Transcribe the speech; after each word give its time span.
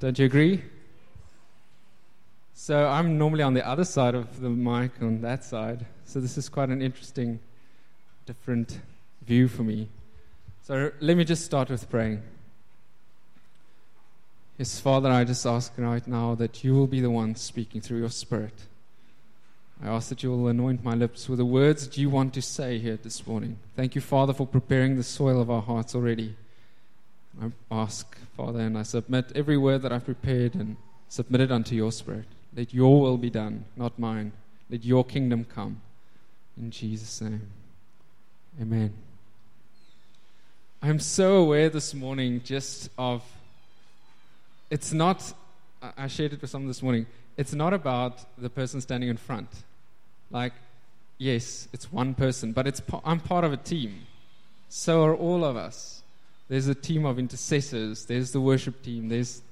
Don't 0.00 0.18
you 0.18 0.26
agree? 0.26 0.62
So 2.54 2.86
I'm 2.86 3.18
normally 3.18 3.42
on 3.42 3.54
the 3.54 3.66
other 3.66 3.84
side 3.84 4.14
of 4.14 4.40
the 4.40 4.50
mic 4.50 4.92
on 5.00 5.20
that 5.22 5.44
side. 5.44 5.86
So 6.04 6.20
this 6.20 6.38
is 6.38 6.48
quite 6.48 6.68
an 6.68 6.82
interesting, 6.82 7.40
different 8.26 8.80
view 9.26 9.48
for 9.48 9.62
me. 9.62 9.88
So 10.62 10.92
let 11.00 11.16
me 11.16 11.24
just 11.24 11.44
start 11.44 11.70
with 11.70 11.88
praying. 11.88 12.22
Yes, 14.58 14.80
Father, 14.80 15.10
I 15.10 15.24
just 15.24 15.46
ask 15.46 15.72
right 15.76 16.06
now 16.06 16.34
that 16.34 16.62
you 16.62 16.74
will 16.74 16.88
be 16.88 17.00
the 17.00 17.10
one 17.10 17.34
speaking 17.36 17.80
through 17.80 17.98
your 17.98 18.10
Spirit. 18.10 18.66
I 19.82 19.88
ask 19.88 20.08
that 20.08 20.22
you 20.24 20.30
will 20.30 20.48
anoint 20.48 20.82
my 20.82 20.94
lips 20.94 21.28
with 21.28 21.38
the 21.38 21.44
words 21.44 21.86
that 21.86 21.96
you 21.96 22.10
want 22.10 22.34
to 22.34 22.42
say 22.42 22.78
here 22.78 22.98
this 23.00 23.24
morning. 23.26 23.58
Thank 23.76 23.94
you, 23.94 24.00
Father, 24.00 24.32
for 24.32 24.46
preparing 24.46 24.96
the 24.96 25.04
soil 25.04 25.40
of 25.40 25.50
our 25.50 25.62
hearts 25.62 25.94
already. 25.94 26.34
I 27.40 27.50
ask, 27.70 28.16
Father, 28.36 28.60
and 28.60 28.76
I 28.76 28.82
submit 28.82 29.32
every 29.34 29.56
word 29.56 29.82
that 29.82 29.92
I've 29.92 30.04
prepared 30.04 30.54
and 30.54 30.76
submit 31.08 31.40
it 31.40 31.52
unto 31.52 31.74
your 31.74 31.92
Spirit. 31.92 32.26
Let 32.56 32.74
your 32.74 33.00
will 33.00 33.16
be 33.16 33.30
done, 33.30 33.64
not 33.76 33.98
mine. 33.98 34.32
Let 34.70 34.84
your 34.84 35.04
kingdom 35.04 35.44
come. 35.44 35.80
In 36.56 36.70
Jesus' 36.70 37.20
name. 37.20 37.48
Amen. 38.60 38.92
I'm 40.82 40.98
so 40.98 41.36
aware 41.36 41.68
this 41.68 41.94
morning 41.94 42.40
just 42.44 42.90
of 42.98 43.22
it's 44.70 44.92
not, 44.92 45.32
I 45.96 46.08
shared 46.08 46.32
it 46.32 46.40
with 46.40 46.50
someone 46.50 46.68
this 46.68 46.82
morning, 46.82 47.06
it's 47.36 47.54
not 47.54 47.72
about 47.72 48.18
the 48.36 48.50
person 48.50 48.80
standing 48.80 49.08
in 49.08 49.16
front. 49.16 49.48
Like, 50.30 50.52
yes, 51.16 51.68
it's 51.72 51.92
one 51.92 52.14
person, 52.14 52.52
but 52.52 52.66
it's, 52.66 52.82
I'm 53.04 53.20
part 53.20 53.44
of 53.44 53.52
a 53.52 53.56
team. 53.56 54.06
So 54.68 55.04
are 55.04 55.14
all 55.14 55.44
of 55.44 55.56
us. 55.56 55.97
There's 56.48 56.66
a 56.66 56.74
team 56.74 57.04
of 57.04 57.18
intercessors, 57.18 58.06
there's 58.06 58.32
the 58.32 58.40
worship 58.40 58.82
team, 58.82 59.08
there's 59.08 59.42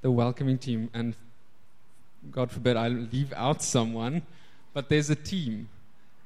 the 0.00 0.10
welcoming 0.10 0.56
team, 0.58 0.90
and 0.94 1.14
God 2.30 2.50
forbid 2.50 2.76
I 2.76 2.88
leave 2.88 3.32
out 3.34 3.62
someone, 3.62 4.22
but 4.72 4.88
there's 4.88 5.10
a 5.10 5.14
team. 5.14 5.68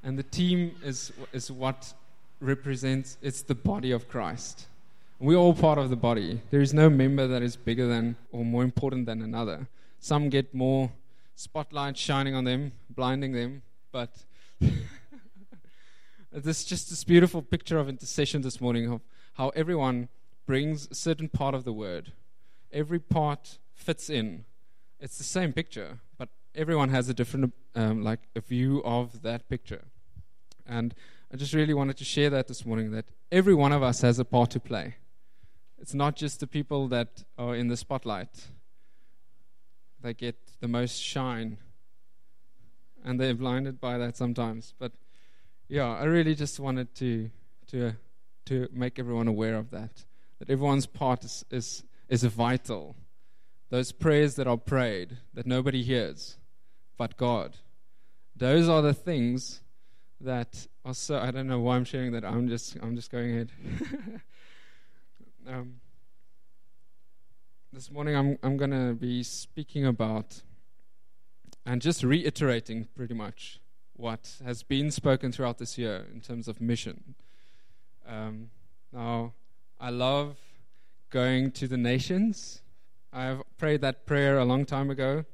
And 0.03 0.19
the 0.19 0.23
team 0.23 0.77
is, 0.84 1.12
is 1.33 1.51
what 1.51 1.92
represents, 2.41 3.19
it's 3.20 3.42
the 3.42 3.55
body 3.55 3.91
of 3.91 4.08
Christ. 4.08 4.67
We're 5.19 5.36
all 5.36 5.53
part 5.53 5.78
of 5.78 5.91
the 5.91 5.97
body. 5.97 6.41
There 6.51 6.62
is 6.62 6.73
no 6.73 6.89
member 6.89 7.27
that 7.27 7.42
is 7.42 7.56
bigger 7.56 7.86
than 7.86 8.17
or 8.33 8.45
more 8.45 8.62
important 8.64 9.06
than 9.06 9.20
another. 9.20 9.69
Some 9.98 10.31
get 10.31 10.55
more 10.55 10.91
spotlight 11.34 11.98
shining 11.98 12.34
on 12.34 12.45
them, 12.45 12.73
blinding 12.89 13.33
them, 13.33 13.62
but 13.92 14.11
this 16.33 16.61
is 16.61 16.64
just 16.64 16.89
this 16.89 17.05
beautiful 17.05 17.42
picture 17.42 17.78
of 17.78 17.89
intercession 17.89 18.41
this 18.41 18.61
morning 18.61 18.91
of 18.91 19.01
how 19.34 19.51
everyone 19.51 20.08
brings 20.51 20.89
a 20.91 20.97
certain 20.97 21.29
part 21.29 21.55
of 21.55 21.62
the 21.62 21.73
word. 21.73 22.11
Every 22.73 22.98
part 22.98 23.59
fits 23.73 24.11
in. 24.11 24.45
It's 24.98 25.17
the 25.17 25.23
same 25.23 25.53
picture, 25.53 26.01
but 26.19 26.29
everyone 26.57 26.89
has 26.89 27.09
a 27.09 27.15
different, 27.15 27.55
um, 27.77 28.03
like, 28.03 28.19
a 28.34 28.41
view 28.41 28.83
of 28.84 29.23
that 29.23 29.48
picture. 29.48 29.84
And 30.67 30.92
I 31.33 31.37
just 31.37 31.55
really 31.55 31.73
wanted 31.73 31.97
to 31.98 32.05
share 32.05 32.31
that 32.31 32.48
this 32.48 32.67
morning 32.67 32.91
that 32.91 33.05
every 33.31 33.55
one 33.55 33.70
of 33.70 33.84
us 33.84 34.01
has 34.01 34.19
a 34.19 34.25
part 34.25 34.51
to 34.51 34.59
play. 34.59 34.97
It's 35.79 35.95
not 35.95 36.17
just 36.17 36.41
the 36.41 36.48
people 36.48 36.89
that 36.89 37.23
are 37.39 37.55
in 37.55 37.69
the 37.69 37.77
spotlight. 37.77 38.48
They 40.03 40.14
get 40.14 40.37
the 40.59 40.67
most 40.67 41.01
shine. 41.01 41.59
And 43.05 43.20
they're 43.20 43.35
blinded 43.35 43.81
by 43.81 43.98
that 43.98 44.17
sometimes. 44.17 44.75
But 44.81 44.91
yeah, 45.69 45.91
I 46.03 46.07
really 46.07 46.35
just 46.35 46.59
wanted 46.59 46.92
to 46.97 47.31
to 47.69 47.92
to 48.47 48.69
make 48.73 48.98
everyone 48.98 49.29
aware 49.29 49.55
of 49.55 49.70
that. 49.70 50.07
That 50.41 50.50
everyone's 50.50 50.86
part 50.86 51.24
is 51.24 51.44
is, 51.50 51.84
is 52.08 52.24
vital. 52.24 52.96
Those 53.69 53.92
prayers 53.92 54.34
that 54.34 54.48
are 54.48 54.56
prayed 54.56 55.19
that 55.34 55.46
nobody 55.46 55.84
hears 55.84 56.36
but 56.98 57.16
God. 57.16 57.56
Those 58.34 58.68
are 58.68 58.83
the 58.83 58.92
things 58.92 59.61
that 60.20 60.66
are 60.84 60.92
so 60.92 61.18
I 61.18 61.30
don't 61.30 61.46
know 61.46 61.61
why 61.61 61.77
I'm 61.77 61.84
sharing 61.84 62.12
that. 62.12 62.24
I'm 62.24 62.48
just 62.48 62.77
I'm 62.83 62.96
just 62.96 63.12
going 63.12 63.30
ahead. 63.30 63.52
Um, 65.46 65.80
this 67.73 67.90
morning, 67.90 68.14
I'm, 68.14 68.39
I'm 68.42 68.56
going 68.56 68.70
to 68.73 68.95
be 68.95 69.23
speaking 69.23 69.86
about 69.86 70.42
and 71.64 71.80
just 71.80 72.02
reiterating 72.02 72.89
pretty 72.95 73.14
much 73.14 73.58
what 73.95 74.36
has 74.45 74.62
been 74.62 74.90
spoken 74.90 75.33
throughout 75.33 75.58
this 75.58 75.79
year 75.79 76.06
in 76.12 76.20
terms 76.20 76.46
of 76.46 76.61
mission. 76.61 77.14
Um, 78.06 78.50
now, 78.92 79.33
I 79.83 79.89
love 79.89 80.36
going 81.08 81.52
to 81.52 81.67
the 81.67 81.79
nations. 81.79 82.61
I've 83.14 83.42
prayed 83.57 83.80
that 83.80 84.05
prayer 84.05 84.39
a 84.39 84.45
long 84.45 84.67
time 84.67 84.91
ago. 84.91 85.24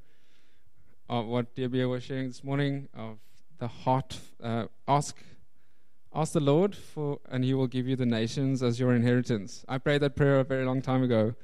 Of 1.08 1.26
what 1.26 1.54
Debbie 1.54 1.84
was 1.84 2.04
sharing 2.04 2.28
this 2.28 2.42
morning 2.44 2.88
of 2.96 3.18
the 3.58 3.68
heart, 3.68 4.18
uh, 4.42 4.66
ask 4.88 5.16
Ask 6.14 6.32
the 6.32 6.40
Lord 6.40 6.74
for, 6.74 7.18
and 7.28 7.44
He 7.44 7.52
will 7.52 7.66
give 7.66 7.86
you 7.86 7.94
the 7.94 8.06
nations 8.06 8.62
as 8.62 8.80
your 8.80 8.94
inheritance. 8.94 9.66
I 9.68 9.76
prayed 9.76 10.00
that 10.00 10.16
prayer 10.16 10.40
a 10.40 10.44
very 10.44 10.64
long 10.64 10.80
time 10.80 11.02
ago, 11.02 11.34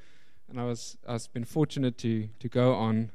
and 0.48 0.58
I 0.58 0.64
was 0.64 0.96
I've 1.06 1.30
been 1.34 1.44
fortunate 1.44 1.98
to 1.98 2.28
to 2.38 2.48
go 2.48 2.72
on 2.74 3.10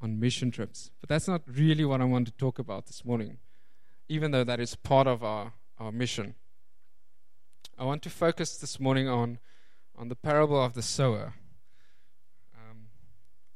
on 0.00 0.18
mission 0.18 0.50
trips. 0.50 0.90
But 1.00 1.10
that's 1.10 1.28
not 1.28 1.42
really 1.46 1.84
what 1.84 2.00
I 2.00 2.04
want 2.04 2.28
to 2.28 2.32
talk 2.32 2.58
about 2.58 2.86
this 2.86 3.04
morning, 3.04 3.36
even 4.08 4.30
though 4.30 4.44
that 4.44 4.58
is 4.58 4.74
part 4.74 5.06
of 5.06 5.22
our, 5.22 5.52
our 5.78 5.92
mission. 5.92 6.34
I 7.78 7.84
want 7.84 8.02
to 8.04 8.10
focus 8.10 8.56
this 8.56 8.80
morning 8.80 9.06
on 9.06 9.38
on 9.94 10.08
the 10.08 10.16
parable 10.16 10.62
of 10.62 10.72
the 10.72 10.82
sower. 10.82 11.34
Um, 12.54 12.88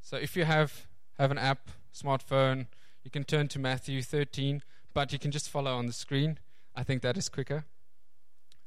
so 0.01 0.17
if 0.19 0.37
you 0.37 0.45
have 0.45 0.87
have 1.19 1.31
an 1.31 1.39
app, 1.39 1.71
smartphone, 1.95 2.67
you 3.03 3.11
can 3.11 3.25
turn 3.25 3.49
to 3.49 3.59
Matthew 3.59 4.03
13, 4.03 4.63
but 4.93 5.13
you 5.13 5.19
can 5.19 5.31
just 5.31 5.49
follow 5.49 5.75
on 5.75 5.87
the 5.87 5.93
screen. 5.93 6.39
I 6.77 6.83
think 6.83 7.01
that 7.03 7.17
is 7.17 7.29
quicker. 7.31 7.65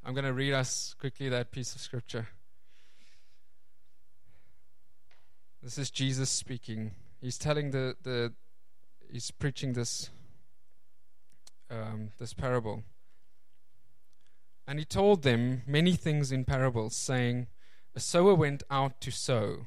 I'm 0.03 0.13
going 0.13 0.25
to 0.25 0.33
read 0.33 0.53
us 0.53 0.95
quickly 0.99 1.29
that 1.29 1.51
piece 1.51 1.75
of 1.75 1.81
scripture. 1.81 2.29
This 5.61 5.77
is 5.77 5.89
Jesus 5.89 6.29
speaking. 6.29 6.91
He's 7.21 7.37
telling 7.37 7.71
the, 7.71 7.95
the 8.03 8.33
he's 9.09 9.31
preaching 9.31 9.73
this 9.73 10.09
um, 11.69 12.09
this 12.17 12.33
parable. 12.33 12.83
And 14.67 14.79
he 14.79 14.85
told 14.85 15.23
them 15.23 15.63
many 15.67 15.93
things 15.93 16.31
in 16.31 16.45
parables, 16.45 16.95
saying, 16.95 17.47
A 17.95 17.99
sower 17.99 18.33
went 18.33 18.63
out 18.69 19.01
to 19.01 19.11
sow. 19.11 19.65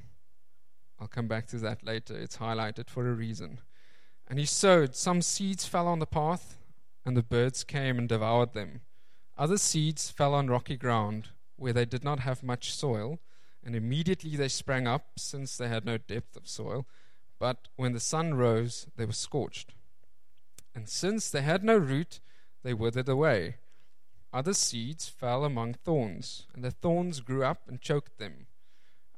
I'll 0.98 1.08
come 1.08 1.28
back 1.28 1.46
to 1.48 1.58
that 1.58 1.84
later. 1.84 2.18
It's 2.18 2.38
highlighted 2.38 2.88
for 2.88 3.08
a 3.08 3.14
reason. 3.14 3.60
And 4.26 4.38
he 4.38 4.46
sowed. 4.46 4.96
Some 4.96 5.20
seeds 5.22 5.66
fell 5.66 5.86
on 5.86 5.98
the 5.98 6.06
path, 6.06 6.56
and 7.04 7.16
the 7.16 7.22
birds 7.22 7.62
came 7.62 7.98
and 7.98 8.08
devoured 8.08 8.54
them. 8.54 8.80
Other 9.36 9.58
seeds 9.58 10.10
fell 10.10 10.34
on 10.34 10.48
rocky 10.48 10.76
ground, 10.76 11.28
where 11.56 11.74
they 11.74 11.84
did 11.84 12.02
not 12.02 12.20
have 12.20 12.42
much 12.42 12.72
soil, 12.72 13.20
and 13.62 13.76
immediately 13.76 14.36
they 14.36 14.48
sprang 14.48 14.86
up, 14.86 15.18
since 15.18 15.56
they 15.56 15.68
had 15.68 15.84
no 15.84 15.98
depth 15.98 16.36
of 16.36 16.48
soil. 16.48 16.86
But 17.38 17.68
when 17.76 17.92
the 17.92 18.00
sun 18.00 18.34
rose, 18.34 18.86
they 18.96 19.04
were 19.04 19.12
scorched. 19.12 19.74
And 20.74 20.88
since 20.88 21.30
they 21.30 21.42
had 21.42 21.62
no 21.62 21.76
root, 21.76 22.20
they 22.62 22.72
withered 22.72 23.08
away. 23.08 23.56
Other 24.32 24.52
seeds 24.52 25.08
fell 25.08 25.44
among 25.44 25.74
thorns, 25.74 26.46
and 26.54 26.62
the 26.62 26.70
thorns 26.70 27.20
grew 27.20 27.44
up 27.44 27.62
and 27.68 27.80
choked 27.80 28.18
them. 28.18 28.46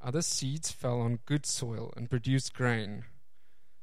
Other 0.01 0.23
seeds 0.23 0.71
fell 0.71 1.01
on 1.01 1.19
good 1.27 1.45
soil 1.45 1.93
and 1.97 2.09
produced 2.09 2.55
grain, 2.55 3.05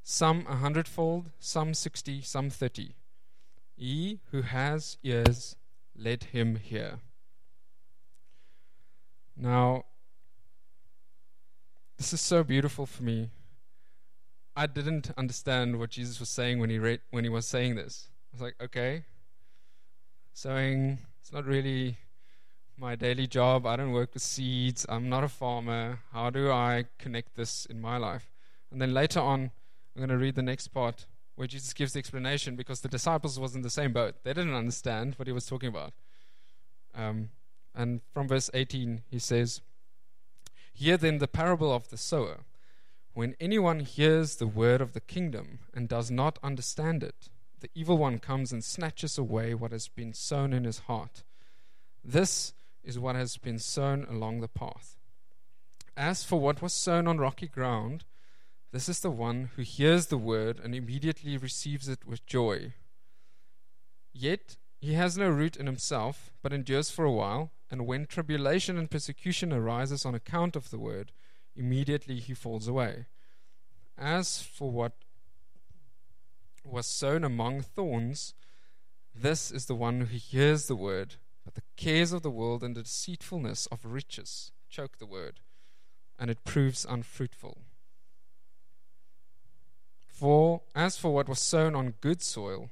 some 0.02 0.46
a 0.48 0.56
hundredfold, 0.56 1.32
some 1.40 1.74
sixty, 1.74 2.22
some 2.22 2.50
thirty. 2.50 2.96
He 3.76 4.20
who 4.32 4.44
has 4.44 4.98
ears, 5.04 5.58
let 5.98 6.26
him 6.26 6.56
hear. 6.56 7.00
Now, 9.36 9.84
this 11.98 12.14
is 12.14 12.22
so 12.22 12.44
beautiful 12.44 12.86
for 12.86 13.04
me. 13.04 13.30
I 14.56 14.68
didn't 14.68 15.12
understand 15.18 15.80
what 15.80 15.90
Jesus 15.90 16.22
was 16.22 16.30
saying 16.30 16.60
when 16.60 16.70
he 16.70 16.80
read, 16.80 17.02
when 17.12 17.26
he 17.26 17.30
was 17.30 17.46
saying 17.46 17.76
this. 17.76 18.08
I 18.32 18.36
was 18.36 18.42
like, 18.42 18.56
okay, 18.62 19.04
sowing, 20.34 21.00
it's 21.26 21.34
not 21.34 21.48
really 21.48 21.98
my 22.78 22.94
daily 22.94 23.26
job. 23.26 23.66
I 23.66 23.78
don't 23.78 23.94
work 23.94 24.14
with 24.14 24.22
seeds. 24.22 24.86
I'm 24.88 25.10
not 25.10 25.24
a 25.24 25.28
farmer. 25.28 25.98
How 26.14 26.30
do 26.30 26.52
I 26.52 26.86
connect 27.00 27.34
this 27.34 27.66
in 27.66 27.82
my 27.82 27.98
life? 27.98 28.30
And 28.72 28.80
then 28.80 28.94
later 28.94 29.22
on, 29.22 29.50
I'm 29.96 30.00
going 30.00 30.10
to 30.10 30.20
read 30.20 30.36
the 30.36 30.44
next 30.44 30.68
part 30.68 31.08
where 31.34 31.48
Jesus 31.48 31.74
gives 31.74 31.94
the 31.94 32.00
explanation 32.00 32.56
because 32.56 32.82
the 32.82 32.88
disciples 32.88 33.40
was 33.40 33.56
in 33.56 33.64
the 33.64 33.72
same 33.72 33.92
boat. 33.92 34.18
They 34.24 34.36
didn't 34.36 34.54
understand 34.54 35.16
what 35.16 35.28
he 35.28 35.34
was 35.34 35.48
talking 35.48 35.70
about. 35.70 35.94
Um, 36.94 37.30
and 37.74 38.02
from 38.14 38.28
verse 38.28 38.52
18, 38.54 39.02
he 39.10 39.18
says, 39.18 39.62
Hear 40.76 40.96
then 40.96 41.18
the 41.18 41.28
parable 41.28 41.74
of 41.74 41.90
the 41.90 41.98
sower. 41.98 42.42
When 43.16 43.36
anyone 43.40 43.80
hears 43.80 44.36
the 44.36 44.46
word 44.46 44.80
of 44.80 44.94
the 44.94 45.02
kingdom 45.02 45.58
and 45.74 45.90
does 45.90 46.12
not 46.12 46.38
understand 46.44 47.02
it, 47.02 47.30
the 47.66 47.82
evil 47.82 47.98
one 47.98 48.20
comes 48.20 48.52
and 48.52 48.64
snatches 48.64 49.18
away 49.18 49.56
what 49.56 49.72
has 49.72 49.88
been 49.88 50.14
sown 50.14 50.54
in 50.54 50.66
his 50.66 50.82
heart. 50.82 51.24
This 52.04 52.54
is 52.84 53.00
what 53.00 53.16
has 53.16 53.38
been 53.38 53.58
sown 53.58 54.06
along 54.08 54.42
the 54.42 54.48
path. 54.48 54.98
As 55.98 56.24
for 56.24 56.40
what 56.40 56.62
was 56.62 56.74
sown 56.74 57.08
on 57.08 57.18
rocky 57.18 57.48
ground, 57.48 58.04
This 58.76 58.90
is 58.90 59.00
the 59.00 59.10
one 59.10 59.52
who 59.56 59.62
hears 59.62 60.08
the 60.08 60.18
word 60.18 60.60
and 60.62 60.76
immediately 60.76 61.38
receives 61.38 61.88
it 61.88 62.06
with 62.06 62.26
joy. 62.26 62.74
Yet 64.14 64.58
he 64.82 64.96
has 64.96 65.18
no 65.18 65.30
root 65.30 65.56
in 65.56 65.66
himself, 65.66 66.34
but 66.44 66.52
endures 66.52 66.92
for 66.92 67.06
a 67.06 67.12
while, 67.12 67.52
and 67.72 67.88
when 67.88 68.06
tribulation 68.06 68.78
and 68.78 68.92
persecution 68.92 69.54
arises 69.54 70.06
on 70.06 70.14
account 70.14 70.58
of 70.58 70.72
the 70.72 70.78
word, 70.78 71.14
immediately 71.56 72.20
he 72.20 72.34
falls 72.34 72.68
away. 72.68 73.06
As 73.98 74.42
for 74.42 74.70
what 74.70 75.05
was 76.66 76.88
sown 76.88 77.24
among 77.24 77.62
thorns, 77.62 78.34
this 79.14 79.52
is 79.52 79.66
the 79.66 79.76
one 79.76 80.02
who 80.02 80.18
hears 80.18 80.68
the 80.68 80.76
word, 80.76 81.16
but 81.44 81.56
the 81.56 81.62
cares 81.78 82.12
of 82.12 82.22
the 82.22 82.32
world 82.32 82.64
and 82.64 82.76
the 82.76 82.84
deceitfulness 82.84 83.68
of 83.68 83.86
riches 83.86 84.52
choke 84.70 84.98
the 84.98 85.06
word, 85.06 85.40
and 86.20 86.30
it 86.30 86.44
proves 86.44 86.86
unfruitful. 86.86 87.60
For 90.08 90.62
as 90.74 90.98
for 90.98 91.14
what 91.14 91.30
was 91.30 91.40
sown 91.40 91.76
on 91.76 91.96
good 92.02 92.22
soil, 92.22 92.70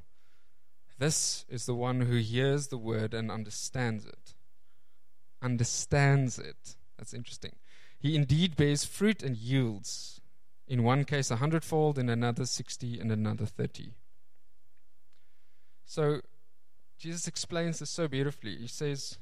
this 0.98 1.46
is 1.50 1.66
the 1.66 1.76
one 1.76 2.02
who 2.02 2.18
hears 2.18 2.68
the 2.68 2.78
word 2.78 3.14
and 3.14 3.30
understands 3.30 4.06
it. 4.06 4.34
Understands 5.42 6.40
it. 6.40 6.76
That's 6.98 7.14
interesting. 7.14 7.56
He 8.00 8.16
indeed 8.16 8.56
bears 8.56 8.86
fruit 8.86 9.24
and 9.24 9.36
yields. 9.36 10.22
In 10.68 10.84
one 10.84 11.04
case, 11.04 11.30
a 11.30 11.38
hundredfold, 11.38 12.00
in 12.00 12.10
another, 12.10 12.46
sixty, 12.46 13.00
and 13.00 13.12
another, 13.12 13.46
thirty. 13.46 13.94
So, 15.86 16.22
Jesus 16.98 17.28
explains 17.28 17.80
this 17.80 17.90
so 17.90 18.08
beautifully. 18.08 18.56
He 18.56 18.68
says 18.68 19.18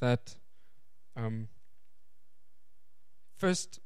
that 0.00 0.36
um, 1.16 1.48
first, 3.36 3.80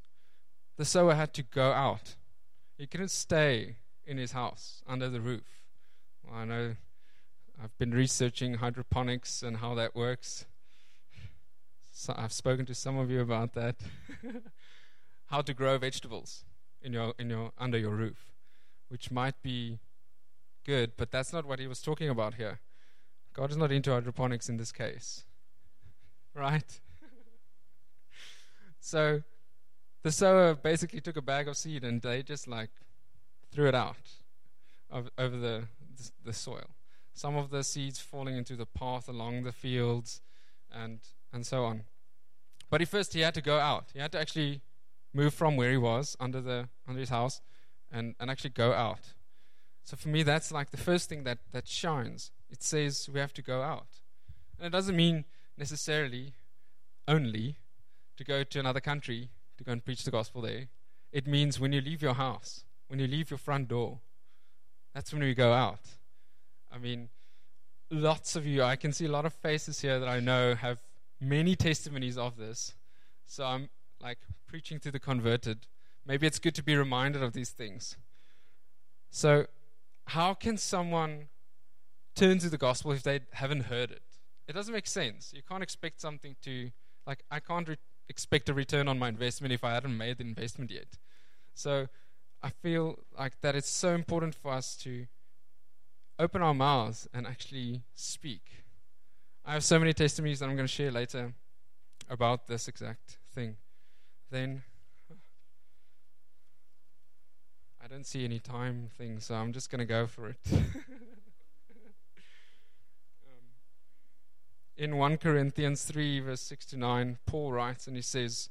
the 0.76 0.84
sower 0.84 1.14
had 1.14 1.32
to 1.34 1.43
go 1.43 1.72
out. 1.72 2.16
He 2.76 2.87
couldn't 2.87 3.10
stay 3.10 3.76
in 4.06 4.19
his 4.19 4.32
house 4.32 4.82
under 4.87 5.08
the 5.08 5.20
roof. 5.20 5.64
Well, 6.25 6.40
I 6.40 6.44
know 6.44 6.76
I've 7.62 7.76
been 7.78 7.93
researching 7.93 8.55
hydroponics 8.55 9.43
and 9.43 9.56
how 9.56 9.75
that 9.75 9.94
works. 9.96 10.46
So 11.93 12.14
I've 12.16 12.32
spoken 12.32 12.64
to 12.66 12.75
some 12.75 12.96
of 12.96 13.10
you 13.10 13.20
about 13.20 13.55
that. 13.55 13.76
how 15.28 15.42
to 15.42 15.54
grow 15.54 15.78
vegetables 15.78 16.44
in 16.82 16.92
your 16.92 17.14
in 17.19 17.30
your 17.30 17.52
under 17.58 17.78
your 17.78 17.94
roof, 17.94 18.32
which 18.88 19.10
might 19.10 19.40
be 19.42 19.78
good, 20.64 20.92
but 20.96 21.10
that's 21.10 21.32
not 21.32 21.46
what 21.46 21.58
he 21.58 21.66
was 21.66 21.80
talking 21.80 22.08
about 22.08 22.34
here. 22.34 22.60
God 23.32 23.50
is 23.50 23.56
not 23.56 23.72
into 23.72 23.90
hydroponics 23.90 24.48
in 24.48 24.56
this 24.56 24.72
case. 24.72 25.25
Right? 26.34 26.80
so 28.80 29.22
the 30.02 30.12
sower 30.12 30.54
basically 30.54 31.00
took 31.00 31.16
a 31.16 31.22
bag 31.22 31.48
of 31.48 31.56
seed 31.56 31.82
and 31.82 32.00
they 32.00 32.22
just 32.22 32.46
like 32.46 32.70
threw 33.50 33.66
it 33.66 33.74
out 33.74 33.96
of, 34.88 35.10
over 35.19 35.36
the, 35.36 35.64
the, 35.96 36.10
the 36.26 36.32
soil. 36.32 36.70
Some 37.12 37.34
of 37.34 37.50
the 37.50 37.64
seeds 37.64 37.98
falling 37.98 38.36
into 38.36 38.54
the 38.54 38.66
path 38.66 39.08
along 39.08 39.42
the 39.42 39.52
fields, 39.52 40.20
and 40.72 41.00
and 41.32 41.44
so 41.44 41.64
on. 41.64 41.82
But 42.70 42.81
he 42.81 42.84
first 42.84 43.14
he 43.14 43.20
had 43.20 43.34
to 43.34 43.42
go 43.42 43.58
out. 43.58 43.86
He 43.92 43.98
had 43.98 44.12
to 44.12 44.20
actually 44.20 44.60
move 45.12 45.34
from 45.34 45.56
where 45.56 45.70
he 45.70 45.76
was 45.76 46.16
under 46.20 46.40
the 46.40 46.69
under 46.87 47.00
his 47.00 47.10
house, 47.10 47.40
and 47.90 48.14
and 48.20 48.31
actually 48.31 48.50
go 48.50 48.72
out. 48.72 49.14
So 49.84 49.96
for 49.96 50.08
me, 50.08 50.22
that's 50.22 50.52
like 50.52 50.70
the 50.70 50.76
first 50.76 51.08
thing 51.08 51.25
that 51.25 51.38
that 51.52 51.66
shines. 51.66 52.31
It 52.50 52.62
says 52.62 53.08
we 53.12 53.20
have 53.20 53.34
to 53.34 53.43
go 53.43 53.62
out, 53.62 53.88
and 54.58 54.66
it 54.66 54.70
doesn't 54.70 54.96
mean 54.96 55.25
necessarily 55.56 56.34
only 57.06 57.56
to 58.16 58.25
go 58.25 58.44
to 58.44 58.60
another 58.60 58.81
country 58.81 59.31
to 59.56 59.64
go 59.64 59.72
and 59.72 59.84
preach 59.84 60.05
the 60.05 60.10
gospel 60.10 60.43
there. 60.43 60.69
It 61.12 61.26
means 61.26 61.58
when 61.58 61.72
you 61.72 61.81
leave 61.81 62.02
your 62.02 62.14
house, 62.14 62.64
when 62.88 63.00
you 63.00 63.06
leave 63.06 63.31
your 63.31 63.38
front 63.38 63.69
door, 63.69 64.00
that's 64.94 65.12
when 65.12 65.22
we 65.22 65.34
go 65.34 65.52
out. 65.52 65.81
I 66.70 66.78
mean, 66.78 67.08
lots 67.90 68.37
of 68.37 68.46
you, 68.46 68.62
I 68.62 68.76
can 68.76 68.93
see 68.93 69.06
a 69.06 69.10
lot 69.10 69.25
of 69.25 69.32
faces 69.32 69.81
here 69.81 69.99
that 69.99 70.08
I 70.08 70.20
know 70.20 70.55
have 70.55 70.78
many 71.20 71.56
testimonies 71.56 72.19
of 72.19 72.37
this. 72.37 72.75
So 73.26 73.44
I'm 73.44 73.69
like 74.02 74.18
preaching 74.46 74.80
to 74.80 74.90
the 74.90 74.98
converted. 74.98 75.66
Maybe 76.06 76.26
it's 76.26 76.38
good 76.38 76.54
to 76.56 76.62
be 76.62 76.76
reminded 76.76 77.22
of 77.22 77.32
these 77.32 77.50
things. 77.50 77.96
So, 79.10 79.46
how 80.06 80.34
can 80.34 80.56
someone 80.56 81.28
turn 82.14 82.38
to 82.38 82.48
the 82.48 82.58
gospel 82.58 82.92
if 82.92 83.02
they 83.02 83.20
haven't 83.32 83.64
heard 83.64 83.90
it? 83.90 84.02
It 84.46 84.54
doesn't 84.54 84.72
make 84.72 84.86
sense. 84.86 85.32
You 85.34 85.42
can't 85.46 85.62
expect 85.62 86.00
something 86.00 86.36
to, 86.42 86.70
like, 87.06 87.24
I 87.30 87.40
can't 87.40 87.68
re- 87.68 87.76
expect 88.08 88.48
a 88.48 88.54
return 88.54 88.88
on 88.88 88.98
my 88.98 89.08
investment 89.08 89.52
if 89.52 89.64
I 89.64 89.74
hadn't 89.74 89.96
made 89.96 90.18
the 90.18 90.24
investment 90.24 90.70
yet. 90.70 90.98
So, 91.54 91.88
I 92.42 92.50
feel 92.50 93.00
like 93.18 93.40
that 93.40 93.54
it's 93.54 93.68
so 93.68 93.94
important 93.94 94.34
for 94.34 94.52
us 94.52 94.76
to 94.76 95.06
open 96.18 96.42
our 96.42 96.54
mouths 96.54 97.08
and 97.12 97.26
actually 97.26 97.82
speak. 97.94 98.64
I 99.44 99.54
have 99.54 99.64
so 99.64 99.78
many 99.78 99.92
testimonies 99.92 100.40
that 100.40 100.48
I'm 100.48 100.56
going 100.56 100.66
to 100.66 100.72
share 100.72 100.90
later 100.90 101.32
about 102.08 102.46
this 102.46 102.68
exact 102.68 103.18
thing. 103.34 103.56
Then 104.30 104.62
I 107.82 107.86
don't 107.86 108.06
see 108.06 108.25
any 108.25 108.38
time 108.38 108.90
thing, 108.98 109.20
so 109.20 109.34
I'm 109.34 109.52
just 109.52 109.70
going 109.70 109.78
to 109.78 109.86
go 109.86 110.06
for 110.06 110.28
it. 110.28 110.36
um, 110.52 110.60
in 114.76 114.96
1 114.98 115.16
Corinthians 115.16 115.84
3, 115.84 116.20
verse 116.20 116.42
6 116.42 116.66
to 116.66 116.76
9, 116.76 117.19
Paul 117.25 117.52
writes 117.52 117.86
and 117.86 117.96
he 117.96 118.02
says, 118.02 118.50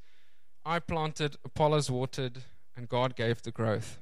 I 0.65 0.79
planted, 0.79 1.37
Apollos 1.45 1.91
watered, 1.91 2.43
and 2.75 2.89
God 2.89 3.15
gave 3.15 3.43
the 3.43 3.51
growth. 3.51 3.99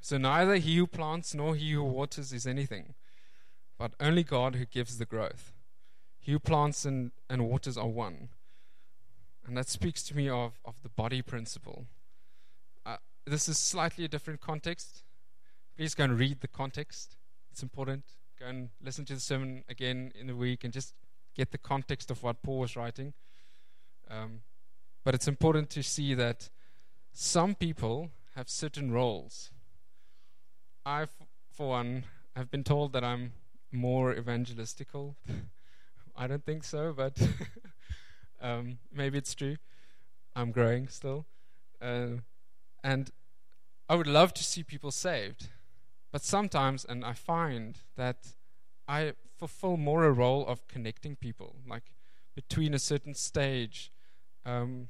So 0.00 0.16
neither 0.16 0.56
he 0.56 0.78
who 0.78 0.86
plants 0.86 1.34
nor 1.34 1.54
he 1.54 1.72
who 1.72 1.84
waters 1.84 2.32
is 2.32 2.46
anything, 2.46 2.94
but 3.78 3.92
only 4.00 4.22
God 4.22 4.54
who 4.54 4.64
gives 4.64 4.96
the 4.96 5.04
growth. 5.04 5.52
He 6.18 6.32
who 6.32 6.38
plants 6.38 6.86
and, 6.86 7.10
and 7.28 7.46
waters 7.46 7.76
are 7.76 7.86
one. 7.86 8.30
And 9.46 9.56
that 9.56 9.68
speaks 9.68 10.02
to 10.04 10.16
me 10.16 10.28
of, 10.28 10.58
of 10.64 10.74
the 10.82 10.88
body 10.88 11.22
principle. 11.22 11.86
Uh, 12.84 12.96
this 13.26 13.48
is 13.48 13.58
slightly 13.58 14.04
a 14.04 14.08
different 14.08 14.40
context. 14.40 15.02
Please 15.76 15.94
go 15.94 16.04
and 16.04 16.18
read 16.18 16.40
the 16.40 16.48
context. 16.48 17.16
It's 17.50 17.62
important. 17.62 18.04
Go 18.38 18.46
and 18.46 18.70
listen 18.82 19.04
to 19.06 19.14
the 19.14 19.20
sermon 19.20 19.64
again 19.68 20.12
in 20.18 20.26
the 20.26 20.36
week 20.36 20.64
and 20.64 20.72
just 20.72 20.94
get 21.34 21.52
the 21.52 21.58
context 21.58 22.10
of 22.10 22.22
what 22.22 22.42
Paul 22.42 22.58
was 22.58 22.76
writing. 22.76 23.12
Um, 24.10 24.40
but 25.04 25.14
it's 25.14 25.28
important 25.28 25.70
to 25.70 25.82
see 25.82 26.14
that 26.14 26.50
some 27.12 27.54
people 27.54 28.10
have 28.34 28.48
certain 28.48 28.90
roles. 28.92 29.50
I, 30.84 31.06
for 31.52 31.70
one, 31.70 32.04
have 32.36 32.50
been 32.50 32.64
told 32.64 32.92
that 32.92 33.04
I'm 33.04 33.32
more 33.72 34.14
evangelistical. 34.14 35.14
I 36.16 36.26
don't 36.26 36.44
think 36.44 36.64
so, 36.64 36.92
but 36.92 37.16
um, 38.40 38.78
maybe 38.92 39.18
it's 39.18 39.34
true. 39.34 39.56
I'm 40.34 40.52
growing 40.52 40.88
still. 40.88 41.26
Uh, 41.80 42.22
and 42.82 43.10
I 43.88 43.94
would 43.94 44.06
love 44.06 44.32
to 44.34 44.44
see 44.44 44.62
people 44.62 44.90
saved. 44.90 45.48
But 46.12 46.22
sometimes, 46.22 46.84
and 46.84 47.04
I 47.04 47.12
find 47.12 47.78
that 47.96 48.34
I 48.88 49.12
fulfill 49.36 49.76
more 49.76 50.04
a 50.04 50.12
role 50.12 50.46
of 50.46 50.66
connecting 50.66 51.16
people, 51.16 51.56
like 51.68 51.92
between 52.34 52.74
a 52.74 52.78
certain 52.78 53.14
stage. 53.14 53.92
Um, 54.44 54.88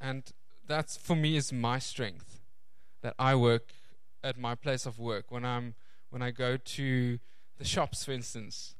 and 0.00 0.32
that's 0.66 0.96
for 0.96 1.16
me 1.16 1.36
is 1.36 1.52
my 1.52 1.78
strength 1.78 2.40
that 3.02 3.14
I 3.18 3.34
work 3.34 3.72
at 4.22 4.38
my 4.38 4.54
place 4.54 4.86
of 4.86 4.98
work 4.98 5.30
when 5.30 5.44
I'm 5.44 5.74
when 6.10 6.22
I 6.22 6.30
go 6.30 6.56
to 6.56 7.18
the 7.58 7.64
shops 7.64 8.04
for 8.04 8.12
instance 8.12 8.74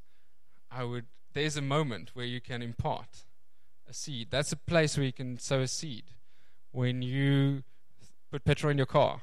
I 0.70 0.84
would 0.84 1.06
there's 1.34 1.56
a 1.56 1.62
moment 1.62 2.10
where 2.14 2.24
you 2.24 2.40
can 2.40 2.62
impart 2.62 3.24
a 3.88 3.92
seed. 3.92 4.28
That's 4.30 4.52
a 4.52 4.56
place 4.56 4.96
where 4.96 5.06
you 5.06 5.12
can 5.12 5.38
sow 5.38 5.60
a 5.60 5.68
seed. 5.68 6.04
When 6.72 7.02
you 7.02 7.62
put 8.30 8.44
petrol 8.44 8.70
in 8.70 8.78
your 8.78 8.86
car 8.86 9.20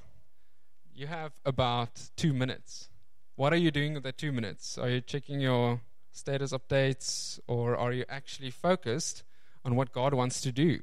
you 1.02 1.08
have 1.08 1.32
about 1.46 2.10
2 2.18 2.34
minutes. 2.34 2.90
What 3.36 3.54
are 3.54 3.58
you 3.58 3.72
doing 3.72 3.94
with 3.94 4.04
that 4.04 4.18
2 4.18 4.32
minutes? 4.32 4.78
Are 4.78 4.90
you 4.90 5.02
checking 5.02 5.40
your 5.40 5.82
status 6.12 6.52
updates 6.52 7.40
or 7.48 7.76
are 7.76 7.94
you 7.94 8.06
actually 8.10 8.52
focused 8.52 9.24
on 9.64 9.76
what 9.76 9.92
God 9.92 10.14
wants 10.14 10.42
to 10.42 10.52
do? 10.52 10.80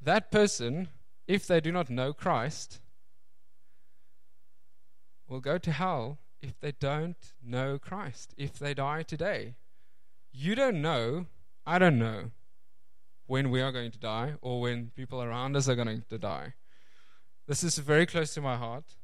That 0.00 0.30
person, 0.30 0.88
if 1.26 1.46
they 1.46 1.60
do 1.60 1.72
not 1.72 1.90
know 1.90 2.12
Christ, 2.12 2.80
will 5.28 5.40
go 5.40 5.58
to 5.58 5.72
hell 5.72 6.18
if 6.40 6.58
they 6.60 6.72
don't 6.72 7.32
know 7.42 7.78
Christ, 7.78 8.34
if 8.36 8.58
they 8.58 8.74
die 8.74 9.02
today. 9.02 9.54
You 10.36 10.56
don't 10.56 10.82
know, 10.82 11.26
I 11.64 11.78
don't 11.78 11.96
know 11.96 12.32
when 13.28 13.50
we 13.50 13.60
are 13.60 13.70
going 13.70 13.92
to 13.92 13.98
die 14.00 14.34
or 14.42 14.60
when 14.60 14.90
people 14.96 15.22
around 15.22 15.56
us 15.56 15.68
are 15.68 15.76
going 15.76 16.02
to 16.10 16.18
die. 16.18 16.54
This 17.46 17.62
is 17.62 17.78
very 17.78 18.04
close 18.04 18.34
to 18.34 18.40
my 18.40 18.56
heart 18.56 18.96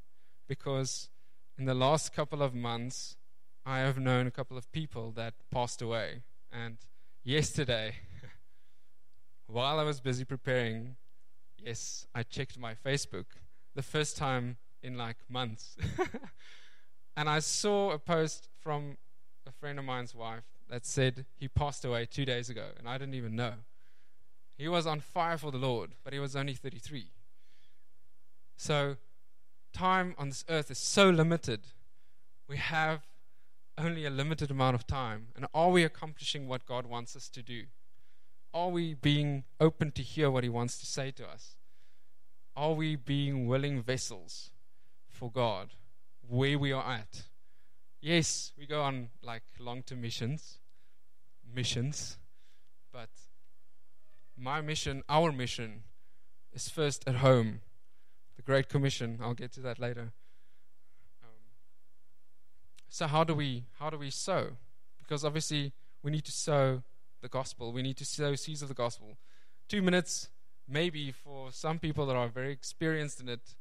because 0.48 1.08
in 1.56 1.66
the 1.66 1.74
last 1.74 2.12
couple 2.12 2.42
of 2.42 2.52
months, 2.52 3.16
I 3.64 3.78
have 3.78 3.96
known 3.96 4.26
a 4.26 4.32
couple 4.32 4.58
of 4.58 4.72
people 4.72 5.12
that 5.12 5.34
passed 5.52 5.80
away. 5.80 6.22
And 6.50 6.78
yesterday, 7.22 7.94
while 9.46 9.78
I 9.78 9.84
was 9.84 10.00
busy 10.00 10.24
preparing, 10.24 10.96
yes, 11.56 12.08
I 12.12 12.24
checked 12.24 12.58
my 12.58 12.74
Facebook 12.74 13.26
the 13.76 13.82
first 13.82 14.16
time 14.16 14.56
in 14.82 14.98
like 14.98 15.18
months. 15.28 15.76
and 17.16 17.30
I 17.30 17.38
saw 17.38 17.92
a 17.92 18.00
post 18.00 18.48
from 18.58 18.96
a 19.46 19.52
friend 19.52 19.78
of 19.78 19.84
mine's 19.84 20.12
wife 20.12 20.42
that 20.70 20.86
said 20.86 21.26
he 21.36 21.48
passed 21.48 21.84
away 21.84 22.06
two 22.06 22.24
days 22.24 22.48
ago, 22.48 22.68
and 22.78 22.88
I 22.88 22.96
didn't 22.96 23.14
even 23.14 23.36
know. 23.36 23.54
He 24.56 24.68
was 24.68 24.86
on 24.86 25.00
fire 25.00 25.38
for 25.38 25.50
the 25.50 25.58
Lord, 25.58 25.92
but 26.04 26.12
he 26.12 26.18
was 26.18 26.36
only 26.36 26.54
33. 26.54 27.10
So, 28.56 28.96
time 29.72 30.14
on 30.18 30.28
this 30.28 30.44
earth 30.48 30.70
is 30.70 30.78
so 30.78 31.10
limited. 31.10 31.60
We 32.46 32.56
have 32.56 33.02
only 33.78 34.04
a 34.04 34.10
limited 34.10 34.50
amount 34.50 34.74
of 34.74 34.86
time. 34.86 35.28
And 35.34 35.46
are 35.54 35.70
we 35.70 35.82
accomplishing 35.82 36.46
what 36.46 36.66
God 36.66 36.86
wants 36.86 37.16
us 37.16 37.28
to 37.30 37.42
do? 37.42 37.64
Are 38.52 38.68
we 38.68 38.94
being 38.94 39.44
open 39.60 39.92
to 39.92 40.02
hear 40.02 40.30
what 40.30 40.44
He 40.44 40.50
wants 40.50 40.78
to 40.80 40.86
say 40.86 41.10
to 41.12 41.26
us? 41.26 41.56
Are 42.56 42.72
we 42.72 42.96
being 42.96 43.46
willing 43.46 43.82
vessels 43.82 44.50
for 45.08 45.30
God 45.30 45.70
where 46.28 46.58
we 46.58 46.72
are 46.72 46.84
at? 46.84 47.22
Yes, 48.00 48.52
we 48.58 48.66
go 48.66 48.82
on 48.82 49.08
like 49.22 49.42
long 49.58 49.82
term 49.82 50.00
missions, 50.00 50.58
missions, 51.54 52.18
but 52.92 53.08
my 54.36 54.60
mission, 54.60 55.02
our 55.08 55.32
mission, 55.32 55.82
is 56.52 56.68
first 56.68 57.04
at 57.06 57.16
home. 57.16 57.60
The 58.36 58.42
Great 58.42 58.68
Commission, 58.68 59.18
I'll 59.22 59.34
get 59.34 59.52
to 59.52 59.60
that 59.60 59.78
later. 59.78 60.12
Um, 61.22 61.28
so 62.88 63.06
how 63.06 63.24
do 63.24 63.34
we 63.34 63.64
how 63.78 63.90
do 63.90 63.98
we 63.98 64.10
sow? 64.10 64.56
Because 64.98 65.24
obviously 65.24 65.72
we 66.02 66.10
need 66.10 66.24
to 66.24 66.32
sow 66.32 66.82
the 67.20 67.28
gospel. 67.28 67.72
We 67.72 67.82
need 67.82 67.96
to 67.98 68.04
sow 68.04 68.34
seeds 68.34 68.62
of 68.62 68.68
the 68.68 68.74
gospel. 68.74 69.18
Two 69.68 69.82
minutes, 69.82 70.30
maybe 70.66 71.12
for 71.12 71.52
some 71.52 71.78
people 71.78 72.06
that 72.06 72.16
are 72.16 72.28
very 72.28 72.52
experienced 72.52 73.20
in 73.20 73.28
it, 73.28 73.54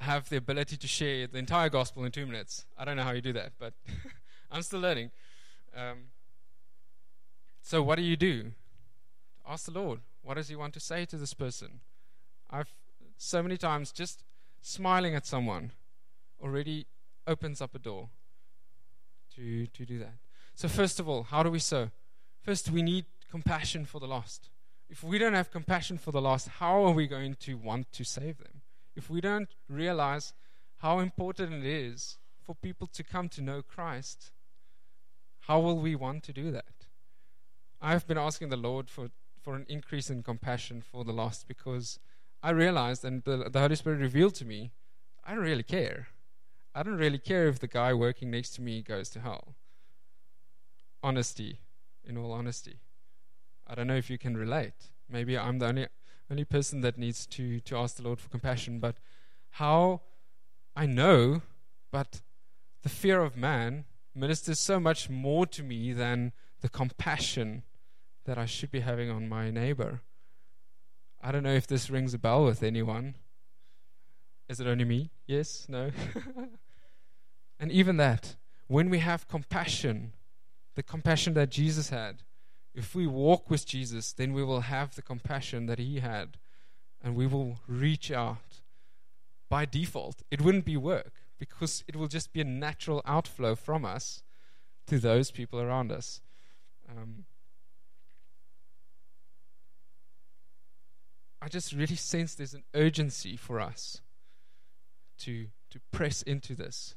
have 0.00 0.28
the 0.28 0.36
ability 0.36 0.76
to 0.76 0.86
share 0.86 1.26
the 1.26 1.38
entire 1.38 1.68
gospel 1.68 2.04
in 2.04 2.12
two 2.12 2.26
minutes. 2.26 2.64
I 2.78 2.84
don't 2.84 2.96
know 2.96 3.02
how 3.02 3.12
you 3.12 3.20
do 3.20 3.32
that, 3.32 3.52
but 3.58 3.74
I'm 4.50 4.62
still 4.62 4.80
learning. 4.80 5.10
Um, 5.74 6.04
so, 7.66 7.82
what 7.82 7.96
do 7.96 8.02
you 8.02 8.16
do? 8.16 8.52
Ask 9.44 9.64
the 9.64 9.72
Lord, 9.72 9.98
what 10.22 10.34
does 10.34 10.46
He 10.46 10.54
want 10.54 10.72
to 10.74 10.78
say 10.78 11.04
to 11.04 11.16
this 11.16 11.34
person? 11.34 11.80
I've 12.48 12.72
so 13.16 13.42
many 13.42 13.56
times 13.56 13.90
just 13.90 14.22
smiling 14.60 15.16
at 15.16 15.26
someone 15.26 15.72
already 16.40 16.86
opens 17.26 17.60
up 17.60 17.74
a 17.74 17.80
door 17.80 18.10
to, 19.34 19.66
to 19.66 19.84
do 19.84 19.98
that. 19.98 20.14
So, 20.54 20.68
first 20.68 21.00
of 21.00 21.08
all, 21.08 21.24
how 21.24 21.42
do 21.42 21.50
we 21.50 21.58
sow? 21.58 21.90
First, 22.40 22.70
we 22.70 22.82
need 22.82 23.06
compassion 23.28 23.84
for 23.84 23.98
the 23.98 24.06
lost. 24.06 24.48
If 24.88 25.02
we 25.02 25.18
don't 25.18 25.34
have 25.34 25.50
compassion 25.50 25.98
for 25.98 26.12
the 26.12 26.20
lost, 26.20 26.46
how 26.60 26.84
are 26.84 26.92
we 26.92 27.08
going 27.08 27.34
to 27.40 27.54
want 27.54 27.90
to 27.94 28.04
save 28.04 28.38
them? 28.38 28.62
If 28.94 29.10
we 29.10 29.20
don't 29.20 29.48
realize 29.68 30.34
how 30.82 31.00
important 31.00 31.52
it 31.52 31.66
is 31.66 32.18
for 32.44 32.54
people 32.54 32.86
to 32.86 33.02
come 33.02 33.28
to 33.30 33.42
know 33.42 33.60
Christ, 33.60 34.30
how 35.40 35.58
will 35.58 35.80
we 35.80 35.96
want 35.96 36.22
to 36.22 36.32
do 36.32 36.52
that? 36.52 36.85
I've 37.80 38.06
been 38.06 38.18
asking 38.18 38.48
the 38.48 38.56
Lord 38.56 38.90
for 38.90 39.10
for 39.46 39.54
an 39.54 39.66
increase 39.68 40.10
in 40.10 40.24
compassion 40.24 40.82
for 40.82 41.04
the 41.04 41.12
lost 41.12 41.46
because 41.46 42.00
I 42.42 42.50
realized, 42.50 43.04
and 43.04 43.22
the, 43.22 43.48
the 43.48 43.60
Holy 43.60 43.76
Spirit 43.76 44.00
revealed 44.00 44.34
to 44.36 44.44
me, 44.44 44.72
I 45.24 45.34
don't 45.34 45.44
really 45.44 45.62
care. 45.62 46.08
I 46.74 46.82
don't 46.82 46.98
really 46.98 47.18
care 47.18 47.46
if 47.46 47.60
the 47.60 47.68
guy 47.68 47.94
working 47.94 48.30
next 48.32 48.56
to 48.56 48.60
me 48.60 48.82
goes 48.82 49.08
to 49.10 49.20
hell. 49.20 49.54
Honesty, 51.00 51.60
in 52.04 52.18
all 52.18 52.32
honesty. 52.32 52.80
I 53.66 53.76
don't 53.76 53.86
know 53.86 53.96
if 53.96 54.10
you 54.10 54.18
can 54.18 54.36
relate. 54.36 54.90
Maybe 55.08 55.38
I'm 55.38 55.58
the 55.60 55.66
only 55.66 55.86
only 56.28 56.44
person 56.44 56.80
that 56.80 56.98
needs 56.98 57.24
to 57.26 57.60
to 57.60 57.76
ask 57.76 57.96
the 57.96 58.02
Lord 58.02 58.18
for 58.18 58.28
compassion, 58.28 58.80
but 58.80 58.96
how 59.50 60.02
I 60.74 60.86
know, 60.86 61.42
but 61.90 62.20
the 62.82 62.88
fear 62.88 63.22
of 63.22 63.36
man 63.36 63.84
ministers 64.14 64.58
so 64.58 64.80
much 64.80 65.08
more 65.08 65.46
to 65.46 65.62
me 65.62 65.92
than 65.92 66.32
the 66.60 66.68
compassion 66.68 67.62
that 68.24 68.38
I 68.38 68.46
should 68.46 68.70
be 68.70 68.80
having 68.80 69.10
on 69.10 69.28
my 69.28 69.50
neighbor. 69.50 70.00
I 71.22 71.32
don't 71.32 71.42
know 71.42 71.54
if 71.54 71.66
this 71.66 71.90
rings 71.90 72.14
a 72.14 72.18
bell 72.18 72.44
with 72.44 72.62
anyone. 72.62 73.16
Is 74.48 74.60
it 74.60 74.66
only 74.66 74.84
me? 74.84 75.10
Yes? 75.26 75.66
No? 75.68 75.90
and 77.60 77.72
even 77.72 77.96
that, 77.96 78.36
when 78.68 78.90
we 78.90 78.98
have 78.98 79.28
compassion, 79.28 80.12
the 80.74 80.82
compassion 80.82 81.34
that 81.34 81.50
Jesus 81.50 81.90
had, 81.90 82.22
if 82.74 82.94
we 82.94 83.06
walk 83.06 83.48
with 83.48 83.66
Jesus, 83.66 84.12
then 84.12 84.32
we 84.32 84.44
will 84.44 84.60
have 84.62 84.94
the 84.94 85.02
compassion 85.02 85.66
that 85.66 85.78
he 85.78 86.00
had 86.00 86.36
and 87.02 87.16
we 87.16 87.26
will 87.26 87.60
reach 87.66 88.10
out 88.10 88.60
by 89.48 89.64
default. 89.64 90.22
It 90.30 90.42
wouldn't 90.42 90.64
be 90.64 90.76
work 90.76 91.12
because 91.38 91.84
it 91.88 91.96
will 91.96 92.08
just 92.08 92.32
be 92.32 92.40
a 92.40 92.44
natural 92.44 93.02
outflow 93.04 93.54
from 93.54 93.84
us 93.84 94.22
to 94.86 94.98
those 94.98 95.30
people 95.30 95.60
around 95.60 95.92
us. 95.92 96.20
Um, 96.88 97.24
I 101.40 101.48
just 101.48 101.72
really 101.72 101.96
sense 101.96 102.34
there's 102.34 102.54
an 102.54 102.64
urgency 102.74 103.36
for 103.36 103.60
us 103.60 104.00
to 105.18 105.46
to 105.70 105.80
press 105.92 106.22
into 106.22 106.54
this. 106.54 106.94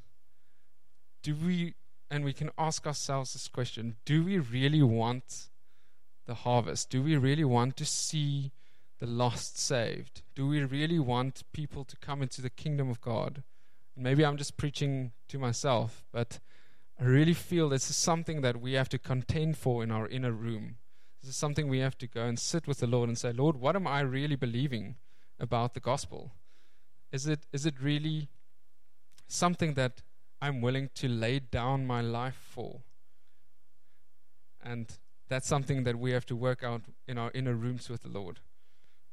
Do 1.22 1.34
we 1.34 1.74
and 2.10 2.24
we 2.24 2.32
can 2.32 2.50
ask 2.58 2.86
ourselves 2.86 3.32
this 3.32 3.46
question, 3.46 3.96
do 4.04 4.24
we 4.24 4.38
really 4.38 4.82
want 4.82 5.48
the 6.26 6.34
harvest? 6.34 6.90
Do 6.90 7.02
we 7.02 7.16
really 7.16 7.44
want 7.44 7.76
to 7.76 7.84
see 7.84 8.50
the 8.98 9.06
lost 9.06 9.58
saved? 9.58 10.22
Do 10.34 10.48
we 10.48 10.62
really 10.64 10.98
want 10.98 11.44
people 11.52 11.84
to 11.84 11.96
come 11.96 12.20
into 12.22 12.42
the 12.42 12.50
kingdom 12.50 12.90
of 12.90 13.00
God? 13.00 13.42
Maybe 13.96 14.24
I'm 14.24 14.36
just 14.36 14.56
preaching 14.56 15.12
to 15.28 15.38
myself, 15.38 16.04
but 16.10 16.40
I 17.00 17.04
really 17.04 17.32
feel 17.32 17.70
this 17.70 17.88
is 17.88 17.96
something 17.96 18.42
that 18.42 18.60
we 18.60 18.74
have 18.74 18.90
to 18.90 18.98
contend 18.98 19.56
for 19.56 19.82
in 19.82 19.90
our 19.90 20.06
inner 20.06 20.32
room. 20.32 20.76
This 21.22 21.30
is 21.30 21.36
something 21.36 21.66
we 21.66 21.78
have 21.78 21.96
to 21.98 22.06
go 22.06 22.24
and 22.24 22.38
sit 22.38 22.66
with 22.66 22.78
the 22.78 22.86
Lord 22.86 23.08
and 23.08 23.16
say, 23.16 23.32
Lord, 23.32 23.56
what 23.56 23.74
am 23.74 23.86
I 23.86 24.00
really 24.00 24.36
believing 24.36 24.96
about 25.38 25.72
the 25.72 25.80
gospel? 25.80 26.32
Is 27.10 27.26
it, 27.26 27.46
is 27.52 27.64
it 27.64 27.74
really 27.80 28.28
something 29.28 29.74
that 29.74 30.02
I'm 30.42 30.60
willing 30.60 30.90
to 30.96 31.08
lay 31.08 31.38
down 31.38 31.86
my 31.86 32.02
life 32.02 32.38
for? 32.50 32.80
And 34.62 34.86
that's 35.28 35.48
something 35.48 35.84
that 35.84 35.98
we 35.98 36.10
have 36.10 36.26
to 36.26 36.36
work 36.36 36.62
out 36.62 36.82
in 37.08 37.16
our 37.16 37.30
inner 37.32 37.54
rooms 37.54 37.88
with 37.88 38.02
the 38.02 38.10
Lord. 38.10 38.40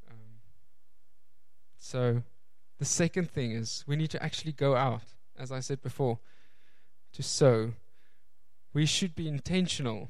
Um, 0.10 0.41
so, 1.77 2.24
the 2.79 2.86
second 2.86 3.32
thing 3.32 3.51
is 3.51 3.86
we 3.88 3.96
need 3.96 4.10
to 4.10 4.22
actually 4.22 4.51
go 4.51 4.75
out, 4.75 5.03
as 5.39 5.53
I 5.53 5.62
said 5.62 5.82
before, 5.82 6.20
to 7.17 7.24
sow. 7.24 7.74
We 8.74 8.86
should 8.86 9.15
be 9.15 9.27
intentional 9.27 10.09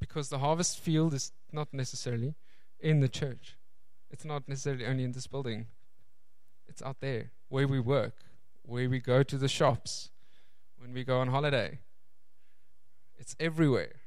because 0.00 0.30
the 0.30 0.40
harvest 0.40 0.80
field 0.80 1.14
is 1.14 1.30
not 1.52 1.72
necessarily 1.72 2.34
in 2.80 2.98
the 2.98 3.08
church. 3.08 3.56
It's 4.10 4.24
not 4.24 4.48
necessarily 4.48 4.84
only 4.84 5.04
in 5.04 5.12
this 5.12 5.28
building. 5.28 5.66
It's 6.66 6.82
out 6.82 6.96
there 7.00 7.30
where 7.48 7.68
we 7.68 7.78
work, 7.78 8.14
where 8.62 8.90
we 8.90 8.98
go 8.98 9.22
to 9.22 9.38
the 9.38 9.46
shops, 9.46 10.10
when 10.76 10.92
we 10.92 11.04
go 11.04 11.20
on 11.20 11.28
holiday. 11.28 11.78
It's 13.16 13.36
everywhere. 13.38 14.00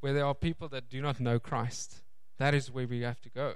Where 0.00 0.12
there 0.12 0.26
are 0.26 0.34
people 0.34 0.68
that 0.70 0.88
do 0.88 1.00
not 1.00 1.20
know 1.20 1.38
Christ. 1.38 2.00
That 2.38 2.52
is 2.52 2.68
where 2.68 2.88
we 2.88 3.02
have 3.02 3.20
to 3.20 3.30
go. 3.30 3.50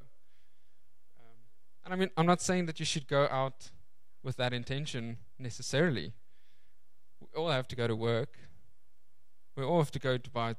Um, 1.18 1.36
and 1.84 1.92
I 1.92 1.96
mean, 1.96 2.10
I'm 2.16 2.26
not 2.26 2.40
saying 2.40 2.66
that 2.66 2.78
you 2.78 2.86
should 2.86 3.08
go 3.08 3.26
out 3.28 3.72
with 4.22 4.36
that 4.36 4.52
intention 4.52 5.16
necessarily. 5.36 6.12
We 7.32 7.40
all 7.40 7.50
have 7.50 7.68
to 7.68 7.76
go 7.76 7.86
to 7.86 7.96
work. 7.96 8.38
We 9.56 9.64
all 9.64 9.78
have 9.78 9.92
to 9.92 9.98
go 9.98 10.18
to 10.18 10.30
buy 10.30 10.56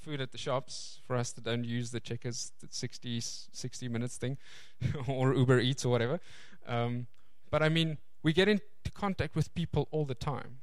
food 0.00 0.20
at 0.20 0.32
the 0.32 0.38
shops 0.38 1.00
for 1.06 1.14
us 1.16 1.32
that 1.32 1.44
don't 1.44 1.64
use 1.64 1.90
the 1.90 2.00
checkers 2.00 2.52
60, 2.68 3.20
60 3.20 3.88
minutes 3.88 4.16
thing 4.16 4.38
or 5.08 5.34
Uber 5.34 5.60
Eats 5.60 5.84
or 5.84 5.90
whatever. 5.90 6.20
Um, 6.66 7.06
but 7.50 7.62
I 7.62 7.68
mean, 7.68 7.98
we 8.22 8.32
get 8.32 8.48
into 8.48 8.62
contact 8.94 9.36
with 9.36 9.54
people 9.54 9.88
all 9.90 10.04
the 10.04 10.14
time. 10.14 10.58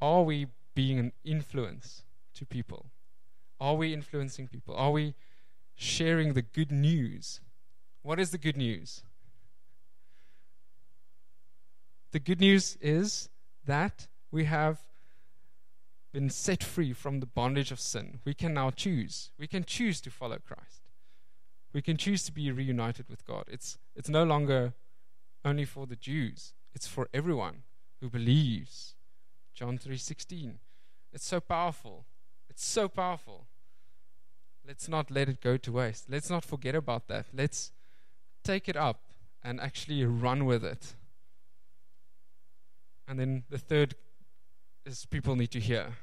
Are 0.00 0.22
we 0.22 0.46
being 0.74 0.98
an 0.98 1.12
influence 1.24 2.02
to 2.34 2.44
people? 2.44 2.86
Are 3.60 3.74
we 3.74 3.92
influencing 3.92 4.48
people? 4.48 4.74
Are 4.74 4.90
we 4.90 5.14
sharing 5.74 6.34
the 6.34 6.42
good 6.42 6.70
news? 6.70 7.40
What 8.02 8.20
is 8.20 8.30
the 8.30 8.38
good 8.38 8.56
news? 8.56 9.02
The 12.12 12.20
good 12.20 12.40
news 12.40 12.76
is 12.80 13.28
that 13.66 14.06
we 14.34 14.44
have 14.44 14.80
been 16.12 16.28
set 16.28 16.62
free 16.64 16.92
from 16.92 17.20
the 17.20 17.26
bondage 17.26 17.70
of 17.70 17.78
sin, 17.78 18.18
we 18.24 18.34
can 18.34 18.52
now 18.52 18.70
choose. 18.70 19.30
We 19.38 19.46
can 19.46 19.64
choose 19.64 20.00
to 20.02 20.10
follow 20.10 20.38
Christ. 20.38 20.82
We 21.72 21.80
can 21.80 21.96
choose 21.96 22.24
to 22.24 22.32
be 22.32 22.50
reunited 22.50 23.08
with 23.08 23.24
God. 23.24 23.44
It's, 23.48 23.78
it's 23.94 24.08
no 24.08 24.24
longer 24.24 24.74
only 25.44 25.64
for 25.64 25.86
the 25.86 25.96
Jews, 25.96 26.52
it's 26.74 26.88
for 26.88 27.08
everyone 27.14 27.62
who 28.00 28.10
believes. 28.10 28.94
John 29.54 29.78
3:16. 29.78 30.54
It's 31.12 31.26
so 31.26 31.38
powerful. 31.38 32.04
It's 32.50 32.64
so 32.64 32.88
powerful. 32.88 33.46
Let's 34.66 34.88
not 34.88 35.12
let 35.12 35.28
it 35.28 35.40
go 35.40 35.56
to 35.56 35.72
waste. 35.72 36.10
Let's 36.10 36.28
not 36.28 36.44
forget 36.44 36.74
about 36.74 37.06
that. 37.06 37.26
Let's 37.32 37.70
take 38.42 38.68
it 38.68 38.76
up 38.76 39.00
and 39.44 39.60
actually 39.60 40.04
run 40.04 40.44
with 40.44 40.64
it. 40.64 40.96
And 43.06 43.20
then 43.20 43.44
the 43.48 43.58
third 43.58 43.94
is 44.84 45.06
people 45.06 45.36
need 45.36 45.50
to 45.52 45.60
hear. 45.60 45.94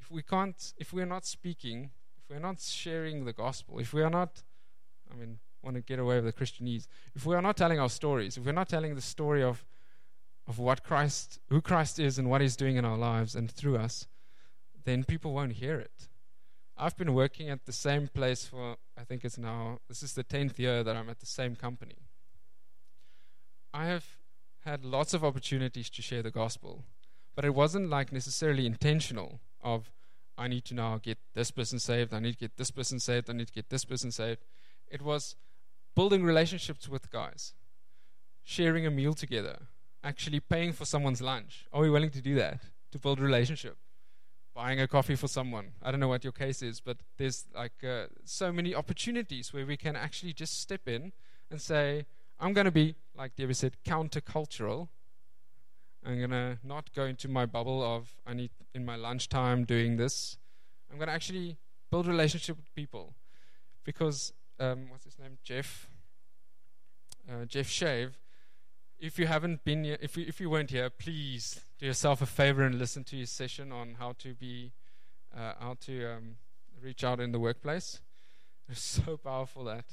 If 0.00 0.10
we 0.10 0.22
can't, 0.22 0.72
if 0.78 0.92
we're 0.92 1.06
not 1.06 1.24
speaking, 1.26 1.90
if 2.18 2.30
we're 2.30 2.40
not 2.40 2.60
sharing 2.60 3.24
the 3.24 3.32
gospel, 3.32 3.78
if 3.78 3.92
we 3.92 4.02
are 4.02 4.10
not, 4.10 4.42
I 5.10 5.16
mean, 5.16 5.38
want 5.62 5.76
to 5.76 5.82
get 5.82 5.98
away 5.98 6.20
with 6.20 6.26
the 6.26 6.32
Christianese, 6.32 6.86
if 7.14 7.26
we 7.26 7.34
are 7.34 7.42
not 7.42 7.56
telling 7.56 7.80
our 7.80 7.88
stories, 7.88 8.36
if 8.36 8.44
we're 8.44 8.52
not 8.52 8.68
telling 8.68 8.94
the 8.94 9.00
story 9.00 9.42
of 9.42 9.64
of 10.46 10.58
what 10.58 10.84
Christ, 10.84 11.40
who 11.48 11.60
Christ 11.60 11.98
is, 11.98 12.18
and 12.18 12.30
what 12.30 12.40
He's 12.40 12.56
doing 12.56 12.76
in 12.76 12.84
our 12.84 12.96
lives 12.96 13.34
and 13.34 13.50
through 13.50 13.76
us, 13.76 14.06
then 14.84 15.04
people 15.04 15.32
won't 15.32 15.54
hear 15.54 15.78
it. 15.78 16.08
I've 16.76 16.96
been 16.96 17.14
working 17.14 17.48
at 17.48 17.64
the 17.66 17.72
same 17.72 18.06
place 18.08 18.44
for, 18.44 18.76
I 18.96 19.04
think 19.04 19.24
it's 19.24 19.38
now, 19.38 19.80
this 19.88 20.02
is 20.02 20.12
the 20.12 20.22
10th 20.22 20.58
year 20.58 20.84
that 20.84 20.94
I'm 20.94 21.08
at 21.08 21.20
the 21.20 21.26
same 21.26 21.56
company. 21.56 21.96
I 23.72 23.86
have 23.86 24.04
had 24.64 24.84
lots 24.84 25.14
of 25.14 25.24
opportunities 25.24 25.90
to 25.90 26.02
share 26.02 26.22
the 26.22 26.30
gospel, 26.30 26.84
but 27.36 27.44
it 27.44 27.54
wasn't 27.54 27.88
like 27.88 28.12
necessarily 28.12 28.66
intentional 28.66 29.38
of, 29.62 29.92
I 30.36 30.48
need 30.48 30.64
to 30.64 30.74
now 30.74 30.98
get 31.00 31.18
this 31.34 31.52
person 31.52 31.78
saved, 31.78 32.12
I 32.12 32.18
need 32.18 32.32
to 32.32 32.38
get 32.38 32.56
this 32.56 32.72
person 32.72 32.98
saved, 32.98 33.30
I 33.30 33.34
need 33.34 33.46
to 33.46 33.52
get 33.52 33.70
this 33.70 33.84
person 33.84 34.10
saved. 34.10 34.40
It 34.88 35.02
was 35.02 35.36
building 35.94 36.24
relationships 36.24 36.88
with 36.88 37.10
guys, 37.12 37.52
sharing 38.42 38.86
a 38.86 38.90
meal 38.90 39.14
together, 39.14 39.68
actually 40.02 40.40
paying 40.40 40.72
for 40.72 40.84
someone's 40.84 41.20
lunch. 41.20 41.66
Are 41.72 41.82
we 41.82 41.90
willing 41.90 42.10
to 42.10 42.22
do 42.22 42.34
that 42.36 42.60
to 42.92 42.98
build 42.98 43.20
a 43.20 43.22
relationship? 43.22 43.76
Buying 44.54 44.80
a 44.80 44.88
coffee 44.88 45.16
for 45.16 45.28
someone. 45.28 45.72
I 45.82 45.90
don't 45.90 46.00
know 46.00 46.08
what 46.08 46.24
your 46.24 46.32
case 46.32 46.62
is, 46.62 46.80
but 46.80 46.96
there's 47.18 47.44
like 47.54 47.84
uh, 47.84 48.06
so 48.24 48.50
many 48.50 48.74
opportunities 48.74 49.52
where 49.52 49.66
we 49.66 49.76
can 49.76 49.94
actually 49.94 50.32
just 50.32 50.58
step 50.58 50.88
in 50.88 51.12
and 51.50 51.60
say, 51.60 52.06
I'm 52.40 52.54
going 52.54 52.64
to 52.64 52.70
be, 52.70 52.94
like 53.14 53.36
Debbie 53.36 53.52
said, 53.52 53.76
countercultural. 53.84 54.88
I'm 56.06 56.18
going 56.18 56.30
to 56.30 56.58
not 56.62 56.92
go 56.94 57.04
into 57.04 57.28
my 57.28 57.46
bubble 57.46 57.82
of 57.82 58.14
I 58.26 58.34
need 58.34 58.50
in 58.74 58.84
my 58.84 58.96
lunchtime 58.96 59.64
doing 59.64 59.96
this. 59.96 60.38
I'm 60.90 60.98
going 60.98 61.08
to 61.08 61.14
actually 61.14 61.56
build 61.90 62.06
relationship 62.06 62.56
with 62.56 62.72
people 62.74 63.14
because 63.84 64.32
um, 64.60 64.88
what's 64.90 65.04
his 65.04 65.18
name, 65.18 65.38
Jeff, 65.42 65.88
uh, 67.28 67.44
Jeff 67.44 67.68
Shave 67.68 68.16
if 68.98 69.18
you 69.18 69.26
haven't 69.26 69.64
been 69.64 69.84
here, 69.84 69.98
if 70.00 70.16
you, 70.16 70.24
if 70.26 70.40
you 70.40 70.48
weren't 70.50 70.70
here, 70.70 70.90
please 70.90 71.60
do 71.78 71.86
yourself 71.86 72.22
a 72.22 72.26
favor 72.26 72.62
and 72.62 72.78
listen 72.78 73.04
to 73.04 73.16
his 73.16 73.30
session 73.30 73.72
on 73.72 73.96
how 73.98 74.14
to 74.18 74.34
be, 74.34 74.72
uh, 75.36 75.52
how 75.58 75.76
to 75.80 76.06
um, 76.12 76.36
reach 76.82 77.04
out 77.04 77.20
in 77.20 77.32
the 77.32 77.40
workplace. 77.40 78.00
It's 78.68 78.80
so 78.80 79.16
powerful 79.16 79.62
that, 79.64 79.84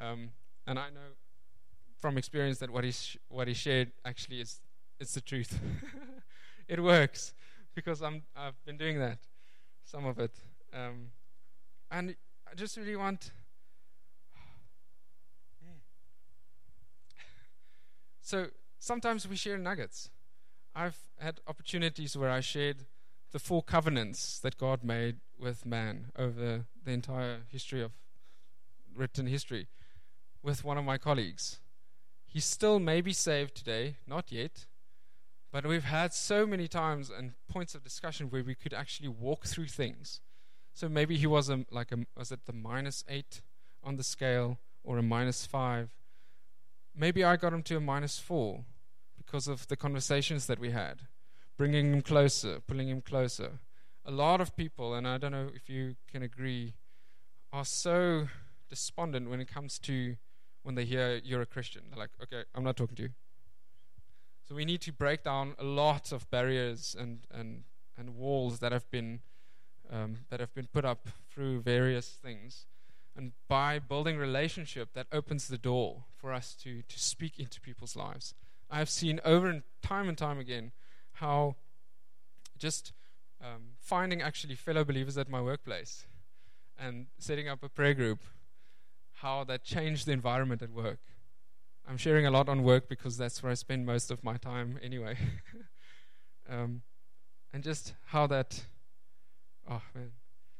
um, 0.00 0.30
and 0.66 0.76
I 0.76 0.90
know 0.90 1.14
from 2.00 2.18
experience 2.18 2.58
that 2.58 2.70
what 2.70 2.82
he 2.82 2.90
sh- 2.90 3.16
what 3.28 3.46
he 3.46 3.54
shared 3.54 3.92
actually 4.04 4.40
is 4.40 4.58
it's 5.00 5.14
the 5.14 5.20
truth. 5.20 5.58
it 6.68 6.80
works 6.80 7.32
because 7.74 8.02
I'm 8.02 8.22
I've 8.36 8.62
been 8.64 8.76
doing 8.76 8.98
that, 8.98 9.18
some 9.84 10.06
of 10.06 10.18
it, 10.18 10.36
um, 10.72 11.12
and 11.90 12.14
I 12.50 12.54
just 12.54 12.76
really 12.76 12.96
want 12.96 13.32
So 18.20 18.48
sometimes 18.78 19.26
we 19.26 19.36
share 19.36 19.58
nuggets. 19.58 20.10
I've 20.74 20.98
had 21.18 21.40
opportunities 21.48 22.16
where 22.16 22.30
I 22.30 22.40
shared 22.40 22.84
the 23.32 23.38
four 23.38 23.62
covenants 23.62 24.38
that 24.40 24.58
God 24.58 24.84
made 24.84 25.16
with 25.38 25.64
man 25.64 26.06
over 26.16 26.66
the 26.84 26.90
entire 26.90 27.38
history 27.48 27.82
of 27.82 27.92
written 28.94 29.26
history 29.26 29.68
with 30.42 30.64
one 30.64 30.78
of 30.78 30.84
my 30.84 30.98
colleagues. 30.98 31.60
He 32.26 32.40
still 32.40 32.78
may 32.78 33.00
be 33.00 33.12
saved 33.12 33.54
today, 33.56 33.96
not 34.06 34.30
yet, 34.30 34.66
but 35.50 35.66
we've 35.66 35.84
had 35.84 36.12
so 36.12 36.46
many 36.46 36.68
times 36.68 37.10
and 37.10 37.32
points 37.48 37.74
of 37.74 37.82
discussion 37.82 38.30
where 38.30 38.44
we 38.44 38.54
could 38.54 38.72
actually 38.74 39.08
walk 39.08 39.46
through 39.46 39.66
things. 39.66 40.20
So 40.72 40.88
maybe 40.88 41.16
he 41.16 41.26
was 41.26 41.50
a, 41.50 41.64
like 41.70 41.92
a 41.92 41.98
was 42.16 42.30
it 42.30 42.46
the 42.46 42.52
minus 42.52 43.04
eight 43.08 43.42
on 43.82 43.96
the 43.96 44.04
scale 44.04 44.58
or 44.84 44.98
a 44.98 45.02
minus 45.02 45.46
five, 45.46 45.90
Maybe 46.94 47.24
I 47.24 47.36
got 47.36 47.52
him 47.52 47.62
to 47.64 47.76
a 47.76 47.80
minus 47.80 48.18
four 48.18 48.64
because 49.16 49.48
of 49.48 49.68
the 49.68 49.76
conversations 49.76 50.46
that 50.46 50.58
we 50.58 50.70
had, 50.70 51.02
bringing 51.56 51.92
him 51.92 52.02
closer, 52.02 52.60
pulling 52.66 52.88
him 52.88 53.00
closer. 53.00 53.60
A 54.04 54.10
lot 54.10 54.40
of 54.40 54.56
people, 54.56 54.94
and 54.94 55.06
I 55.06 55.18
don't 55.18 55.32
know 55.32 55.50
if 55.54 55.68
you 55.68 55.96
can 56.10 56.22
agree, 56.22 56.74
are 57.52 57.64
so 57.64 58.28
despondent 58.68 59.30
when 59.30 59.40
it 59.40 59.48
comes 59.48 59.78
to 59.80 60.16
when 60.62 60.74
they 60.74 60.84
hear 60.84 61.20
you're 61.24 61.42
a 61.42 61.46
Christian. 61.46 61.84
They're 61.88 61.98
like, 61.98 62.10
okay, 62.22 62.42
I'm 62.54 62.64
not 62.64 62.76
talking 62.76 62.96
to 62.96 63.02
you. 63.04 63.10
So 64.50 64.56
we 64.56 64.64
need 64.64 64.80
to 64.80 64.92
break 64.92 65.22
down 65.22 65.54
a 65.60 65.62
lot 65.64 66.10
of 66.10 66.28
barriers 66.28 66.96
and, 66.98 67.20
and, 67.32 67.62
and 67.96 68.16
walls 68.16 68.58
that 68.58 68.72
have 68.72 68.90
been 68.90 69.20
um, 69.92 70.16
that 70.28 70.40
have 70.40 70.52
been 70.54 70.66
put 70.66 70.84
up 70.84 71.06
through 71.32 71.60
various 71.60 72.08
things 72.08 72.66
and 73.16 73.30
by 73.46 73.78
building 73.78 74.18
relationship 74.18 74.92
that 74.94 75.06
opens 75.12 75.46
the 75.46 75.56
door 75.56 76.02
for 76.16 76.32
us 76.32 76.56
to, 76.64 76.82
to 76.82 76.98
speak 76.98 77.38
into 77.38 77.60
people's 77.60 77.94
lives. 77.94 78.34
I 78.68 78.78
have 78.78 78.90
seen 78.90 79.20
over 79.24 79.46
and 79.46 79.62
time 79.82 80.08
and 80.08 80.18
time 80.18 80.40
again 80.40 80.72
how 81.12 81.54
just 82.58 82.92
um, 83.40 83.74
finding 83.78 84.20
actually 84.20 84.56
fellow 84.56 84.82
believers 84.82 85.16
at 85.16 85.28
my 85.28 85.40
workplace 85.40 86.06
and 86.76 87.06
setting 87.18 87.48
up 87.48 87.62
a 87.62 87.68
prayer 87.68 87.94
group, 87.94 88.18
how 89.14 89.44
that 89.44 89.62
changed 89.62 90.06
the 90.06 90.12
environment 90.12 90.60
at 90.60 90.70
work. 90.70 90.98
I'm 91.88 91.96
sharing 91.96 92.26
a 92.26 92.30
lot 92.30 92.48
on 92.48 92.62
work 92.62 92.88
because 92.88 93.16
that's 93.16 93.42
where 93.42 93.50
I 93.50 93.54
spend 93.54 93.84
most 93.86 94.10
of 94.10 94.22
my 94.22 94.36
time 94.36 94.78
anyway. 94.82 95.16
um, 96.48 96.82
and 97.52 97.64
just 97.64 97.94
how 98.06 98.26
that, 98.28 98.64
oh 99.68 99.82
man, 99.94 100.12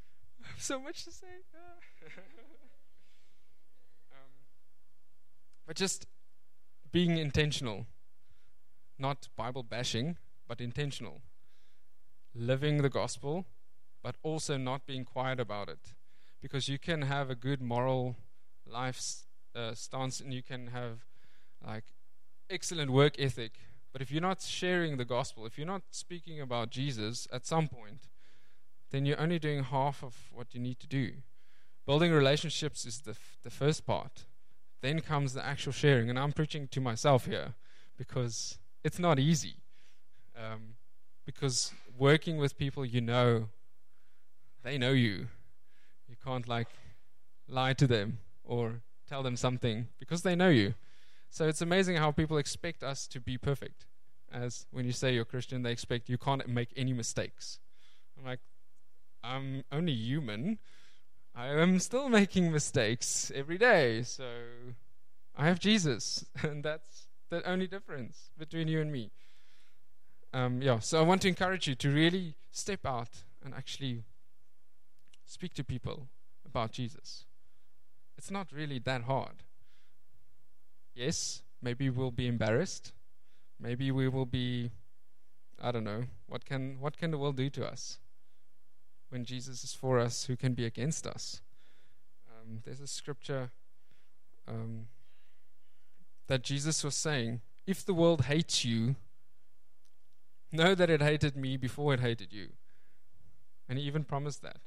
so 0.59 0.81
much 0.81 1.05
to 1.05 1.13
say. 1.13 1.27
But 5.67 5.77
just 5.77 6.07
being 6.91 7.17
intentional, 7.17 7.87
not 8.99 9.29
Bible 9.37 9.63
bashing, 9.63 10.17
but 10.49 10.61
intentional. 10.61 11.23
Living 12.35 12.83
the 12.83 12.89
gospel, 12.89 13.47
but 14.03 14.17
also 14.25 14.57
not 14.57 14.85
being 14.85 15.05
quiet 15.05 15.39
about 15.39 15.69
it. 15.69 15.95
Because 16.43 16.69
you 16.69 16.77
can 16.77 17.03
have 17.03 17.31
a 17.31 17.37
good 17.37 17.63
moral 17.63 18.17
life 18.67 19.01
uh, 19.55 19.75
stance 19.75 20.19
and 20.19 20.35
you 20.35 20.43
can 20.43 20.67
have 20.69 21.05
like 21.67 21.85
excellent 22.49 22.91
work 22.91 23.15
ethic, 23.19 23.53
but 23.93 24.03
if 24.03 24.11
you're 24.11 24.23
not 24.23 24.43
sharing 24.43 24.97
the 24.97 25.05
gospel, 25.05 25.47
if 25.47 25.59
you're 25.59 25.67
not 25.67 25.83
speaking 25.91 26.41
about 26.41 26.71
Jesus 26.71 27.27
at 27.33 27.47
some 27.47 27.69
point, 27.69 28.09
then 28.91 29.07
you're 29.07 29.21
only 29.21 29.39
doing 29.39 29.65
half 29.65 30.03
of 30.03 30.15
what 30.33 30.55
you 30.55 30.61
need 30.61 30.81
to 30.81 30.87
do. 30.87 31.13
Building 31.87 32.13
relationships 32.13 32.85
is 32.85 33.01
the, 33.01 33.13
f- 33.13 33.39
the 33.43 33.51
first 33.51 33.87
part. 33.87 34.25
Then 34.81 35.01
comes 35.01 35.35
the 35.35 35.45
actual 35.45 35.73
sharing. 35.73 36.09
And 36.09 36.19
I'm 36.19 36.33
preaching 36.33 36.69
to 36.69 36.81
myself 36.81 37.27
here 37.27 37.55
because 37.97 38.59
it's 38.85 38.99
not 38.99 39.19
easy. 39.19 39.57
Um, 40.37 40.75
because 41.27 41.73
working 41.99 42.37
with 42.37 42.57
people 42.57 42.85
you 42.85 43.01
know, 43.01 43.49
they 44.63 44.79
know 44.79 44.93
you. 44.93 45.29
You 46.09 46.17
can't 46.25 46.49
like 46.49 46.69
lie 47.49 47.73
to 47.75 47.87
them 47.87 48.19
or 48.45 48.81
tell 49.09 49.23
them 49.23 49.37
something 49.37 49.89
because 49.99 50.23
they 50.23 50.35
know 50.35 50.49
you. 50.49 50.75
So 51.31 51.47
it's 51.47 51.63
amazing 51.63 51.97
how 51.97 52.11
people 52.11 52.39
expect 52.39 52.83
us 52.83 53.07
to 53.07 53.21
be 53.21 53.39
perfect. 53.39 53.87
As 54.33 54.67
when 54.73 54.85
you 54.85 54.93
say 54.93 55.15
you're 55.15 55.25
Christian, 55.25 55.63
they 55.63 55.71
expect 55.71 56.09
you 56.09 56.19
can't 56.19 56.47
make 56.49 56.71
any 56.77 56.93
mistakes. 56.93 57.61
I'm 58.19 58.25
like, 58.25 58.41
I'm 59.23 59.65
only 59.71 59.93
human. 59.93 60.59
I 61.35 61.47
am 61.49 61.79
still 61.79 62.09
making 62.09 62.51
mistakes 62.53 63.31
every 63.35 63.59
day. 63.59 64.03
So 64.03 64.25
I 65.37 65.47
have 65.47 65.61
Jesus, 65.61 66.27
and 66.43 66.65
that's 66.65 67.07
the 67.31 67.49
only 67.49 67.69
difference 67.69 68.31
between 68.37 68.67
you 68.67 68.81
and 68.81 68.91
me. 68.91 69.11
Um, 70.33 70.61
yeah, 70.61 70.81
so 70.81 70.99
I 70.99 71.03
want 71.03 71.23
to 71.23 71.29
encourage 71.29 71.67
you 71.67 71.75
to 71.77 71.91
really 71.91 72.35
step 72.51 72.85
out 72.85 73.23
and 73.45 73.55
actually 73.55 74.03
speak 75.25 75.55
to 75.55 75.65
people 75.65 76.09
about 76.45 76.73
Jesus. 76.73 77.25
It's 78.19 78.31
not 78.31 78.53
really 78.53 78.81
that 78.81 79.03
hard. 79.03 79.45
Yes, 80.95 81.43
maybe 81.63 81.91
we'll 81.91 82.11
be 82.11 82.27
embarrassed. 82.27 82.93
Maybe 83.59 83.91
we 83.91 84.09
will 84.09 84.27
be 84.27 84.71
I 85.63 85.73
don't 85.73 85.85
know. 85.85 86.05
What 86.27 86.45
can 86.45 86.81
what 86.81 86.97
can 86.97 87.11
the 87.11 87.19
world 87.19 87.37
do 87.37 87.51
to 87.51 87.67
us? 87.67 87.99
when 89.11 89.25
Jesus 89.25 89.63
is 89.63 89.75
for 89.75 89.99
us, 89.99 90.25
who 90.25 90.37
can 90.37 90.55
be 90.55 90.65
against 90.65 91.07
us? 91.07 91.43
Um, 92.31 92.61
there's 92.65 92.81
a 92.81 92.87
scripture 92.87 93.51
um, 94.49 94.87
that 96.29 96.43
Jesus 96.43 96.83
was 96.83 96.95
saying 96.95 97.43
If 97.67 97.85
the 97.85 97.95
world 97.95 98.23
hates 98.23 98.65
you, 98.65 98.97
know 100.51 100.75
that 100.75 100.91
it 100.91 101.03
hated 101.03 101.37
me 101.37 101.57
before 101.57 101.93
it 101.93 102.01
hated 102.01 102.33
you. 102.33 102.49
And 103.69 103.79
he 103.79 103.85
even 103.85 104.05
promised 104.05 104.43
that. 104.43 104.59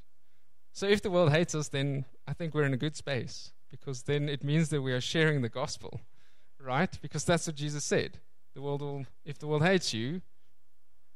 So 0.72 0.86
if 0.86 1.02
the 1.02 1.10
world 1.10 1.30
hates 1.30 1.54
us, 1.54 1.68
then 1.68 2.04
I 2.26 2.32
think 2.32 2.54
we're 2.54 2.64
in 2.64 2.74
a 2.74 2.78
good 2.78 2.96
space 2.96 3.52
because 3.70 4.02
then 4.02 4.28
it 4.28 4.44
means 4.44 4.68
that 4.70 4.82
we 4.82 4.92
are 4.92 5.00
sharing 5.00 5.42
the 5.42 5.48
gospel, 5.48 6.00
right? 6.64 6.98
Because 7.02 7.24
that's 7.24 7.46
what 7.46 7.56
Jesus 7.56 7.84
said. 7.84 8.18
The 8.54 8.62
world 8.62 8.82
will, 8.82 9.06
if 9.24 9.38
the 9.38 9.46
world 9.46 9.62
hates 9.62 9.92
you, 9.92 10.22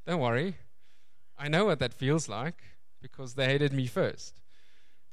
don't 0.05 0.19
worry. 0.19 0.57
I 1.37 1.47
know 1.47 1.65
what 1.65 1.79
that 1.79 1.93
feels 1.93 2.27
like 2.27 2.63
because 3.01 3.33
they 3.33 3.45
hated 3.45 3.73
me 3.73 3.87
first. 3.87 4.41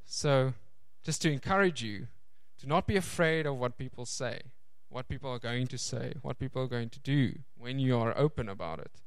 So, 0.04 0.54
just 1.04 1.22
to 1.22 1.32
encourage 1.32 1.82
you, 1.82 2.08
to 2.58 2.66
not 2.66 2.86
be 2.86 2.96
afraid 2.96 3.46
of 3.46 3.56
what 3.56 3.78
people 3.78 4.06
say, 4.06 4.40
what 4.88 5.08
people 5.08 5.30
are 5.30 5.38
going 5.38 5.66
to 5.68 5.78
say, 5.78 6.14
what 6.22 6.38
people 6.38 6.62
are 6.62 6.68
going 6.68 6.90
to 6.90 7.00
do 7.00 7.34
when 7.56 7.78
you 7.78 7.98
are 7.98 8.16
open 8.16 8.48
about 8.48 8.80
it. 8.80 9.02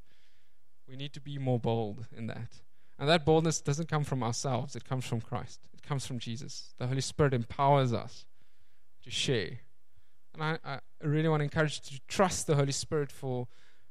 We 0.88 0.96
need 0.96 1.14
to 1.14 1.22
be 1.22 1.38
more 1.38 1.60
bold 1.60 2.08
in 2.16 2.28
that. 2.28 2.62
And 2.98 3.08
that 3.08 3.26
boldness 3.26 3.62
doesn't 3.62 3.90
come 3.90 4.04
from 4.04 4.24
ourselves, 4.24 4.76
it 4.76 4.86
comes 4.86 5.06
from 5.06 5.22
Christ. 5.22 5.62
It 5.74 5.84
comes 5.84 6.06
from 6.06 6.20
Jesus. 6.20 6.74
The 6.78 6.88
Holy 6.88 7.02
Spirit 7.02 7.34
empowers 7.34 7.94
us 7.94 8.26
to 9.04 9.10
share. 9.10 9.60
And 10.40 10.58
I, 10.64 10.72
I 10.74 10.80
really 11.06 11.28
want 11.28 11.42
to 11.42 11.44
encourage 11.44 11.82
you 11.84 11.98
to 11.98 12.02
trust 12.08 12.48
the 12.48 12.56
Holy 12.56 12.72
Spirit 12.72 13.12
for, 13.12 13.48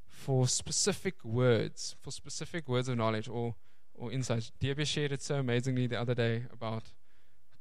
for 0.07 0.47
specific 0.47 1.23
words, 1.23 1.95
for 2.01 2.09
specific 2.09 2.67
words 2.67 2.89
of 2.89 2.97
knowledge 2.97 3.29
or, 3.29 3.53
or 3.93 4.11
insights. 4.11 4.51
Diebe 4.59 4.85
shared 4.85 5.11
it 5.11 5.21
so 5.21 5.35
amazingly 5.35 5.85
the 5.85 5.99
other 5.99 6.15
day 6.15 6.45
about 6.51 6.85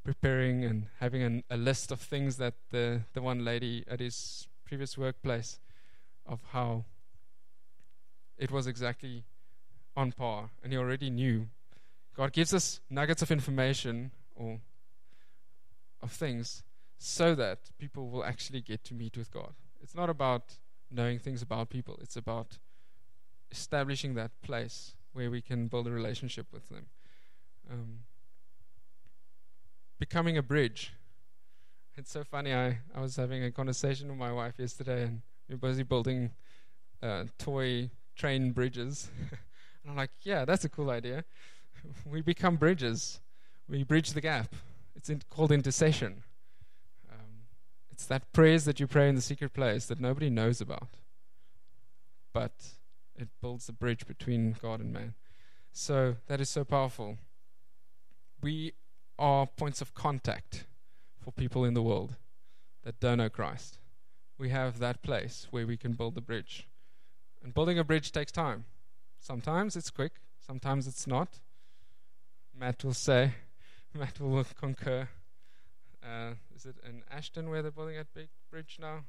preparing 0.05 0.65
and 0.65 0.87
having 1.01 1.23
an, 1.23 1.45
a 1.51 1.59
list 1.59 1.93
of 1.93 2.01
things 2.01 2.39
that 2.39 2.55
the, 2.71 3.03
the 3.13 3.21
one 3.21 3.45
lady 3.45 3.85
at 3.89 4.01
his 4.01 4.49
previous 4.65 4.97
workplace 4.97 5.61
of 6.25 6.41
how 6.53 6.87
it 8.39 8.51
was 8.51 8.67
exactly 8.67 9.25
on 9.95 10.13
par, 10.13 10.49
and 10.63 10.73
he 10.73 10.79
already 10.79 11.11
knew. 11.11 11.49
God 12.17 12.33
gives 12.33 12.55
us 12.55 12.81
nuggets 12.89 13.21
of 13.21 13.31
information 13.31 14.13
or 14.35 14.61
of 16.01 16.11
things 16.11 16.63
so 16.99 17.35
that 17.35 17.59
people 17.79 18.11
will 18.11 18.25
actually 18.25 18.61
get 18.61 18.85
to 18.85 18.95
meet 18.95 19.17
with 19.17 19.31
God. 19.31 19.55
It's 19.81 19.95
not 19.95 20.11
about 20.11 20.57
knowing 20.91 21.19
things 21.19 21.43
about 21.43 21.71
people, 21.71 21.99
it's 22.03 22.17
about 22.17 22.59
establishing 23.51 24.15
that 24.15 24.31
place 24.43 24.95
where 25.13 25.31
we 25.31 25.41
can 25.41 25.69
build 25.69 25.87
a 25.87 25.91
relationship 25.91 26.47
with 26.53 26.69
them. 26.69 26.87
Um, 27.71 28.01
becoming 29.99 30.37
a 30.37 30.43
bridge. 30.43 30.93
It's 31.97 32.13
so 32.13 32.25
funny. 32.25 32.55
I, 32.55 32.79
I 32.95 33.01
was 33.01 33.17
having 33.17 33.43
a 33.43 33.51
conversation 33.51 34.09
with 34.09 34.19
my 34.19 34.33
wife 34.33 34.55
yesterday, 34.59 35.05
and 35.05 35.23
we 35.49 35.55
are 35.55 35.59
busy 35.59 35.83
building 35.83 36.31
uh, 37.03 37.25
toy 37.39 37.91
train 38.17 38.53
bridges. 38.53 39.09
and 39.31 39.91
I'm 39.91 39.97
like, 39.97 40.11
yeah, 40.23 40.45
that's 40.45 40.65
a 40.65 40.69
cool 40.69 40.91
idea. 40.91 41.25
we 42.07 42.21
become 42.21 42.57
bridges. 42.57 43.21
We 43.69 43.83
bridge 43.83 44.13
the 44.13 44.21
gap. 44.21 44.55
It's 44.95 45.11
in, 45.11 45.23
called 45.31 45.53
intercession. 45.53 46.23
It's 47.99 48.07
that 48.07 48.33
prayers 48.33 48.65
that 48.65 48.79
you 48.79 48.87
pray 48.87 49.09
in 49.09 49.17
the 49.17 49.21
secret 49.21 49.53
place 49.53 49.87
that 49.87 49.99
nobody 49.99 50.31
knows 50.31 50.61
about. 50.61 50.91
But 52.33 52.53
it 53.17 53.29
builds 53.41 53.69
a 53.69 53.73
bridge 53.73 54.07
between 54.07 54.55
God 54.63 54.79
and 54.79 54.93
man. 54.93 55.15
So 55.73 56.15
that 56.29 56.41
is 56.41 56.49
so 56.49 56.63
powerful. 56.63 57.19
We 58.41 58.75
are 59.19 59.49
points 59.49 59.81
of 59.81 59.95
contact 59.95 60.65
for 61.19 61.33
people 61.33 61.65
in 61.65 61.75
the 61.75 61.83
world 61.83 62.15
that 62.85 63.01
don't 63.01 63.19
know 63.19 63.29
Christ. 63.29 63.79
We 64.39 64.51
have 64.51 64.79
that 64.79 65.03
place 65.03 65.49
where 65.51 65.67
we 65.67 65.77
can 65.77 65.95
build 65.95 66.15
the 66.15 66.21
bridge. 66.21 66.69
And 67.43 67.53
building 67.53 67.81
a 67.81 67.85
bridge 67.85 68.13
takes 68.13 68.31
time. 68.31 68.67
Sometimes 69.19 69.75
it's 69.75 69.91
quick, 69.91 70.13
sometimes 70.39 70.87
it's 70.87 71.09
not. 71.09 71.41
Matt 72.57 72.85
will 72.85 72.95
say, 72.95 73.33
Matt 73.93 74.21
will 74.21 74.45
concur. 74.45 75.09
Uh, 76.03 76.35
is 76.55 76.65
it 76.65 76.77
in 76.87 77.03
Ashton 77.11 77.51
where 77.51 77.63
they're 77.63 77.71
building 77.71 77.97
that 77.97 78.13
big 78.15 78.29
bridge 78.51 78.79
now? 78.81 79.05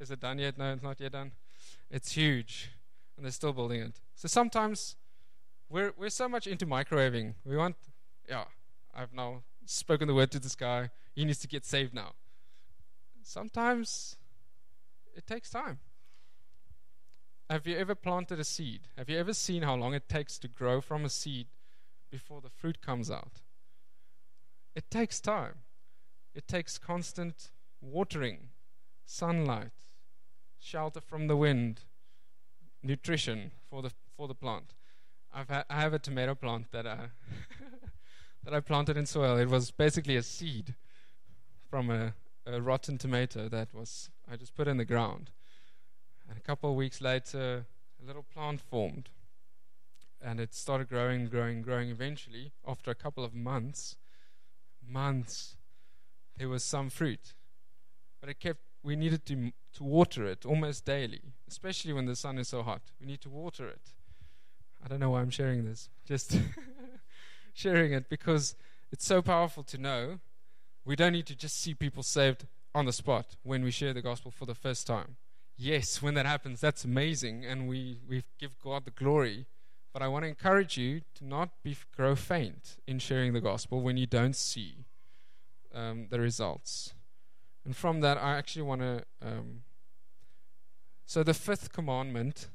Is 0.00 0.10
it 0.10 0.20
done 0.20 0.38
yet? 0.38 0.58
No, 0.58 0.72
it's 0.72 0.82
not 0.82 1.00
yet 1.00 1.12
done. 1.12 1.32
It's 1.90 2.12
huge, 2.12 2.72
and 3.16 3.24
they're 3.24 3.32
still 3.32 3.52
building 3.52 3.80
it. 3.80 4.00
So 4.14 4.26
sometimes 4.26 4.96
we're 5.68 5.92
we're 5.96 6.10
so 6.10 6.28
much 6.28 6.46
into 6.46 6.66
microwaving. 6.66 7.34
We 7.44 7.56
want, 7.56 7.76
yeah, 8.28 8.44
I've 8.94 9.12
now 9.12 9.42
spoken 9.64 10.08
the 10.08 10.14
word 10.14 10.30
to 10.32 10.40
this 10.40 10.56
guy. 10.56 10.90
He 11.14 11.24
needs 11.24 11.38
to 11.40 11.48
get 11.48 11.64
saved 11.64 11.94
now. 11.94 12.12
Sometimes 13.22 14.16
it 15.14 15.26
takes 15.26 15.50
time. 15.50 15.78
Have 17.48 17.66
you 17.66 17.76
ever 17.76 17.94
planted 17.94 18.40
a 18.40 18.44
seed? 18.44 18.88
Have 18.96 19.10
you 19.10 19.18
ever 19.18 19.34
seen 19.34 19.62
how 19.62 19.74
long 19.74 19.94
it 19.94 20.08
takes 20.08 20.38
to 20.38 20.48
grow 20.48 20.80
from 20.80 21.04
a 21.04 21.10
seed 21.10 21.48
before 22.10 22.40
the 22.40 22.48
fruit 22.48 22.80
comes 22.80 23.10
out? 23.10 23.42
It 24.74 24.90
takes 24.90 25.20
time. 25.20 25.56
It 26.34 26.48
takes 26.48 26.78
constant 26.78 27.50
watering, 27.80 28.50
sunlight, 29.04 29.72
shelter 30.58 31.00
from 31.00 31.26
the 31.26 31.36
wind, 31.36 31.80
nutrition 32.82 33.50
for 33.68 33.82
the 33.82 33.90
for 34.16 34.28
the 34.28 34.34
plant. 34.34 34.74
I've 35.32 35.48
ha- 35.48 35.64
I 35.68 35.80
have 35.80 35.92
a 35.92 35.98
tomato 35.98 36.34
plant 36.34 36.70
that 36.72 36.86
I 36.86 37.10
that 38.44 38.54
I 38.54 38.60
planted 38.60 38.96
in 38.96 39.06
soil. 39.06 39.36
It 39.36 39.48
was 39.48 39.70
basically 39.70 40.16
a 40.16 40.22
seed 40.22 40.74
from 41.68 41.90
a, 41.90 42.14
a 42.46 42.60
rotten 42.60 42.98
tomato 42.98 43.48
that 43.48 43.74
was 43.74 44.10
I 44.30 44.36
just 44.36 44.54
put 44.54 44.68
in 44.68 44.76
the 44.76 44.84
ground. 44.84 45.30
And 46.28 46.38
a 46.38 46.42
couple 46.42 46.70
of 46.70 46.76
weeks 46.76 47.00
later, 47.00 47.66
a 48.02 48.06
little 48.06 48.22
plant 48.22 48.60
formed. 48.60 49.10
And 50.24 50.40
it 50.40 50.54
started 50.54 50.88
growing, 50.88 51.26
growing, 51.26 51.62
growing. 51.62 51.90
Eventually, 51.90 52.52
after 52.66 52.90
a 52.90 52.94
couple 52.94 53.24
of 53.24 53.34
months, 53.34 53.96
months, 54.86 55.56
there 56.36 56.48
was 56.48 56.64
some 56.64 56.90
fruit. 56.90 57.34
But 58.20 58.28
it 58.30 58.40
kept, 58.40 58.60
we 58.82 58.96
needed 58.96 59.26
to, 59.26 59.52
to 59.74 59.84
water 59.84 60.26
it 60.26 60.44
almost 60.44 60.84
daily, 60.84 61.20
especially 61.48 61.92
when 61.92 62.06
the 62.06 62.16
sun 62.16 62.38
is 62.38 62.48
so 62.48 62.62
hot. 62.62 62.82
We 63.00 63.06
need 63.06 63.20
to 63.22 63.30
water 63.30 63.68
it. 63.68 63.92
I 64.84 64.88
don't 64.88 65.00
know 65.00 65.10
why 65.10 65.20
I'm 65.20 65.30
sharing 65.30 65.64
this. 65.64 65.88
Just 66.04 66.38
sharing 67.54 67.92
it 67.92 68.08
because 68.08 68.56
it's 68.90 69.06
so 69.06 69.22
powerful 69.22 69.62
to 69.64 69.78
know 69.78 70.20
we 70.84 70.96
don't 70.96 71.12
need 71.12 71.26
to 71.26 71.36
just 71.36 71.60
see 71.60 71.74
people 71.74 72.02
saved 72.02 72.46
on 72.74 72.86
the 72.86 72.92
spot 72.92 73.36
when 73.42 73.62
we 73.62 73.70
share 73.70 73.92
the 73.92 74.02
gospel 74.02 74.30
for 74.30 74.46
the 74.46 74.54
first 74.54 74.86
time 74.86 75.16
yes, 75.62 76.02
when 76.02 76.14
that 76.14 76.26
happens, 76.26 76.60
that's 76.60 76.84
amazing, 76.84 77.44
and 77.44 77.68
we, 77.68 77.98
we 78.08 78.24
give 78.38 78.58
God 78.58 78.84
the 78.84 78.90
glory. 78.90 79.46
But 79.92 80.02
I 80.02 80.08
want 80.08 80.24
to 80.24 80.28
encourage 80.28 80.76
you 80.76 81.02
to 81.16 81.24
not 81.24 81.50
be 81.62 81.76
grow 81.94 82.14
faint 82.14 82.76
in 82.86 82.98
sharing 82.98 83.32
the 83.32 83.40
gospel 83.40 83.82
when 83.82 83.96
you 83.96 84.06
don't 84.06 84.34
see 84.34 84.86
um, 85.74 86.06
the 86.10 86.20
results. 86.20 86.94
And 87.64 87.76
from 87.76 88.00
that, 88.00 88.18
I 88.18 88.36
actually 88.36 88.62
want 88.62 88.80
to. 88.80 89.04
Um, 89.20 89.62
so 91.06 91.22
the 91.22 91.34
fifth 91.34 91.72
commandment 91.72 92.48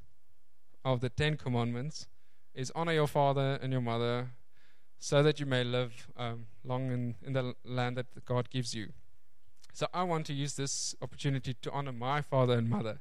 of 0.83 1.01
the 1.01 1.09
Ten 1.09 1.37
Commandments 1.37 2.07
is 2.53 2.71
honor 2.75 2.93
your 2.93 3.07
father 3.07 3.59
and 3.61 3.71
your 3.71 3.81
mother, 3.81 4.31
so 4.99 5.21
that 5.21 5.39
you 5.39 5.45
may 5.45 5.63
live 5.63 6.07
um, 6.17 6.47
long 6.63 6.91
in, 6.91 7.15
in 7.25 7.33
the 7.33 7.53
land 7.63 7.97
that 7.97 8.25
God 8.25 8.49
gives 8.49 8.73
you. 8.73 8.93
So 9.73 9.87
I 9.93 10.03
want 10.03 10.25
to 10.25 10.33
use 10.33 10.53
this 10.53 10.95
opportunity 11.01 11.53
to 11.53 11.71
honor 11.71 11.91
my 11.91 12.21
father 12.21 12.57
and 12.57 12.67
mother. 12.67 12.99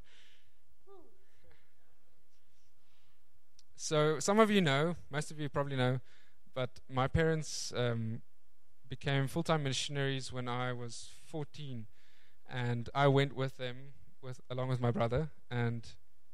So 3.77 4.19
some 4.19 4.39
of 4.39 4.51
you 4.51 4.61
know, 4.61 4.97
most 5.11 5.31
of 5.31 5.41
you 5.41 5.49
probably 5.49 5.77
know, 5.77 6.01
but 6.55 6.71
my 6.91 7.09
parents 7.09 7.73
um, 7.77 8.21
became 8.89 9.29
full-time 9.29 9.63
missionaries 9.63 10.33
when 10.33 10.49
I 10.49 10.73
was 10.73 11.11
14, 11.27 11.87
and 12.49 12.89
I 12.95 13.09
went 13.09 13.35
with 13.35 13.57
them, 13.57 13.95
with 14.23 14.41
along 14.51 14.69
with 14.69 14.81
my 14.81 14.91
brother, 14.91 15.31
and 15.51 15.87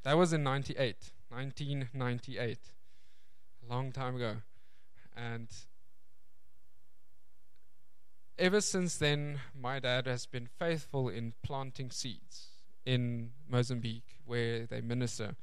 that 0.03 0.17
was 0.17 0.33
in 0.33 0.43
98, 0.43 1.11
1998, 1.29 2.59
a 3.65 3.73
long 3.73 3.93
time 3.93 4.17
ago, 4.17 4.37
and 5.17 5.49
ever 8.38 8.61
since 8.61 8.97
then, 8.97 9.41
my 9.59 9.79
dad 9.79 10.07
has 10.07 10.27
been 10.27 10.49
faithful 10.59 11.09
in 11.09 11.33
planting 11.43 11.91
seeds 11.91 12.49
in 12.85 13.31
Mozambique 13.49 14.17
where 14.25 14.67
they 14.67 14.81
minister. 14.81 15.37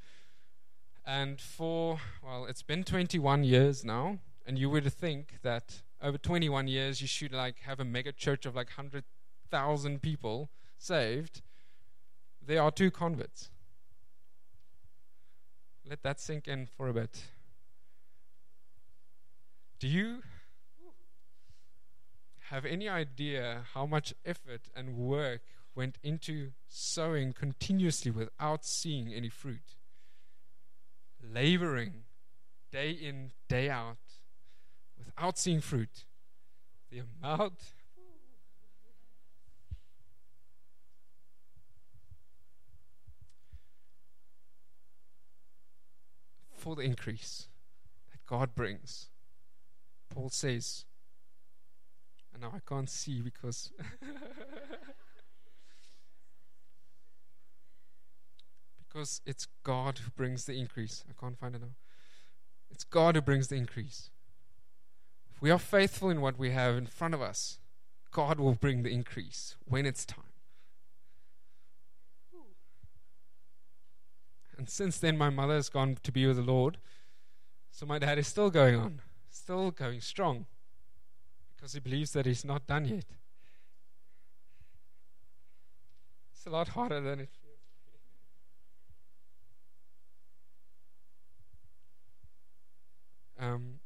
And 1.06 1.40
for, 1.40 2.00
well, 2.22 2.46
it's 2.46 2.62
been 2.62 2.84
21 2.84 3.44
years 3.44 3.86
now, 3.86 4.20
and 4.46 4.60
you 4.60 4.70
would 4.70 4.92
think 4.92 5.40
that 5.44 5.82
over 6.02 6.18
21 6.18 6.68
years 6.68 7.02
you 7.02 7.08
should 7.08 7.34
like 7.34 7.60
have 7.60 7.80
a 7.80 7.86
mega 7.86 8.12
church 8.12 8.46
of 8.46 8.56
like 8.56 8.68
100,000 8.68 10.02
people 10.02 10.50
saved. 10.78 11.42
There 12.46 12.62
are 12.62 12.72
two 12.72 12.90
converts. 12.90 13.50
Let 15.88 16.04
that 16.04 16.20
sink 16.20 16.48
in 16.48 16.68
for 16.68 16.88
a 16.88 16.94
bit. 16.94 17.24
Do 19.80 19.88
you 19.88 20.24
have 22.50 22.66
any 22.66 22.90
idea 22.90 23.66
how 23.74 23.86
much 23.86 24.14
effort 24.26 24.70
and 24.76 24.96
work 24.96 25.42
went 25.76 25.98
into 26.04 26.52
sowing 26.68 27.34
continuously 27.34 28.12
without 28.12 28.66
seeing 28.66 29.14
any 29.14 29.30
fruit? 29.30 29.78
Laboring 31.22 32.04
day 32.72 32.92
in, 32.92 33.32
day 33.48 33.70
out 33.70 33.98
without 35.20 35.38
seeing 35.38 35.60
fruit. 35.60 36.06
The 36.90 37.02
amount. 37.22 37.74
For 46.56 46.76
the 46.76 46.82
increase 46.82 47.48
that 48.12 48.26
God 48.26 48.56
brings, 48.56 49.10
Paul 50.10 50.30
says, 50.30 50.86
and 52.34 52.42
now 52.42 52.52
I 52.54 52.60
can't 52.68 52.90
see 52.90 53.22
because. 53.22 53.72
because 58.88 59.22
it's 59.26 59.48
God 59.64 60.00
who 60.00 60.12
brings 60.12 60.44
the 60.46 60.60
increase. 60.60 61.06
I 61.10 61.14
can't 61.20 61.38
find 61.38 61.56
it 61.56 61.62
now. 61.62 61.76
It's 62.70 62.84
God 62.84 63.16
who 63.16 63.22
brings 63.22 63.48
the 63.48 63.56
increase. 63.56 64.10
We 65.42 65.52
are 65.52 65.60
faithful 65.60 66.10
in 66.10 66.22
what 66.22 66.38
we 66.38 66.52
have 66.52 66.76
in 66.76 66.86
front 66.86 67.14
of 67.14 67.22
us, 67.22 67.60
God 68.12 68.40
will 68.40 68.56
bring 68.56 68.84
the 68.84 68.90
increase 68.90 69.56
when 69.66 69.86
it's 69.86 70.06
time. 70.06 70.24
And 74.58 74.70
since 74.70 74.98
then, 74.98 75.18
my 75.18 75.30
mother 75.30 75.54
has 75.54 75.70
gone 75.70 75.98
to 76.04 76.12
be 76.12 76.26
with 76.28 76.36
the 76.36 76.42
Lord. 76.42 76.80
So 77.72 77.86
my 77.86 77.98
dad 77.98 78.18
is 78.20 78.28
still 78.28 78.50
going 78.50 78.76
on, 78.76 79.00
still 79.30 79.72
going 79.72 80.02
strong, 80.02 80.48
because 81.56 81.72
he 81.74 81.80
believes 81.80 82.12
that 82.12 82.26
he's 82.26 82.44
not 82.44 82.68
done 82.68 82.84
yet. 82.84 83.06
It's 86.34 86.46
a 86.46 86.50
lot 86.50 86.70
harder 86.70 87.00
than 87.00 87.22
it 87.22 87.30
feels. 87.30 87.60
Um, 93.40 93.80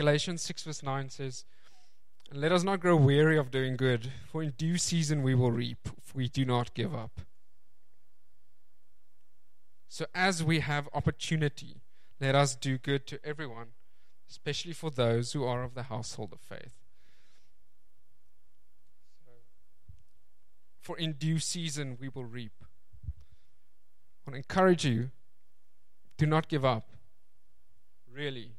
Galatians 0.00 0.40
6, 0.40 0.62
verse 0.62 0.82
9 0.82 1.10
says, 1.10 1.44
let 2.32 2.52
us 2.52 2.62
not 2.62 2.80
grow 2.80 2.96
weary 2.96 3.36
of 3.36 3.50
doing 3.50 3.76
good, 3.76 4.10
for 4.32 4.42
in 4.42 4.54
due 4.56 4.78
season 4.78 5.22
we 5.22 5.34
will 5.34 5.52
reap 5.52 5.90
if 5.98 6.14
we 6.14 6.26
do 6.26 6.46
not 6.46 6.72
give 6.72 6.94
up. 6.94 7.20
So, 9.90 10.06
as 10.14 10.42
we 10.42 10.60
have 10.60 10.88
opportunity, 10.94 11.82
let 12.18 12.34
us 12.34 12.56
do 12.56 12.78
good 12.78 13.06
to 13.08 13.20
everyone, 13.22 13.72
especially 14.30 14.72
for 14.72 14.90
those 14.90 15.34
who 15.34 15.44
are 15.44 15.62
of 15.62 15.74
the 15.74 15.82
household 15.82 16.32
of 16.32 16.40
faith. 16.40 16.72
For 20.80 20.96
in 20.96 21.12
due 21.12 21.40
season 21.40 21.98
we 22.00 22.08
will 22.08 22.24
reap. 22.24 22.54
I 23.04 24.30
want 24.30 24.32
to 24.32 24.36
encourage 24.38 24.86
you 24.86 25.10
do 26.16 26.24
not 26.24 26.48
give 26.48 26.64
up. 26.64 26.88
Really, 28.10 28.52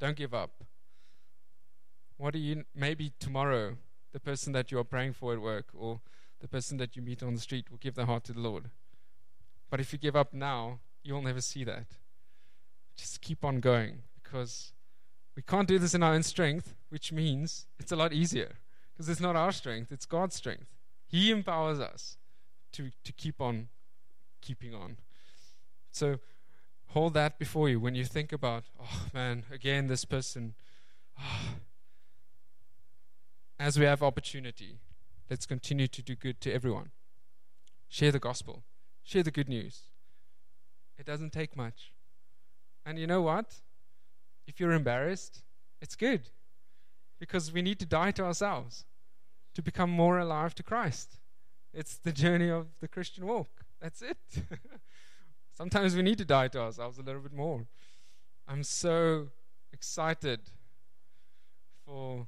don't 0.00 0.16
give 0.16 0.32
up. 0.32 0.62
What 2.16 2.32
do 2.32 2.38
you, 2.38 2.64
maybe 2.74 3.12
tomorrow, 3.18 3.76
the 4.12 4.20
person 4.20 4.52
that 4.52 4.70
you 4.72 4.78
are 4.78 4.84
praying 4.84 5.12
for 5.12 5.32
at 5.32 5.40
work 5.40 5.66
or 5.74 6.00
the 6.40 6.48
person 6.48 6.78
that 6.78 6.96
you 6.96 7.02
meet 7.02 7.22
on 7.22 7.34
the 7.34 7.40
street 7.40 7.70
will 7.70 7.78
give 7.78 7.94
their 7.94 8.06
heart 8.06 8.24
to 8.24 8.32
the 8.32 8.40
Lord. 8.40 8.70
But 9.70 9.80
if 9.80 9.92
you 9.92 9.98
give 9.98 10.16
up 10.16 10.32
now, 10.32 10.80
you'll 11.02 11.22
never 11.22 11.40
see 11.40 11.64
that. 11.64 11.86
Just 12.96 13.20
keep 13.20 13.44
on 13.44 13.60
going 13.60 14.02
because 14.22 14.72
we 15.34 15.42
can't 15.42 15.68
do 15.68 15.78
this 15.78 15.94
in 15.94 16.02
our 16.02 16.14
own 16.14 16.22
strength, 16.22 16.74
which 16.88 17.12
means 17.12 17.66
it's 17.78 17.92
a 17.92 17.96
lot 17.96 18.12
easier 18.12 18.56
because 18.92 19.08
it's 19.08 19.20
not 19.20 19.36
our 19.36 19.52
strength, 19.52 19.92
it's 19.92 20.06
God's 20.06 20.34
strength. 20.34 20.72
He 21.06 21.30
empowers 21.30 21.78
us 21.78 22.16
to, 22.72 22.90
to 23.04 23.12
keep 23.12 23.40
on 23.40 23.68
keeping 24.40 24.74
on. 24.74 24.96
So 25.92 26.18
hold 26.88 27.14
that 27.14 27.38
before 27.38 27.68
you 27.68 27.80
when 27.80 27.94
you 27.94 28.04
think 28.04 28.32
about, 28.32 28.64
oh 28.80 29.06
man, 29.12 29.44
again, 29.52 29.88
this 29.88 30.04
person. 30.04 30.54
Oh, 31.20 31.56
as 33.58 33.78
we 33.78 33.84
have 33.84 34.02
opportunity, 34.02 34.78
let's 35.30 35.46
continue 35.46 35.86
to 35.88 36.02
do 36.02 36.14
good 36.14 36.40
to 36.42 36.52
everyone. 36.52 36.90
Share 37.88 38.12
the 38.12 38.18
gospel, 38.18 38.64
share 39.02 39.22
the 39.22 39.30
good 39.30 39.48
news. 39.48 39.82
It 40.98 41.06
doesn't 41.06 41.32
take 41.32 41.56
much. 41.56 41.92
And 42.84 42.98
you 42.98 43.06
know 43.06 43.22
what? 43.22 43.56
If 44.46 44.60
you're 44.60 44.72
embarrassed, 44.72 45.42
it's 45.80 45.96
good 45.96 46.30
because 47.18 47.52
we 47.52 47.62
need 47.62 47.78
to 47.80 47.86
die 47.86 48.10
to 48.12 48.24
ourselves 48.24 48.84
to 49.54 49.62
become 49.62 49.90
more 49.90 50.18
alive 50.18 50.54
to 50.54 50.62
Christ. 50.62 51.16
It's 51.72 51.96
the 51.96 52.12
journey 52.12 52.50
of 52.50 52.66
the 52.80 52.88
Christian 52.88 53.26
walk. 53.26 53.48
That's 53.80 54.02
it. 54.02 54.18
Sometimes 55.50 55.96
we 55.96 56.02
need 56.02 56.18
to 56.18 56.24
die 56.24 56.48
to 56.48 56.60
ourselves 56.60 56.98
a 56.98 57.02
little 57.02 57.20
bit 57.20 57.32
more. 57.32 57.66
I'm 58.46 58.62
so 58.62 59.28
excited 59.72 60.40
for 61.84 62.26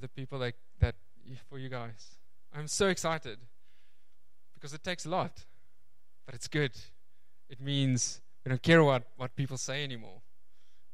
the 0.00 0.08
people 0.08 0.38
that, 0.40 0.54
that 0.80 0.94
for 1.48 1.58
you 1.58 1.68
guys. 1.68 2.16
I'm 2.54 2.68
so 2.68 2.88
excited 2.88 3.38
because 4.54 4.72
it 4.72 4.82
takes 4.82 5.04
a 5.04 5.08
lot, 5.08 5.44
but 6.24 6.34
it's 6.34 6.48
good. 6.48 6.72
It 7.48 7.60
means 7.60 8.20
we 8.44 8.50
don't 8.50 8.62
care 8.62 8.82
what, 8.82 9.04
what 9.16 9.36
people 9.36 9.56
say 9.56 9.84
anymore. 9.84 10.22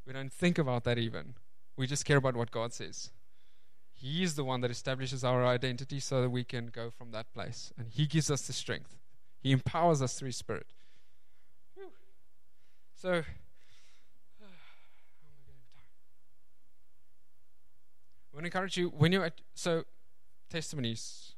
We 0.07 0.13
don't 0.13 0.33
think 0.33 0.59
about 0.59 0.85
that 0.85 0.99
even. 0.99 1.35
We 1.77 1.87
just 1.87 2.05
care 2.05 2.17
about 2.17 2.37
what 2.37 2.51
God 2.51 2.73
says. 2.73 3.11
He 3.95 4.25
is 4.25 4.35
the 4.35 4.45
one 4.45 4.61
that 4.63 4.71
establishes 4.71 5.23
our 5.23 5.47
identity 5.47 6.01
so 6.01 6.23
that 6.23 6.31
we 6.31 6.43
can 6.43 6.67
go 6.67 6.91
from 6.91 7.13
that 7.13 7.33
place. 7.33 7.73
And 7.79 7.89
He 7.89 8.07
gives 8.07 8.31
us 8.31 8.47
the 8.47 8.53
strength, 8.53 8.97
He 9.41 9.53
empowers 9.53 10.03
us 10.03 10.15
through 10.15 10.27
His 10.27 10.37
Spirit. 10.37 10.67
So, 12.97 13.23
I 18.33 18.37
want 18.37 18.45
to 18.45 18.47
encourage 18.47 18.77
you 18.77 18.89
when 18.89 19.13
you're 19.13 19.25
at 19.25 19.41
so 19.55 19.85
testimonies 20.49 21.33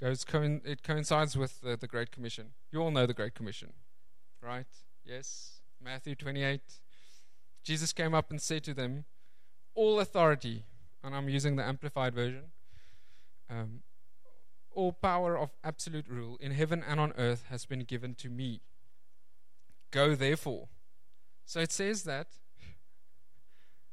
goes 0.00 0.24
it 0.64 0.82
coincides 0.82 1.36
with 1.36 1.60
the, 1.60 1.76
the 1.76 1.86
Great 1.86 2.10
Commission. 2.10 2.48
You 2.70 2.82
all 2.82 2.90
know 2.90 3.06
the 3.06 3.14
Great 3.14 3.34
Commission, 3.34 3.72
right? 4.42 4.66
Yes, 5.04 5.60
Matthew 5.82 6.14
28. 6.14 6.60
Jesus 7.62 7.92
came 7.92 8.14
up 8.14 8.30
and 8.30 8.42
said 8.42 8.64
to 8.64 8.74
them, 8.74 9.04
"All 9.74 10.00
authority," 10.00 10.64
and 11.02 11.14
I'm 11.14 11.28
using 11.28 11.56
the 11.56 11.64
amplified 11.64 12.14
version. 12.14 12.50
Um, 13.48 13.82
all 14.72 14.92
power 14.92 15.38
of 15.38 15.50
absolute 15.62 16.08
rule 16.08 16.36
in 16.40 16.50
heaven 16.50 16.82
and 16.86 16.98
on 16.98 17.12
earth 17.16 17.44
has 17.48 17.64
been 17.64 17.84
given 17.84 18.14
to 18.16 18.28
me. 18.28 18.60
Go 19.92 20.14
therefore. 20.16 20.68
So 21.46 21.60
it 21.60 21.70
says 21.70 22.02
that 22.02 22.26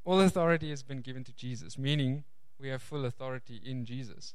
all 0.04 0.20
authority 0.20 0.70
has 0.70 0.84
been 0.84 1.02
given 1.02 1.24
to 1.26 1.34
Jesus, 1.34 1.78
meaning 1.78 2.24
we 2.60 2.70
have 2.70 2.82
full 2.82 3.06
authority 3.06 3.62
in 3.64 3.86
Jesus. 3.86 4.34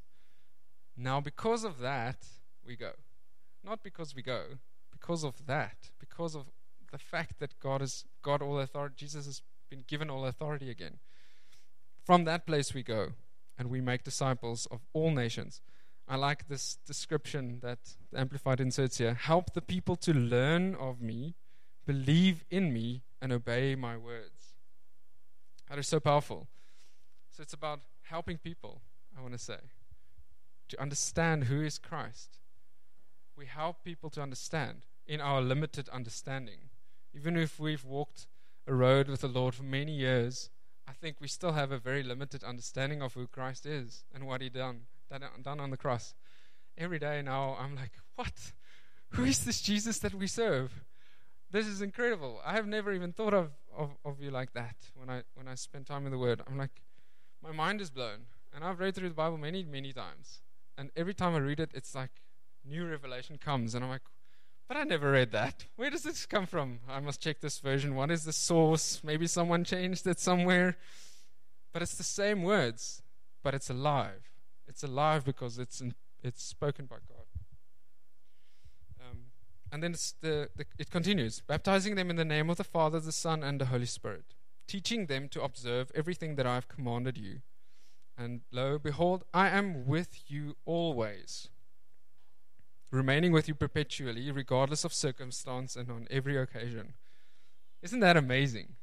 Now, 0.97 1.21
because 1.21 1.65
of 1.65 1.81
that, 1.81 2.27
we 2.65 2.77
go. 2.77 2.93
Not 3.65 3.83
because 3.83 4.15
we 4.15 4.23
go, 4.23 4.43
because 4.91 5.25
of 5.25 5.47
that, 5.47 5.91
because 5.99 6.35
of 6.35 6.47
the 6.93 6.99
fact 6.99 7.39
that 7.41 7.59
God 7.61 7.81
has 7.81 8.05
got 8.23 8.41
all 8.41 8.59
authority, 8.59 8.95
Jesus 8.97 9.27
has 9.27 9.43
been 9.69 9.85
given 9.87 10.09
all 10.09 10.25
authority 10.25 10.71
again. 10.71 10.99
From 12.05 12.25
that 12.25 12.47
place 12.47 12.73
we 12.73 12.83
go, 12.83 13.13
and 13.59 13.71
we 13.71 13.81
make 13.81 14.05
disciples 14.05 14.67
of 14.71 14.81
all 14.93 15.11
nations. 15.11 15.61
I 16.09 16.17
like 16.17 16.49
this 16.49 16.79
description 16.87 17.59
that 17.63 17.79
the 18.13 18.21
Amplified 18.21 18.61
inserts 18.61 18.99
here. 18.99 19.15
Help 19.15 19.55
the 19.55 19.63
people 19.63 19.97
to 19.97 20.13
learn 20.13 20.75
of 20.77 21.01
me, 21.01 21.35
believe 21.85 22.45
in 22.51 22.73
me, 22.73 23.03
and 23.21 23.33
obey 23.33 23.75
my 23.75 23.97
words. 23.97 24.36
That 25.69 25.79
is 25.79 25.89
so 25.89 26.01
powerful. 26.01 26.47
So 27.31 27.43
it's 27.43 27.53
about 27.53 27.81
helping 28.03 28.39
people, 28.39 28.83
I 29.17 29.21
want 29.21 29.33
to 29.35 29.39
say, 29.39 29.59
to 30.69 30.81
understand 30.81 31.45
who 31.45 31.63
is 31.63 31.79
Christ. 31.79 32.39
We 33.37 33.47
help 33.47 33.85
people 33.85 34.11
to 34.11 34.23
understand 34.23 34.87
in 35.07 35.21
our 35.21 35.41
limited 35.41 35.89
understanding. 35.91 36.71
Even 37.15 37.37
if 37.37 37.61
we've 37.61 37.85
walked 37.85 38.27
a 38.67 38.75
road 38.75 39.09
with 39.09 39.21
the 39.21 39.29
Lord 39.29 39.55
for 39.55 39.63
many 39.63 39.93
years, 39.93 40.51
I 40.89 40.93
think 40.93 41.17
we 41.21 41.29
still 41.29 41.53
have 41.53 41.73
a 41.73 41.79
very 41.79 42.03
limited 42.03 42.45
understanding 42.45 43.03
of 43.03 43.15
who 43.15 43.27
Christ 43.27 43.67
is 43.67 44.05
and 44.15 44.27
what 44.27 44.41
He 44.41 44.49
done 44.49 44.83
done, 45.11 45.23
done 45.43 45.61
on 45.61 45.71
the 45.71 45.77
cross. 45.77 46.15
Every 46.77 46.99
day 46.99 47.23
now, 47.23 47.57
I'm 47.59 47.75
like, 47.77 47.93
what? 48.17 48.53
Who 49.11 49.25
is 49.25 49.45
this 49.45 49.61
Jesus 49.61 49.99
that 50.01 50.15
we 50.15 50.27
serve? 50.27 50.85
This 51.51 51.67
is 51.67 51.81
incredible. 51.81 52.41
I 52.45 52.55
have 52.55 52.67
never 52.67 52.93
even 52.93 53.13
thought 53.13 53.35
of, 53.35 53.51
of, 53.77 53.91
of 54.05 54.21
you 54.21 54.31
like 54.31 54.53
that 54.55 54.77
when 54.95 55.09
I 55.09 55.23
when 55.35 55.47
I 55.49 55.55
spend 55.55 55.87
time 55.87 56.05
in 56.05 56.13
the 56.13 56.19
Word. 56.19 56.43
I'm 56.47 56.59
like, 56.59 56.83
my 57.43 57.53
mind 57.53 57.81
is 57.81 57.91
blown. 57.91 58.27
And 58.55 58.65
I've 58.65 58.81
read 58.81 58.95
through 58.95 59.11
the 59.11 59.15
Bible 59.15 59.39
many, 59.39 59.65
many 59.65 59.93
times. 59.93 60.41
And 60.79 60.91
every 60.97 61.15
time 61.15 61.35
I 61.35 61.39
read 61.39 61.61
it, 61.61 61.71
it's 61.75 61.95
like 61.95 62.11
new 62.65 62.87
revelation 62.87 63.39
comes. 63.39 63.75
And 63.75 63.85
I'm 63.85 63.91
like, 63.91 64.03
but 64.69 64.77
I 64.77 64.83
never 64.83 65.13
read 65.13 65.33
that. 65.33 65.67
Where 65.77 65.91
does 65.91 66.03
this 66.03 66.27
come 66.27 66.47
from? 66.47 66.81
I 66.89 67.01
must 67.01 67.21
check 67.21 67.41
this 67.41 67.59
version. 67.59 67.95
What 67.95 68.11
is 68.11 68.25
the 68.25 68.33
source? 68.33 69.03
Maybe 69.05 69.27
someone 69.27 69.65
changed 69.65 70.07
it 70.07 70.19
somewhere. 70.19 70.77
But 71.73 71.83
it's 71.83 71.95
the 71.95 72.05
same 72.05 72.43
words, 72.43 73.03
but 73.43 73.55
it's 73.55 73.71
alive. 73.71 74.31
It's 74.67 74.83
alive 74.83 75.25
because 75.25 75.59
it's, 75.59 75.81
in, 75.81 75.95
it's 76.23 76.43
spoken 76.43 76.87
by 76.87 76.97
God. 77.09 77.16
And 79.77 79.83
then 79.83 79.93
the, 80.23 80.49
the, 80.57 80.65
it 80.79 80.91
continues 80.91 81.43
baptizing 81.47 81.97
them 81.97 82.09
in 82.09 82.17
the 82.17 82.25
name 82.25 82.49
of 82.49 82.57
the 82.57 82.65
Father, 82.65 82.99
the 82.99 83.13
Son, 83.13 83.43
and 83.43 83.61
the 83.61 83.67
Holy 83.67 83.85
Spirit, 83.85 84.25
teaching 84.67 85.05
them 85.05 85.29
to 85.29 85.43
observe 85.43 85.93
everything 85.95 86.37
that 86.37 86.47
I 86.47 86.55
have 86.55 86.67
commanded 86.67 87.19
you. 87.19 87.41
And 88.17 88.41
lo, 88.51 88.79
behold, 88.79 89.25
I 89.35 89.51
am 89.51 89.87
with 89.87 90.31
you 90.31 90.57
always, 90.65 91.51
remaining 92.91 93.33
with 93.33 93.49
you 93.49 93.55
perpetually, 93.55 94.31
regardless 94.31 94.83
of 94.83 94.95
circumstance 94.95 95.77
and 95.77 95.91
on 95.91 96.07
every 96.11 96.39
occasion. 96.39 96.95
Isn't 97.83 98.01
that 98.01 98.17
amazing? 98.17 98.77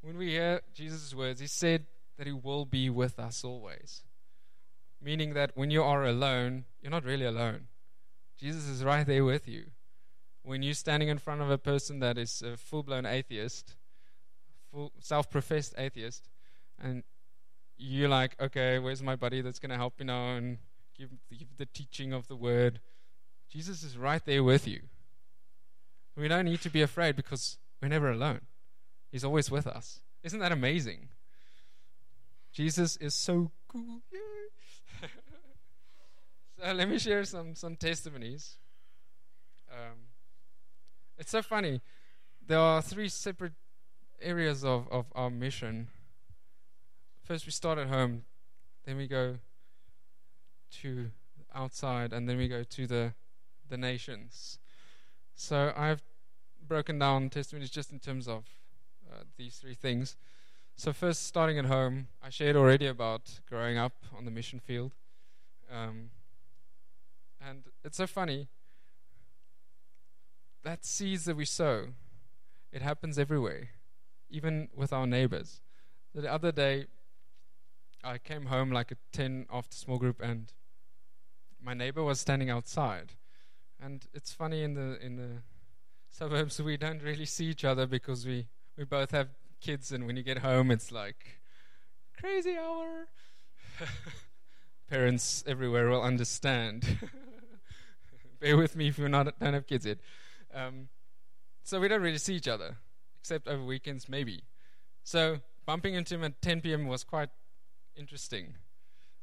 When 0.00 0.18
we 0.18 0.30
hear 0.30 0.62
Jesus' 0.74 1.14
words, 1.14 1.38
he 1.38 1.46
said 1.46 1.86
that 2.18 2.26
he 2.26 2.32
will 2.32 2.64
be 2.64 2.90
with 2.90 3.20
us 3.20 3.44
always. 3.44 4.02
Meaning 5.00 5.34
that 5.34 5.52
when 5.54 5.70
you 5.70 5.84
are 5.84 6.04
alone, 6.04 6.64
you're 6.80 6.90
not 6.90 7.04
really 7.04 7.26
alone. 7.26 7.68
Jesus 8.36 8.66
is 8.66 8.82
right 8.82 9.06
there 9.06 9.24
with 9.24 9.46
you. 9.46 9.66
When 10.42 10.62
you're 10.62 10.74
standing 10.74 11.08
in 11.08 11.18
front 11.18 11.40
of 11.40 11.50
a 11.50 11.58
person 11.58 12.00
that 12.00 12.18
is 12.18 12.42
a 12.42 12.56
full 12.56 12.82
blown 12.82 13.06
atheist, 13.06 13.76
full 14.70 14.92
self 15.00 15.30
professed 15.30 15.74
atheist, 15.78 16.28
and 16.80 17.04
you're 17.76 18.08
like, 18.08 18.40
okay, 18.40 18.78
where's 18.78 19.02
my 19.02 19.16
buddy 19.16 19.40
that's 19.40 19.58
going 19.58 19.70
to 19.70 19.76
help 19.76 19.98
me 19.98 20.06
now 20.06 20.36
and 20.36 20.58
give, 20.96 21.10
give 21.30 21.56
the 21.58 21.66
teaching 21.66 22.12
of 22.12 22.28
the 22.28 22.36
word? 22.36 22.80
Jesus 23.48 23.82
is 23.82 23.96
right 23.96 24.24
there 24.24 24.42
with 24.42 24.66
you. 24.66 24.80
We 26.16 26.28
don't 26.28 26.44
need 26.44 26.60
to 26.62 26.70
be 26.70 26.82
afraid 26.82 27.16
because 27.16 27.58
we're 27.80 27.88
never 27.88 28.10
alone. 28.10 28.42
He's 29.10 29.24
always 29.24 29.50
with 29.50 29.66
us. 29.66 30.00
Isn't 30.22 30.40
that 30.40 30.52
amazing? 30.52 31.08
Jesus 32.52 32.96
is 32.96 33.14
so 33.14 33.50
cool. 33.68 34.02
so 36.58 36.72
let 36.72 36.88
me 36.88 36.98
share 36.98 37.24
some, 37.24 37.54
some 37.54 37.76
testimonies. 37.76 38.56
Um, 39.70 40.11
it's 41.22 41.30
so 41.30 41.40
funny. 41.40 41.80
There 42.48 42.58
are 42.58 42.82
three 42.82 43.08
separate 43.08 43.52
areas 44.20 44.64
of, 44.64 44.88
of 44.90 45.06
our 45.14 45.30
mission. 45.30 45.86
First, 47.22 47.46
we 47.46 47.52
start 47.52 47.78
at 47.78 47.86
home, 47.86 48.24
then 48.84 48.96
we 48.96 49.06
go 49.06 49.36
to 50.80 51.12
outside, 51.54 52.12
and 52.12 52.28
then 52.28 52.38
we 52.38 52.48
go 52.48 52.64
to 52.64 52.86
the 52.88 53.14
the 53.70 53.76
nations. 53.76 54.58
So 55.36 55.72
I've 55.76 56.02
broken 56.66 56.98
down 56.98 57.30
testimonies 57.30 57.70
just 57.70 57.92
in 57.92 58.00
terms 58.00 58.26
of 58.26 58.42
uh, 59.08 59.22
these 59.36 59.58
three 59.58 59.74
things. 59.74 60.16
So 60.74 60.92
first, 60.92 61.24
starting 61.24 61.56
at 61.56 61.66
home, 61.66 62.08
I 62.20 62.30
shared 62.30 62.56
already 62.56 62.88
about 62.88 63.38
growing 63.48 63.78
up 63.78 63.92
on 64.18 64.24
the 64.24 64.32
mission 64.32 64.58
field, 64.58 64.92
um, 65.70 66.10
and 67.40 67.62
it's 67.84 67.98
so 67.98 68.08
funny. 68.08 68.48
That 70.64 70.84
seeds 70.84 71.24
that 71.24 71.36
we 71.36 71.44
sow, 71.44 71.88
it 72.72 72.82
happens 72.82 73.18
everywhere, 73.18 73.70
even 74.30 74.68
with 74.74 74.92
our 74.92 75.06
neighbors. 75.06 75.60
The 76.14 76.32
other 76.32 76.52
day, 76.52 76.86
I 78.04 78.18
came 78.18 78.46
home 78.46 78.70
like 78.70 78.92
at 78.92 78.98
ten 79.12 79.46
after 79.52 79.76
small 79.76 79.98
group, 79.98 80.20
and 80.22 80.52
my 81.60 81.74
neighbor 81.74 82.02
was 82.02 82.20
standing 82.20 82.50
outside, 82.50 83.12
and 83.80 84.06
it's 84.14 84.32
funny 84.32 84.62
in 84.62 84.74
the 84.74 85.04
in 85.04 85.16
the 85.16 85.42
suburbs 86.10 86.60
we 86.60 86.76
don't 86.76 87.02
really 87.02 87.24
see 87.24 87.46
each 87.46 87.64
other 87.64 87.86
because 87.86 88.26
we 88.26 88.46
we 88.76 88.84
both 88.84 89.10
have 89.10 89.28
kids, 89.60 89.90
and 89.90 90.06
when 90.06 90.16
you 90.16 90.22
get 90.22 90.38
home, 90.38 90.70
it's 90.70 90.92
like 90.92 91.40
crazy 92.18 92.56
hour. 92.56 93.08
Parents 94.88 95.42
everywhere 95.46 95.88
will 95.88 96.02
understand. 96.02 96.98
Bear 98.40 98.56
with 98.56 98.76
me 98.76 98.88
if 98.88 98.98
you 98.98 99.08
not 99.08 99.38
don't 99.38 99.54
have 99.54 99.66
kids 99.66 99.86
yet. 99.86 99.98
Um, 100.54 100.88
so 101.62 101.80
we 101.80 101.88
don't 101.88 102.02
really 102.02 102.18
see 102.18 102.34
each 102.34 102.48
other 102.48 102.76
except 103.20 103.46
over 103.46 103.64
weekends, 103.64 104.08
maybe. 104.08 104.42
So 105.04 105.40
bumping 105.64 105.94
into 105.94 106.16
him 106.16 106.24
at 106.24 106.42
10 106.42 106.60
p.m. 106.60 106.86
was 106.86 107.04
quite 107.04 107.30
interesting 107.96 108.54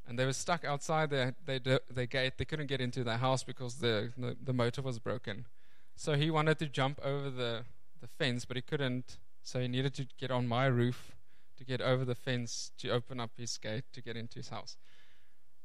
and 0.10 0.18
they 0.18 0.26
were 0.26 0.34
stuck 0.34 0.66
outside 0.66 1.12
their, 1.12 1.36
their, 1.46 1.80
their 1.88 2.08
gate. 2.08 2.34
They 2.38 2.46
couldn't 2.46 2.66
get 2.66 2.82
into 2.82 3.04
their 3.04 3.18
house 3.18 3.44
because 3.44 3.76
the, 3.76 4.12
the, 4.18 4.36
the 4.44 4.54
motor 4.54 4.82
was 4.82 4.98
broken. 4.98 5.46
So 5.96 6.16
he 6.16 6.32
wanted 6.32 6.58
to 6.60 6.66
jump 6.66 7.00
over 7.04 7.30
the, 7.30 7.66
the 8.02 8.08
fence, 8.08 8.44
but 8.44 8.58
he 8.58 8.64
couldn't. 8.64 9.18
So 9.44 9.60
he 9.60 9.68
needed 9.68 9.94
to 9.96 10.08
get 10.18 10.32
on 10.32 10.48
my 10.48 10.66
roof 10.66 11.16
to 11.58 11.64
get 11.64 11.80
over 11.80 12.06
the 12.06 12.16
fence 12.16 12.72
to 12.80 12.90
open 12.90 13.20
up 13.20 13.32
his 13.38 13.56
gate 13.60 13.84
to 13.94 14.02
get 14.02 14.18
into 14.18 14.40
his 14.40 14.50
house. 14.50 14.78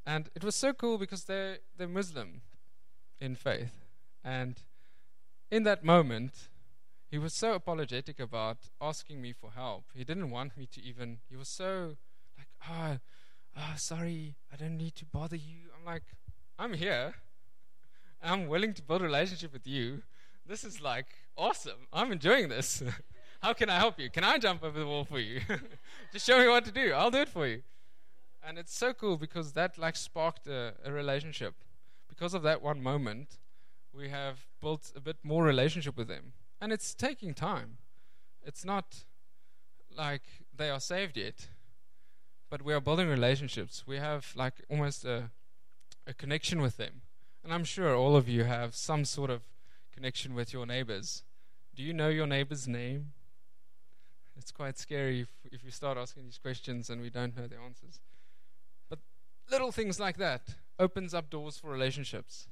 And 0.05 0.29
it 0.35 0.45
was 0.45 0.55
so 0.55 0.75
cool 0.75 0.99
because 0.99 1.25
they're, 1.25 1.61
they're 1.79 1.89
Muslim 1.89 2.43
in 3.19 3.37
faith. 3.37 3.87
And 4.23 4.57
in 5.51 5.63
that 5.65 5.85
moment, 5.85 6.49
he 7.11 7.19
was 7.19 7.33
so 7.33 7.55
apologetic 7.55 8.19
about 8.19 8.59
asking 8.81 9.23
me 9.23 9.33
for 9.33 9.53
help. 9.53 9.85
He 9.95 10.05
didn't 10.05 10.31
want 10.31 10.57
me 10.57 10.67
to 10.73 10.83
even, 10.83 11.19
he 11.31 11.37
was 11.37 11.49
so 11.49 11.97
like, 12.37 12.49
ah, 12.69 12.95
oh, 12.95 12.99
oh, 13.57 13.75
sorry, 13.77 14.35
I 14.53 14.57
don't 14.57 14.77
need 14.77 14.97
to 14.97 15.05
bother 15.05 15.37
you. 15.37 15.71
I'm 15.79 15.85
like, 15.85 16.03
I'm 16.59 16.75
here. 16.75 17.15
I'm 18.23 18.49
willing 18.49 18.75
to 18.75 18.83
build 18.83 19.03
a 19.03 19.05
relationship 19.05 19.53
with 19.53 19.67
you. 19.67 20.03
This 20.47 20.65
is 20.65 20.81
like 20.81 21.07
awesome. 21.37 21.87
I'm 21.93 22.11
enjoying 22.13 22.49
this. 22.49 22.83
How 23.43 23.53
can 23.53 23.69
I 23.69 23.77
help 23.77 24.01
you? 24.01 24.09
Can 24.11 24.25
I 24.25 24.39
jump 24.39 24.65
over 24.65 24.79
the 24.79 24.87
wall 24.87 25.05
for 25.05 25.19
you? 25.19 25.41
Just 26.13 26.27
show 26.27 26.39
me 26.39 26.49
what 26.49 26.65
to 26.65 26.73
do. 26.73 26.93
I'll 26.93 27.11
do 27.11 27.19
it 27.19 27.29
for 27.29 27.47
you. 27.47 27.63
And 28.47 28.59
it's 28.59 28.75
so 28.75 28.93
cool 28.93 29.17
because 29.17 29.53
that 29.53 29.79
like 29.79 29.97
sparked 29.97 30.47
a, 30.47 30.75
a 30.85 30.93
relationship. 30.93 31.55
Because 32.09 32.35
of 32.35 32.43
that 32.43 32.63
one 32.63 32.83
moment, 32.83 33.39
we 33.97 34.09
have 34.09 34.47
built 34.61 34.93
a 34.97 35.01
bit 35.01 35.17
more 35.23 35.45
relationship 35.45 35.97
with 35.97 36.09
them. 36.09 36.33
And 36.61 36.73
it's 36.73 36.95
taking 36.95 37.35
time. 37.35 37.79
It's 38.43 38.65
not 38.65 39.05
like 39.97 40.23
they 40.57 40.71
are 40.71 40.81
saved 40.81 41.17
yet 41.17 41.49
but 42.55 42.63
we 42.63 42.73
are 42.73 42.81
building 42.81 43.09
relationships. 43.09 43.83
We 43.85 43.97
have 43.97 44.33
like 44.37 44.55
almost 44.71 45.05
a, 45.05 45.31
a 46.07 46.15
connection 46.15 46.61
with 46.61 46.77
them. 46.77 47.03
And 47.43 47.53
I'm 47.53 47.65
sure 47.65 47.97
all 47.97 48.15
of 48.15 48.29
you 48.29 48.45
have 48.45 48.77
some 48.77 49.05
sort 49.05 49.29
of 49.29 49.43
connection 49.93 50.37
with 50.37 50.53
your 50.53 50.65
neighbors. 50.65 51.25
Do 51.75 51.83
you 51.83 51.93
know 51.93 52.11
your 52.11 52.29
neighbor's 52.29 52.69
name? 52.69 53.13
It's 54.37 54.53
quite 54.53 54.79
scary 54.79 55.23
if, 55.23 55.29
if 55.51 55.65
you 55.65 55.73
start 55.73 55.99
asking 55.99 56.27
these 56.27 56.39
questions 56.39 56.91
and 56.91 57.01
we 57.01 57.11
don't 57.11 57.37
know 57.37 57.49
the 57.49 57.57
answers. 57.57 57.99
But 58.89 59.01
little 59.51 59.73
things 59.73 59.99
like 59.99 60.17
that 60.19 60.43
opens 60.79 61.13
up 61.13 61.31
doors 61.31 61.59
for 61.59 61.71
relationships. 61.71 62.47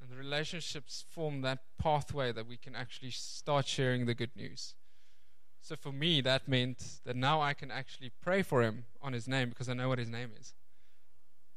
And 0.00 0.10
the 0.10 0.16
relationships 0.16 1.04
form 1.10 1.42
that 1.42 1.60
pathway 1.78 2.32
that 2.32 2.46
we 2.46 2.56
can 2.56 2.74
actually 2.74 3.10
start 3.10 3.66
sharing 3.66 4.06
the 4.06 4.14
good 4.14 4.34
news. 4.34 4.74
So 5.60 5.76
for 5.76 5.92
me, 5.92 6.20
that 6.22 6.48
meant 6.48 7.00
that 7.04 7.16
now 7.16 7.40
I 7.40 7.52
can 7.52 7.70
actually 7.70 8.10
pray 8.22 8.42
for 8.42 8.62
him 8.62 8.84
on 9.02 9.12
his 9.12 9.28
name 9.28 9.50
because 9.50 9.68
I 9.68 9.74
know 9.74 9.88
what 9.88 9.98
his 9.98 10.08
name 10.08 10.30
is. 10.38 10.54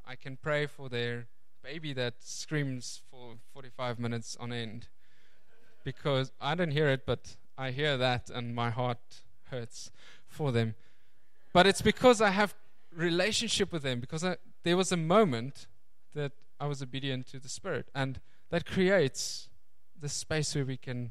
I 0.06 0.16
can 0.16 0.36
pray 0.36 0.66
for 0.66 0.90
their 0.90 1.28
baby 1.64 1.94
that 1.94 2.16
screams 2.20 3.02
for 3.10 3.36
45 3.54 3.98
minutes 4.00 4.36
on 4.38 4.52
end 4.52 4.88
because 5.86 6.32
I 6.42 6.56
don't 6.56 6.72
hear 6.72 6.90
it, 6.90 7.06
but 7.06 7.38
I 7.58 7.72
hear 7.72 7.98
that 7.98 8.30
and 8.30 8.54
my 8.54 8.70
heart 8.70 9.22
hurts 9.50 9.90
for 10.28 10.52
them. 10.52 10.76
But 11.54 11.66
it's 11.66 11.82
because 11.82 12.20
I 12.20 12.32
have 12.32 12.56
relationship 12.94 13.72
with 13.72 13.84
them 13.84 14.00
because 14.00 14.24
I, 14.24 14.38
there 14.64 14.76
was 14.76 14.92
a 14.92 14.98
moment 14.98 15.68
that 16.14 16.34
I 16.60 16.68
was 16.68 16.82
obedient 16.82 17.28
to 17.28 17.40
the 17.40 17.50
Spirit, 17.50 17.90
and 17.94 18.20
that 18.54 18.68
creates 18.68 19.50
the 20.00 20.08
space 20.08 20.54
where 20.54 20.64
we 20.64 20.78
can 20.78 21.10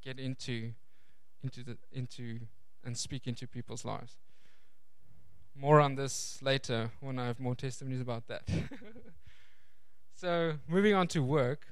get 0.00 0.20
into 0.20 0.74
into 1.42 1.64
the 1.64 1.76
into 1.90 2.38
and 2.84 2.96
speak 2.96 3.26
into 3.26 3.48
people's 3.48 3.84
lives. 3.84 4.14
More 5.56 5.80
on 5.80 5.96
this 5.96 6.38
later 6.40 6.92
when 7.00 7.18
I 7.18 7.26
have 7.26 7.40
more 7.40 7.56
testimonies 7.56 8.00
about 8.00 8.28
that. 8.28 8.48
so 10.14 10.52
moving 10.68 10.94
on 10.94 11.08
to 11.08 11.20
work. 11.20 11.66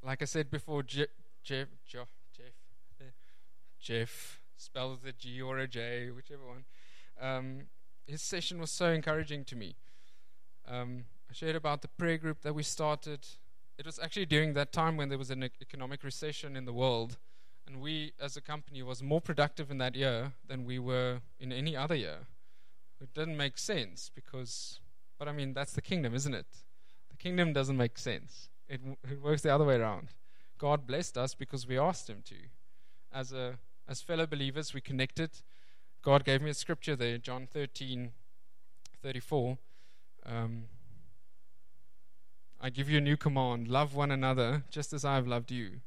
Like 0.00 0.22
I 0.22 0.26
said 0.26 0.48
before, 0.48 0.84
Je- 0.84 1.16
Jeff, 1.42 1.66
Jeff, 1.84 2.08
Jeff, 2.36 3.14
Jeff, 3.80 4.40
spelled 4.56 5.02
with 5.02 5.12
a 5.12 5.18
G 5.18 5.42
or 5.42 5.58
a 5.58 5.66
J, 5.66 6.10
whichever 6.10 6.46
one. 6.46 6.64
Um, 7.20 7.62
his 8.06 8.22
session 8.22 8.60
was 8.60 8.70
so 8.70 8.92
encouraging 8.92 9.44
to 9.46 9.56
me. 9.56 9.74
Um, 10.68 11.06
I 11.28 11.34
shared 11.34 11.56
about 11.56 11.82
the 11.82 11.88
prayer 11.88 12.18
group 12.18 12.42
that 12.42 12.54
we 12.54 12.62
started. 12.62 13.26
It 13.78 13.86
was 13.86 13.98
actually 13.98 14.26
during 14.26 14.52
that 14.54 14.72
time 14.72 14.96
when 14.96 15.08
there 15.08 15.18
was 15.18 15.30
an 15.30 15.42
economic 15.60 16.04
recession 16.04 16.56
in 16.56 16.64
the 16.64 16.72
world 16.72 17.16
and 17.66 17.80
we, 17.80 18.12
as 18.20 18.36
a 18.36 18.40
company, 18.40 18.82
was 18.82 19.02
more 19.02 19.20
productive 19.20 19.70
in 19.70 19.78
that 19.78 19.94
year 19.94 20.32
than 20.46 20.64
we 20.64 20.78
were 20.78 21.20
in 21.38 21.52
any 21.52 21.76
other 21.76 21.94
year. 21.94 22.26
It 23.00 23.14
didn't 23.14 23.36
make 23.36 23.58
sense 23.58 24.10
because, 24.14 24.80
but 25.18 25.28
I 25.28 25.32
mean, 25.32 25.54
that's 25.54 25.72
the 25.72 25.82
kingdom, 25.82 26.14
isn't 26.14 26.34
it? 26.34 26.46
The 27.10 27.16
kingdom 27.16 27.52
doesn't 27.52 27.76
make 27.76 27.98
sense. 27.98 28.48
It, 28.68 28.80
it 29.10 29.22
works 29.22 29.42
the 29.42 29.50
other 29.50 29.64
way 29.64 29.76
around. 29.76 30.08
God 30.58 30.86
blessed 30.86 31.18
us 31.18 31.34
because 31.34 31.66
we 31.66 31.78
asked 31.78 32.08
Him 32.08 32.22
to. 32.26 32.36
As 33.12 33.32
a 33.32 33.58
as 33.88 34.00
fellow 34.00 34.26
believers, 34.26 34.72
we 34.72 34.80
connected. 34.80 35.30
God 36.02 36.24
gave 36.24 36.40
me 36.40 36.50
a 36.50 36.54
scripture 36.54 36.94
there, 36.94 37.18
John 37.18 37.48
13, 37.52 38.12
34. 39.02 39.58
Um, 40.24 40.64
I 42.64 42.70
give 42.70 42.88
you 42.88 42.98
a 42.98 43.00
new 43.00 43.16
command 43.16 43.66
love 43.66 43.92
one 43.92 44.12
another 44.12 44.62
just 44.70 44.92
as 44.92 45.04
I 45.04 45.16
have 45.16 45.26
loved 45.26 45.50
you. 45.50 45.80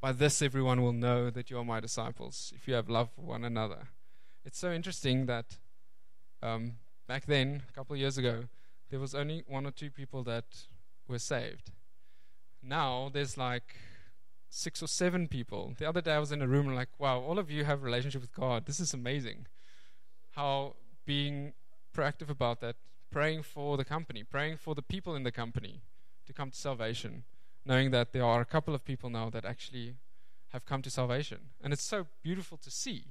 By 0.00 0.10
this, 0.10 0.42
everyone 0.42 0.82
will 0.82 0.92
know 0.92 1.30
that 1.30 1.48
you 1.48 1.56
are 1.58 1.64
my 1.64 1.78
disciples, 1.78 2.52
if 2.56 2.66
you 2.66 2.74
have 2.74 2.88
love 2.90 3.10
for 3.14 3.20
one 3.20 3.44
another. 3.44 3.86
It's 4.44 4.58
so 4.58 4.72
interesting 4.72 5.26
that 5.26 5.58
um, 6.42 6.72
back 7.06 7.26
then, 7.26 7.62
a 7.68 7.72
couple 7.72 7.94
of 7.94 8.00
years 8.00 8.18
ago, 8.18 8.46
there 8.90 8.98
was 8.98 9.14
only 9.14 9.44
one 9.46 9.64
or 9.64 9.70
two 9.70 9.92
people 9.92 10.24
that 10.24 10.66
were 11.06 11.20
saved. 11.20 11.70
Now 12.60 13.08
there's 13.12 13.38
like 13.38 13.76
six 14.50 14.82
or 14.82 14.88
seven 14.88 15.28
people. 15.28 15.74
The 15.78 15.88
other 15.88 16.00
day 16.00 16.14
I 16.14 16.18
was 16.18 16.32
in 16.32 16.42
a 16.42 16.48
room 16.48 16.66
and 16.66 16.74
like, 16.74 16.98
wow, 16.98 17.20
all 17.20 17.38
of 17.38 17.48
you 17.48 17.64
have 17.64 17.80
a 17.80 17.84
relationship 17.84 18.22
with 18.22 18.34
God. 18.34 18.66
This 18.66 18.80
is 18.80 18.92
amazing. 18.92 19.46
How 20.32 20.74
being 21.06 21.52
proactive 21.96 22.28
about 22.28 22.60
that, 22.60 22.74
praying 23.12 23.44
for 23.44 23.76
the 23.76 23.84
company, 23.84 24.24
praying 24.24 24.56
for 24.56 24.74
the 24.74 24.82
people 24.82 25.14
in 25.14 25.22
the 25.22 25.30
company 25.30 25.80
to 26.32 26.36
come 26.40 26.50
to 26.50 26.56
salvation, 26.56 27.24
knowing 27.64 27.90
that 27.90 28.12
there 28.12 28.24
are 28.24 28.40
a 28.40 28.44
couple 28.44 28.74
of 28.74 28.84
people 28.84 29.10
now 29.10 29.30
that 29.30 29.44
actually 29.44 29.94
have 30.48 30.64
come 30.64 30.82
to 30.82 30.90
salvation. 30.90 31.38
And 31.62 31.72
it's 31.72 31.84
so 31.84 32.06
beautiful 32.22 32.58
to 32.58 32.70
see. 32.70 33.04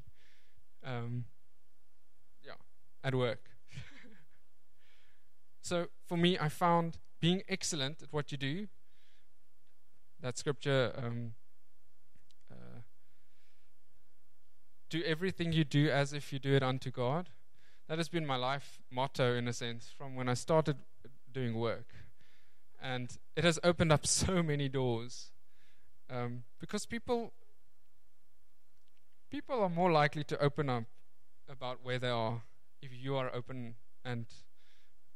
Um, 0.84 1.26
yeah, 2.44 2.54
at 3.04 3.16
work. 3.16 3.50
so 5.62 5.88
for 6.06 6.18
me, 6.18 6.38
I 6.40 6.50
found 6.50 6.98
being 7.20 7.44
excellent 7.48 8.02
at 8.02 8.12
what 8.12 8.32
you 8.32 8.38
do. 8.38 8.68
That 10.20 10.38
scripture, 10.38 10.94
um, 10.98 11.34
uh, 12.52 12.82
do 14.90 15.04
everything 15.04 15.52
you 15.52 15.64
do 15.64 15.90
as 15.90 16.14
if 16.14 16.34
you 16.34 16.40
do 16.40 16.54
it 16.54 16.64
unto 16.64 16.92
God. 16.92 17.30
That 17.88 17.98
has 17.98 18.10
been 18.10 18.26
my 18.26 18.36
life 18.36 18.80
motto, 18.92 19.36
in 19.36 19.48
a 19.48 19.54
sense, 19.54 19.92
from 19.96 20.16
when 20.16 20.30
I 20.30 20.36
started 20.36 20.78
doing 21.34 21.56
work. 21.56 22.01
And 22.82 23.16
it 23.36 23.44
has 23.44 23.60
opened 23.64 23.92
up 23.92 24.06
so 24.22 24.42
many 24.42 24.70
doors. 24.70 25.32
Um, 26.10 26.44
because 26.60 26.86
people 26.86 27.32
people 29.30 29.62
are 29.62 29.70
more 29.70 29.92
likely 29.92 30.26
to 30.26 30.38
open 30.42 30.70
up 30.70 30.84
about 31.50 31.80
where 31.84 32.00
they 32.00 32.10
are 32.10 32.42
if 32.82 32.92
you 32.94 33.16
are 33.16 33.34
open 33.34 33.76
and 34.04 34.26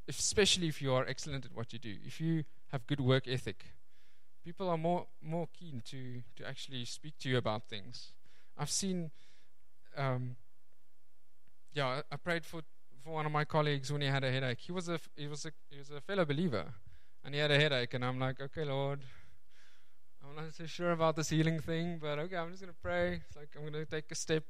if, 0.06 0.18
especially 0.18 0.68
if 0.68 0.80
you 0.80 0.94
are 0.94 1.06
excellent 1.06 1.44
at 1.44 1.52
what 1.54 1.72
you 1.72 1.78
do. 1.78 1.96
If 2.06 2.18
you 2.20 2.44
have 2.72 2.86
good 2.86 3.00
work 3.00 3.28
ethic 3.28 3.66
people 4.46 4.68
are 4.70 4.78
more 4.78 5.06
more 5.20 5.48
keen 5.58 5.82
to 5.84 6.22
to 6.36 6.48
actually 6.48 6.84
speak 6.84 7.18
to 7.18 7.28
you 7.28 7.36
about 7.36 7.68
things. 7.68 8.12
I've 8.56 8.70
seen 8.70 9.10
um, 9.96 10.36
yeah 11.74 11.86
I, 11.86 12.02
I 12.12 12.16
prayed 12.16 12.44
for 12.46 12.62
for 13.02 13.12
one 13.12 13.26
of 13.26 13.32
my 13.32 13.44
colleagues 13.44 13.92
when 13.92 14.00
he 14.02 14.08
had 14.08 14.22
a 14.22 14.30
headache. 14.30 14.60
He 14.60 14.72
was 14.72 14.88
a 14.88 15.00
he 15.16 15.26
was 15.26 15.44
a 15.44 15.52
he 15.68 15.78
was 15.78 15.90
a 15.90 16.00
fellow 16.00 16.24
believer 16.24 16.66
and 17.24 17.34
he 17.34 17.40
had 17.40 17.50
a 17.50 17.58
headache 17.58 17.94
and 17.94 18.04
i'm 18.04 18.18
like 18.18 18.40
okay 18.40 18.64
lord 18.64 19.00
I'm 20.28 20.44
not 20.44 20.54
so 20.54 20.66
sure 20.66 20.90
about 20.90 21.14
this 21.14 21.28
healing 21.28 21.60
thing, 21.60 21.98
but 22.00 22.18
okay, 22.18 22.36
I'm 22.36 22.50
just 22.50 22.62
to 22.62 22.72
pray. 22.82 23.20
It's 23.26 23.36
like 23.36 23.48
I'm 23.56 23.72
to 23.72 23.84
take 23.84 24.10
a 24.10 24.14
step. 24.14 24.42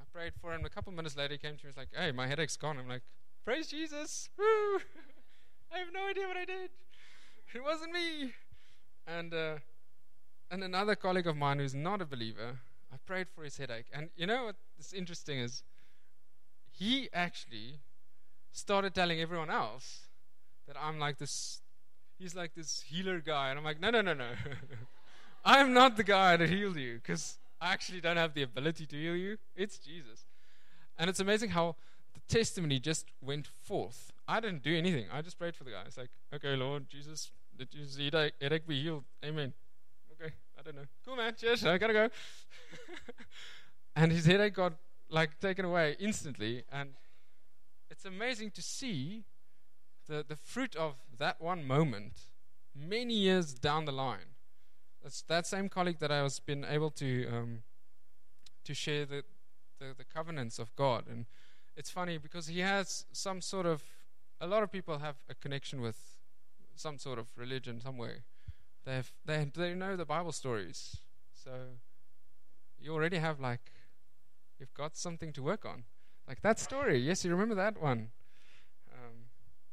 I 0.00 0.04
prayed 0.12 0.32
for 0.40 0.52
him. 0.52 0.64
A 0.64 0.68
couple 0.68 0.92
minutes 0.92 1.16
later, 1.16 1.34
he 1.34 1.38
came 1.38 1.56
to 1.56 1.64
me. 1.64 1.68
He's 1.70 1.76
like, 1.76 1.88
"Hey, 1.96 2.10
my 2.10 2.26
headache's 2.26 2.56
gone." 2.56 2.78
I'm 2.78 2.88
like, 2.88 3.02
"Praise 3.44 3.68
Jesus!" 3.68 4.28
Woo! 4.36 4.44
I 5.72 5.78
have 5.78 5.92
no 5.92 6.08
idea 6.08 6.26
what 6.26 6.36
I 6.36 6.44
did. 6.44 6.70
It 7.54 7.62
wasn't 7.62 7.92
me. 7.92 8.32
And 9.06 9.32
uh, 9.32 9.56
and 10.50 10.64
another 10.64 10.96
colleague 10.96 11.28
of 11.28 11.36
mine 11.36 11.58
who's 11.58 11.74
not 11.74 12.02
a 12.02 12.06
believer, 12.06 12.58
I 12.92 12.96
prayed 13.06 13.28
for 13.34 13.44
his 13.44 13.56
headache. 13.56 13.86
And 13.92 14.10
you 14.16 14.26
know 14.26 14.46
what's 14.76 14.92
interesting 14.92 15.38
is 15.38 15.62
he 16.72 17.08
actually 17.12 17.80
started 18.52 18.94
telling 18.94 19.20
everyone 19.20 19.50
else 19.50 20.08
that 20.66 20.76
I'm 20.76 20.98
like 20.98 21.18
this. 21.18 21.60
He's 22.20 22.34
like 22.34 22.54
this 22.54 22.82
healer 22.86 23.18
guy, 23.20 23.48
and 23.48 23.58
I'm 23.58 23.64
like, 23.64 23.80
no, 23.80 23.88
no, 23.88 24.02
no, 24.02 24.12
no. 24.12 24.26
I'm 25.44 25.72
not 25.72 25.96
the 25.96 26.04
guy 26.04 26.36
that 26.36 26.50
healed 26.50 26.76
you 26.76 26.96
because 26.96 27.38
I 27.58 27.72
actually 27.72 28.02
don't 28.02 28.18
have 28.18 28.34
the 28.34 28.42
ability 28.42 28.84
to 28.84 28.96
heal 28.96 29.16
you. 29.16 29.38
It's 29.56 29.78
Jesus. 29.78 30.26
And 30.98 31.08
it's 31.08 31.20
amazing 31.20 31.50
how 31.50 31.76
the 32.12 32.20
testimony 32.28 32.78
just 32.78 33.06
went 33.22 33.48
forth. 33.62 34.12
I 34.28 34.38
didn't 34.40 34.62
do 34.62 34.76
anything. 34.76 35.06
I 35.10 35.22
just 35.22 35.38
prayed 35.38 35.56
for 35.56 35.64
the 35.64 35.70
guy. 35.70 35.82
It's 35.86 35.96
like, 35.96 36.10
okay, 36.34 36.54
Lord 36.56 36.90
Jesus, 36.90 37.30
you 37.58 37.86
see 37.86 38.10
that 38.10 38.32
headache 38.38 38.66
be 38.66 38.82
healed? 38.82 39.04
Amen. 39.24 39.54
Okay, 40.12 40.34
I 40.58 40.62
don't 40.62 40.76
know. 40.76 40.84
Cool, 41.06 41.16
man. 41.16 41.34
Cheers. 41.34 41.64
I 41.64 41.78
gotta 41.78 41.94
go. 41.94 42.08
and 43.96 44.12
his 44.12 44.26
headache 44.26 44.54
got 44.54 44.74
like 45.08 45.40
taken 45.40 45.64
away 45.64 45.96
instantly. 45.98 46.64
And 46.70 46.90
it's 47.90 48.04
amazing 48.04 48.50
to 48.50 48.62
see 48.62 49.24
the, 50.10 50.24
the 50.28 50.36
fruit 50.36 50.74
of 50.76 50.96
that 51.18 51.40
one 51.40 51.64
moment 51.64 52.14
many 52.74 53.14
years 53.14 53.54
down 53.54 53.84
the 53.84 53.92
line. 53.92 54.34
That's 55.02 55.22
that 55.22 55.46
same 55.46 55.68
colleague 55.68 56.00
that 56.00 56.10
I 56.10 56.22
was 56.22 56.40
been 56.40 56.64
able 56.64 56.90
to 56.90 57.26
um, 57.32 57.62
to 58.64 58.74
share 58.74 59.06
the, 59.06 59.22
the, 59.78 59.94
the 59.96 60.04
covenants 60.04 60.58
of 60.58 60.74
God, 60.76 61.04
and 61.08 61.24
it's 61.76 61.90
funny 61.90 62.18
because 62.18 62.48
he 62.48 62.60
has 62.60 63.06
some 63.12 63.40
sort 63.40 63.66
of 63.66 63.82
a 64.40 64.46
lot 64.46 64.62
of 64.62 64.70
people 64.70 64.98
have 64.98 65.16
a 65.30 65.34
connection 65.34 65.80
with 65.80 65.98
some 66.74 66.98
sort 66.98 67.18
of 67.18 67.28
religion 67.36 67.80
somewhere. 67.80 68.24
They 68.84 68.96
have 68.96 69.12
they 69.24 69.50
they 69.54 69.74
know 69.74 69.96
the 69.96 70.04
Bible 70.04 70.32
stories, 70.32 70.96
so 71.32 71.52
you 72.78 72.92
already 72.92 73.18
have 73.18 73.40
like 73.40 73.72
you've 74.58 74.74
got 74.74 74.96
something 74.96 75.32
to 75.32 75.42
work 75.42 75.64
on, 75.64 75.84
like 76.28 76.42
that 76.42 76.58
story. 76.58 76.98
Yes, 76.98 77.24
you 77.24 77.30
remember 77.30 77.54
that 77.54 77.80
one, 77.80 78.10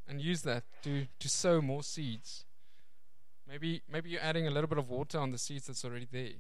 and 0.08 0.22
use 0.22 0.42
that 0.44 0.64
to 0.84 1.08
to 1.20 1.30
sow 1.30 1.62
more 1.62 1.84
seeds. 1.84 2.46
Maybe, 3.48 3.82
maybe 3.90 4.10
you're 4.10 4.22
adding 4.22 4.46
a 4.46 4.52
little 4.52 4.68
bit 4.68 4.78
of 4.78 4.90
water 4.90 5.20
on 5.20 5.32
the 5.32 5.38
seeds 5.38 5.68
that's 5.68 5.86
already 5.86 6.08
there. 6.12 6.34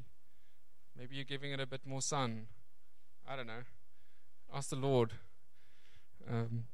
Maybe 0.97 1.15
you're 1.15 1.23
giving 1.23 1.51
it 1.53 1.59
a 1.59 1.65
bit 1.65 1.85
more 1.85 2.01
sun. 2.01 2.47
I 3.27 3.37
don't 3.37 3.47
know. 3.47 3.63
Ask 4.53 4.69
the 4.69 4.75
Lord. 4.75 5.13
Um, 6.29 6.65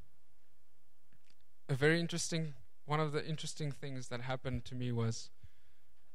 a 1.70 1.76
very 1.76 2.00
interesting, 2.00 2.56
one 2.86 3.00
of 3.00 3.12
the 3.12 3.24
interesting 3.24 3.72
things 3.72 4.08
that 4.08 4.22
happened 4.22 4.66
to 4.66 4.76
me 4.76 4.92
was 4.92 5.30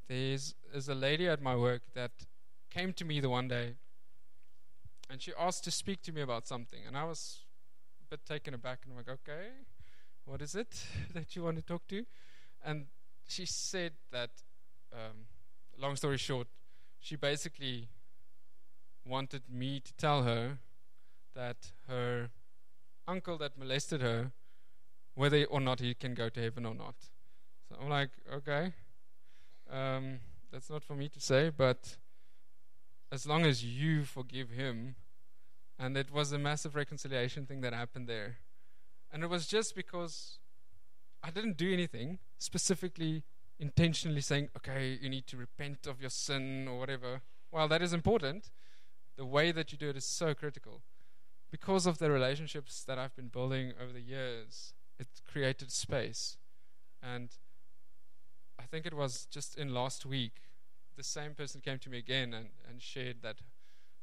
there's, 0.09 0.53
there's 0.71 0.89
a 0.89 0.95
lady 0.95 1.27
at 1.27 1.41
my 1.41 1.55
work 1.55 1.83
that 1.93 2.11
came 2.69 2.91
to 2.93 3.05
me 3.05 3.21
the 3.21 3.29
one 3.29 3.47
day 3.47 3.75
and 5.09 5.21
she 5.21 5.31
asked 5.39 5.63
to 5.63 5.71
speak 5.71 6.01
to 6.03 6.11
me 6.11 6.21
about 6.21 6.45
something. 6.45 6.79
And 6.85 6.97
I 6.97 7.05
was 7.05 7.45
a 8.05 8.09
bit 8.09 8.25
taken 8.25 8.53
aback 8.53 8.79
and 8.83 8.91
I'm 8.91 8.97
like, 8.97 9.09
okay, 9.09 9.47
what 10.29 10.41
is 10.43 10.53
it 10.53 10.85
that 11.13 11.35
you 11.35 11.43
want 11.43 11.57
to 11.57 11.63
talk 11.63 11.87
to? 11.87 12.05
And 12.63 12.85
she 13.27 13.45
said 13.45 13.93
that, 14.11 14.29
um, 14.93 15.25
long 15.77 15.95
story 15.95 16.17
short, 16.17 16.47
she 16.99 17.15
basically 17.15 17.89
wanted 19.05 19.43
me 19.49 19.79
to 19.79 19.93
tell 19.93 20.23
her 20.23 20.59
that 21.35 21.71
her 21.87 22.29
uncle 23.07 23.37
that 23.39 23.57
molested 23.57 24.01
her, 24.01 24.31
whether 25.15 25.43
or 25.45 25.59
not 25.59 25.79
he 25.79 25.95
can 25.95 26.13
go 26.13 26.29
to 26.29 26.39
heaven 26.39 26.65
or 26.65 26.75
not. 26.75 26.95
So 27.67 27.75
I'm 27.81 27.89
like, 27.89 28.09
okay, 28.31 28.73
um, 29.71 30.19
that's 30.51 30.69
not 30.69 30.83
for 30.83 30.95
me 30.95 31.09
to 31.09 31.19
say, 31.19 31.49
but 31.49 31.97
as 33.11 33.25
long 33.25 33.45
as 33.45 33.63
you 33.63 34.03
forgive 34.03 34.51
him, 34.51 34.95
and 35.79 35.97
it 35.97 36.11
was 36.11 36.31
a 36.31 36.37
massive 36.37 36.75
reconciliation 36.75 37.45
thing 37.45 37.61
that 37.61 37.73
happened 37.73 38.07
there. 38.07 38.37
And 39.11 39.23
it 39.23 39.29
was 39.29 39.47
just 39.47 39.75
because 39.75 40.37
I 41.23 41.31
didn't 41.31 41.57
do 41.57 41.71
anything 41.71 42.19
specifically, 42.37 43.23
intentionally 43.59 44.21
saying, 44.21 44.49
okay, 44.57 44.97
you 45.01 45.09
need 45.09 45.27
to 45.27 45.37
repent 45.37 45.87
of 45.87 45.99
your 45.99 46.09
sin 46.09 46.67
or 46.67 46.79
whatever. 46.79 47.21
While 47.49 47.67
that 47.69 47.81
is 47.81 47.93
important, 47.93 48.51
the 49.17 49.25
way 49.25 49.51
that 49.51 49.71
you 49.71 49.77
do 49.77 49.89
it 49.89 49.97
is 49.97 50.05
so 50.05 50.33
critical. 50.33 50.81
Because 51.51 51.87
of 51.87 51.97
the 51.97 52.11
relationships 52.11 52.83
that 52.83 52.99
I've 52.99 53.15
been 53.15 53.27
building 53.27 53.73
over 53.81 53.91
the 53.91 54.01
years, 54.01 54.73
it 54.99 55.07
created 55.29 55.71
space. 55.71 56.37
And 57.01 57.29
I 58.59 58.63
think 58.63 58.85
it 58.85 58.93
was 58.93 59.25
just 59.25 59.57
in 59.57 59.73
last 59.73 60.05
week, 60.05 60.33
the 60.95 61.03
same 61.03 61.33
person 61.33 61.61
came 61.61 61.79
to 61.79 61.89
me 61.89 61.97
again 61.97 62.33
and, 62.33 62.49
and 62.69 62.81
shared 62.81 63.21
that 63.23 63.37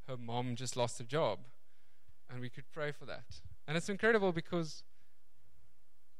her 0.07 0.17
mom 0.17 0.55
just 0.55 0.75
lost 0.75 0.99
a 0.99 1.03
job. 1.03 1.39
And 2.29 2.41
we 2.41 2.49
could 2.49 2.69
pray 2.71 2.91
for 2.91 3.05
that. 3.05 3.41
And 3.67 3.77
it's 3.77 3.89
incredible 3.89 4.31
because 4.31 4.83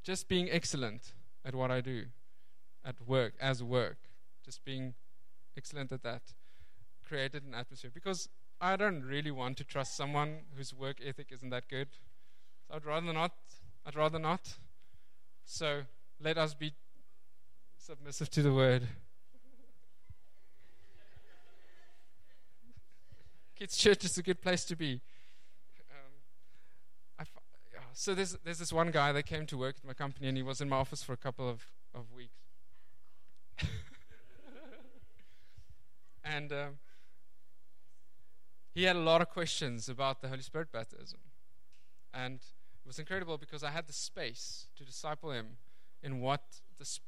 just 0.08 0.30
being 0.30 0.50
excellent 0.50 1.12
at 1.44 1.54
what 1.54 1.70
I 1.70 1.82
do, 1.82 2.06
at 2.86 2.96
work, 3.06 3.34
as 3.42 3.62
work, 3.62 3.98
just 4.46 4.64
being 4.64 4.94
excellent 5.58 5.92
at 5.92 6.02
that, 6.04 6.22
created 7.06 7.44
an 7.44 7.54
atmosphere. 7.54 7.92
Because 7.94 8.30
I 8.62 8.78
don't 8.78 9.04
really 9.04 9.32
want 9.32 9.58
to 9.58 9.66
trust 9.66 9.98
someone 9.98 10.44
whose 10.56 10.74
work 10.74 11.00
ethic 11.06 11.28
isn't 11.34 11.50
that 11.50 11.68
good. 11.68 11.90
So 12.70 12.76
I'd 12.76 12.86
rather 12.86 13.12
not. 13.12 13.34
I'd 13.86 13.98
rather 13.98 14.18
not. 14.18 14.56
So 15.44 15.82
let 16.22 16.38
us 16.38 16.54
be 16.54 16.72
submissive 17.78 18.30
to 18.30 18.42
the 18.42 18.54
word. 18.54 18.88
Kids' 23.60 23.76
church 23.76 24.06
is 24.06 24.18
a 24.18 24.24
good 24.24 24.42
place 24.42 24.64
to 24.64 24.78
be. 24.78 25.02
So 28.00 28.14
there's 28.14 28.38
there's 28.44 28.60
this 28.60 28.72
one 28.72 28.92
guy 28.92 29.12
that 29.12 29.24
came 29.24 29.48
to 29.48 29.58
work 29.58 29.78
at 29.80 29.84
my 29.84 29.94
company, 29.94 30.28
and 30.28 30.38
he 30.38 30.44
was 30.44 30.62
in 30.62 30.70
my 30.70 30.76
office 30.76 31.02
for 31.02 31.14
a 31.14 31.18
couple 31.18 31.50
of 31.50 31.66
of 31.96 32.14
weeks. 32.14 32.38
and 36.24 36.54
um, 36.54 36.78
he 38.76 38.84
had 38.84 38.96
a 38.96 39.00
lot 39.00 39.24
of 39.24 39.30
questions 39.30 39.90
about 39.90 40.22
the 40.22 40.28
Holy 40.28 40.44
Spirit 40.44 40.72
baptism, 40.72 41.18
and 42.14 42.36
It 42.36 42.86
was 42.86 43.00
incredible 43.00 43.40
because 43.40 43.64
I 43.64 43.72
had 43.72 43.88
the 43.88 43.94
space 43.94 44.68
to 44.76 44.86
disciple 44.86 45.32
him 45.32 45.58
in 46.04 46.22
what 46.22 46.44
this 46.78 47.00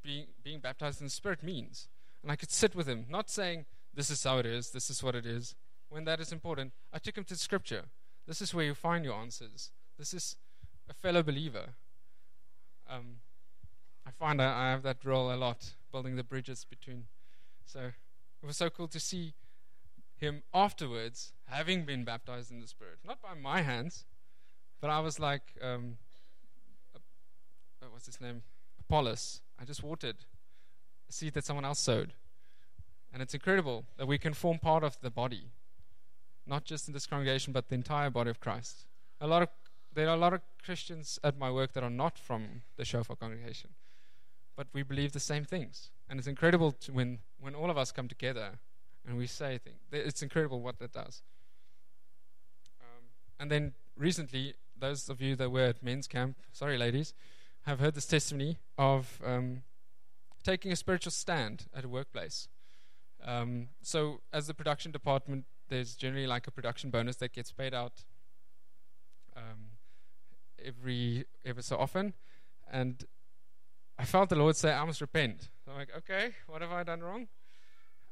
being, 0.00 0.28
being 0.44 0.60
baptized 0.60 1.00
in 1.00 1.08
the 1.08 1.10
Spirit 1.10 1.42
means. 1.42 1.88
And 2.22 2.30
I 2.30 2.36
could 2.36 2.52
sit 2.52 2.76
with 2.76 2.86
him, 2.86 3.06
not 3.08 3.28
saying, 3.28 3.66
This 3.92 4.10
is 4.10 4.22
how 4.22 4.38
it 4.38 4.46
is, 4.46 4.70
this 4.70 4.90
is 4.90 5.02
what 5.02 5.16
it 5.16 5.26
is. 5.26 5.56
When 5.88 6.04
that 6.04 6.20
is 6.20 6.30
important, 6.30 6.72
I 6.92 7.00
took 7.00 7.18
him 7.18 7.24
to 7.24 7.34
Scripture. 7.34 7.86
This 8.28 8.40
is 8.40 8.54
where 8.54 8.64
you 8.64 8.74
find 8.74 9.04
your 9.04 9.14
answers. 9.14 9.72
This 10.00 10.14
is 10.14 10.36
a 10.88 10.94
fellow 10.94 11.22
believer. 11.22 11.74
Um, 12.88 13.16
I 14.06 14.10
find 14.10 14.40
I, 14.40 14.68
I 14.68 14.70
have 14.70 14.82
that 14.82 15.04
role 15.04 15.30
a 15.30 15.36
lot, 15.36 15.74
building 15.92 16.16
the 16.16 16.24
bridges 16.24 16.64
between. 16.64 17.04
So 17.66 17.80
it 18.42 18.46
was 18.46 18.56
so 18.56 18.70
cool 18.70 18.88
to 18.88 18.98
see 18.98 19.34
him 20.16 20.42
afterwards 20.54 21.34
having 21.44 21.84
been 21.84 22.04
baptized 22.04 22.50
in 22.50 22.60
the 22.60 22.66
Spirit. 22.66 23.00
Not 23.06 23.20
by 23.20 23.34
my 23.34 23.60
hands, 23.60 24.06
but 24.80 24.88
I 24.88 25.00
was 25.00 25.20
like, 25.20 25.42
um, 25.60 25.98
uh, 26.96 27.86
what's 27.90 28.06
his 28.06 28.22
name? 28.22 28.40
Apollos. 28.80 29.42
I 29.60 29.66
just 29.66 29.82
watered 29.82 30.16
a 31.10 31.12
seed 31.12 31.34
that 31.34 31.44
someone 31.44 31.66
else 31.66 31.78
sowed. 31.78 32.14
And 33.12 33.20
it's 33.20 33.34
incredible 33.34 33.84
that 33.98 34.06
we 34.06 34.16
can 34.16 34.32
form 34.32 34.60
part 34.60 34.82
of 34.82 34.98
the 35.02 35.10
body, 35.10 35.50
not 36.46 36.64
just 36.64 36.88
in 36.88 36.94
this 36.94 37.04
congregation, 37.04 37.52
but 37.52 37.68
the 37.68 37.74
entire 37.74 38.08
body 38.08 38.30
of 38.30 38.40
Christ. 38.40 38.86
A 39.20 39.26
lot 39.26 39.42
of 39.42 39.50
there 39.92 40.08
are 40.08 40.14
a 40.14 40.18
lot 40.18 40.32
of 40.32 40.40
Christians 40.62 41.18
at 41.24 41.38
my 41.38 41.50
work 41.50 41.72
that 41.72 41.82
are 41.82 41.90
not 41.90 42.18
from 42.18 42.62
the 42.76 42.84
Shofar 42.84 43.16
congregation, 43.16 43.70
but 44.56 44.68
we 44.72 44.82
believe 44.82 45.12
the 45.12 45.20
same 45.20 45.44
things. 45.44 45.90
And 46.08 46.18
it's 46.18 46.28
incredible 46.28 46.76
when 46.90 47.18
when 47.40 47.54
all 47.54 47.70
of 47.70 47.78
us 47.78 47.92
come 47.92 48.08
together 48.08 48.58
and 49.06 49.16
we 49.16 49.26
say 49.26 49.58
things. 49.58 49.78
It's 49.92 50.22
incredible 50.22 50.60
what 50.60 50.78
that 50.78 50.92
does. 50.92 51.22
Um, 52.80 53.04
and 53.38 53.50
then 53.50 53.72
recently, 53.96 54.54
those 54.78 55.08
of 55.08 55.20
you 55.20 55.36
that 55.36 55.50
were 55.50 55.66
at 55.66 55.82
men's 55.82 56.06
camp, 56.06 56.36
sorry, 56.52 56.76
ladies, 56.76 57.14
have 57.62 57.80
heard 57.80 57.94
this 57.94 58.06
testimony 58.06 58.58
of 58.78 59.20
um, 59.24 59.62
taking 60.42 60.72
a 60.72 60.76
spiritual 60.76 61.12
stand 61.12 61.66
at 61.74 61.84
a 61.84 61.88
workplace. 61.88 62.48
Um, 63.24 63.68
so, 63.82 64.20
as 64.32 64.46
the 64.46 64.54
production 64.54 64.92
department, 64.92 65.44
there's 65.68 65.94
generally 65.94 66.26
like 66.26 66.46
a 66.46 66.50
production 66.50 66.90
bonus 66.90 67.16
that 67.16 67.32
gets 67.32 67.52
paid 67.52 67.74
out 67.74 68.04
um, 69.36 69.69
every 70.64 71.24
ever 71.44 71.62
so 71.62 71.76
often, 71.76 72.14
and 72.70 73.04
I 73.98 74.04
felt 74.04 74.28
the 74.28 74.36
Lord 74.36 74.56
say, 74.56 74.72
"I 74.72 74.84
must 74.84 75.00
repent." 75.00 75.48
So 75.64 75.72
I'm 75.72 75.78
like, 75.78 75.94
"Okay, 75.96 76.34
what 76.46 76.62
have 76.62 76.72
I 76.72 76.82
done 76.84 77.00
wrong?" 77.02 77.28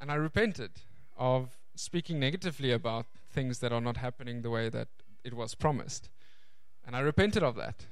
And 0.00 0.10
I 0.10 0.14
repented 0.14 0.72
of 1.16 1.58
speaking 1.74 2.18
negatively 2.20 2.72
about 2.72 3.06
things 3.30 3.58
that 3.60 3.72
are 3.72 3.80
not 3.80 3.96
happening 3.96 4.42
the 4.42 4.50
way 4.50 4.68
that 4.68 4.88
it 5.24 5.34
was 5.34 5.54
promised, 5.54 6.10
and 6.84 6.96
I 6.96 7.00
repented 7.00 7.42
of 7.42 7.54
that. 7.56 7.86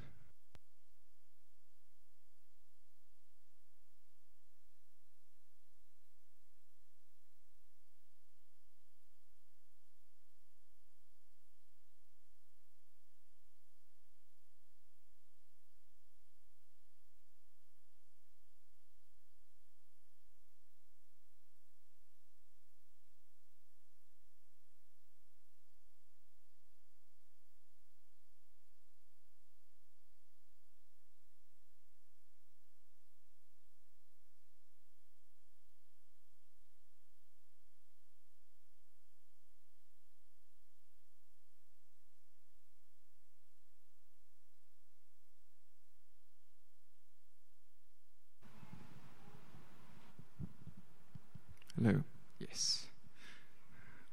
Yes. 52.49 52.87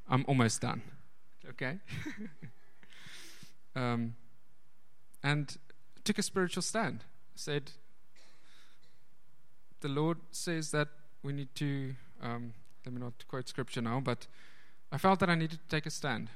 I'm 0.10 0.26
almost 0.28 0.62
done. 0.62 0.82
Okay. 1.50 1.80
um, 3.76 4.16
and 5.24 5.58
took 6.04 6.18
a 6.18 6.24
spiritual 6.24 6.62
stand. 6.62 7.04
Said, 7.36 7.72
the 9.82 9.88
Lord 9.88 10.18
says 10.32 10.72
that 10.72 10.90
we 11.24 11.34
need 11.34 11.54
to. 11.56 11.96
Um, 12.22 12.54
let 12.86 12.94
me 12.94 13.02
not 13.02 13.14
quote 13.28 13.48
scripture 13.48 13.82
now, 13.82 14.00
but 14.00 14.28
I 14.92 14.98
felt 14.98 15.20
that 15.20 15.30
I 15.30 15.36
needed 15.36 15.60
to 15.60 15.68
take 15.76 15.86
a 15.86 15.90
stand. 15.90 16.30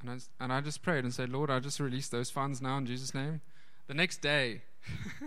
And 0.00 0.10
I, 0.10 0.18
and 0.40 0.52
I 0.52 0.60
just 0.60 0.82
prayed 0.82 1.04
and 1.04 1.12
said, 1.12 1.28
Lord, 1.28 1.50
I 1.50 1.60
just 1.60 1.78
release 1.78 2.08
those 2.08 2.30
funds 2.30 2.60
now 2.60 2.78
in 2.78 2.86
Jesus' 2.86 3.14
name. 3.14 3.40
The 3.86 3.94
next 3.94 4.20
day, 4.20 4.62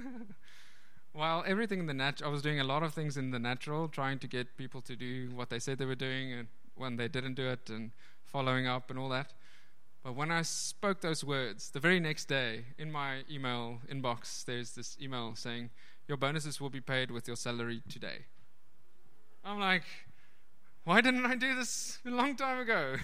Well, 1.15 1.45
everything 1.47 1.79
in 1.79 1.85
the 1.85 1.93
natural, 1.93 2.29
I 2.29 2.33
was 2.33 2.41
doing 2.41 2.59
a 2.59 2.65
lot 2.65 2.83
of 2.83 2.93
things 2.93 3.15
in 3.15 3.31
the 3.31 3.39
natural, 3.39 3.87
trying 3.87 4.19
to 4.19 4.27
get 4.27 4.57
people 4.57 4.81
to 4.81 4.97
do 4.97 5.29
what 5.33 5.49
they 5.49 5.59
said 5.59 5.77
they 5.77 5.85
were 5.85 5.95
doing, 5.95 6.33
and 6.33 6.49
when 6.75 6.97
they 6.97 7.07
didn't 7.07 7.35
do 7.35 7.47
it, 7.47 7.69
and 7.69 7.91
following 8.25 8.67
up 8.67 8.89
and 8.89 8.99
all 8.99 9.07
that. 9.07 9.31
But 10.03 10.13
when 10.13 10.29
I 10.29 10.41
spoke 10.41 10.99
those 10.99 11.23
words, 11.23 11.69
the 11.69 11.79
very 11.79 12.01
next 12.01 12.25
day, 12.25 12.65
in 12.77 12.91
my 12.91 13.23
email 13.31 13.79
inbox, 13.89 14.43
there's 14.43 14.71
this 14.71 14.97
email 15.01 15.35
saying, 15.35 15.69
Your 16.09 16.17
bonuses 16.17 16.59
will 16.59 16.69
be 16.69 16.81
paid 16.81 17.11
with 17.11 17.27
your 17.27 17.37
salary 17.37 17.81
today. 17.87 18.25
I'm 19.45 19.57
like, 19.61 19.83
Why 20.83 20.99
didn't 20.99 21.25
I 21.25 21.35
do 21.35 21.55
this 21.55 21.99
a 22.05 22.09
long 22.09 22.35
time 22.35 22.59
ago? 22.59 22.97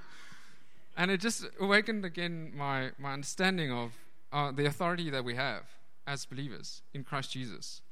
and 0.96 1.10
it 1.10 1.20
just 1.20 1.44
awakened 1.60 2.06
again 2.06 2.52
my, 2.56 2.92
my 2.98 3.12
understanding 3.12 3.70
of 3.70 3.92
uh, 4.32 4.52
the 4.52 4.64
authority 4.64 5.10
that 5.10 5.22
we 5.22 5.34
have 5.34 5.75
as 6.06 6.24
believers 6.24 6.82
in 6.94 7.04
Christ 7.04 7.32
Jesus. 7.32 7.82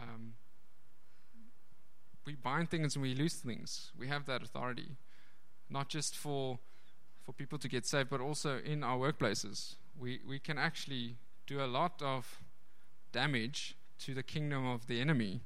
Um, 0.00 0.34
we 2.26 2.34
bind 2.34 2.70
things 2.70 2.96
and 2.96 3.02
we 3.02 3.14
loose 3.14 3.34
things. 3.34 3.92
We 3.98 4.08
have 4.08 4.26
that 4.26 4.42
authority, 4.42 4.96
not 5.68 5.88
just 5.88 6.16
for 6.16 6.58
for 7.24 7.32
people 7.32 7.58
to 7.58 7.68
get 7.68 7.86
saved, 7.86 8.10
but 8.10 8.20
also 8.20 8.58
in 8.58 8.84
our 8.84 8.98
workplaces. 8.98 9.76
We 9.98 10.20
we 10.26 10.38
can 10.38 10.58
actually 10.58 11.16
do 11.46 11.62
a 11.62 11.66
lot 11.66 12.02
of 12.02 12.40
damage 13.12 13.76
to 14.00 14.14
the 14.14 14.22
kingdom 14.22 14.66
of 14.66 14.86
the 14.86 15.00
enemy, 15.00 15.42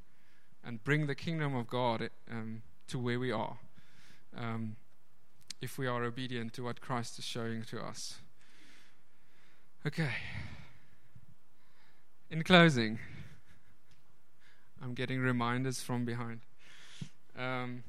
and 0.65 0.83
bring 0.85 1.07
the 1.07 1.15
kingdom 1.15 1.55
of 1.55 1.67
God 1.67 2.11
um, 2.31 2.63
to 2.87 2.99
where 2.99 3.21
we 3.21 3.31
are, 3.31 3.59
um, 4.37 4.77
if 5.61 5.79
we 5.79 5.87
are 5.87 6.03
obedient 6.05 6.53
to 6.55 6.63
what 6.65 6.81
Christ 6.81 7.19
is 7.19 7.25
showing 7.25 7.63
to 7.65 7.81
us. 7.81 8.19
Okay. 9.87 10.11
In 12.31 12.43
closing, 12.43 12.99
I'm 14.83 14.93
getting 14.93 15.19
reminders 15.19 15.81
from 15.81 16.05
behind. 16.05 16.41
Um, 17.35 17.83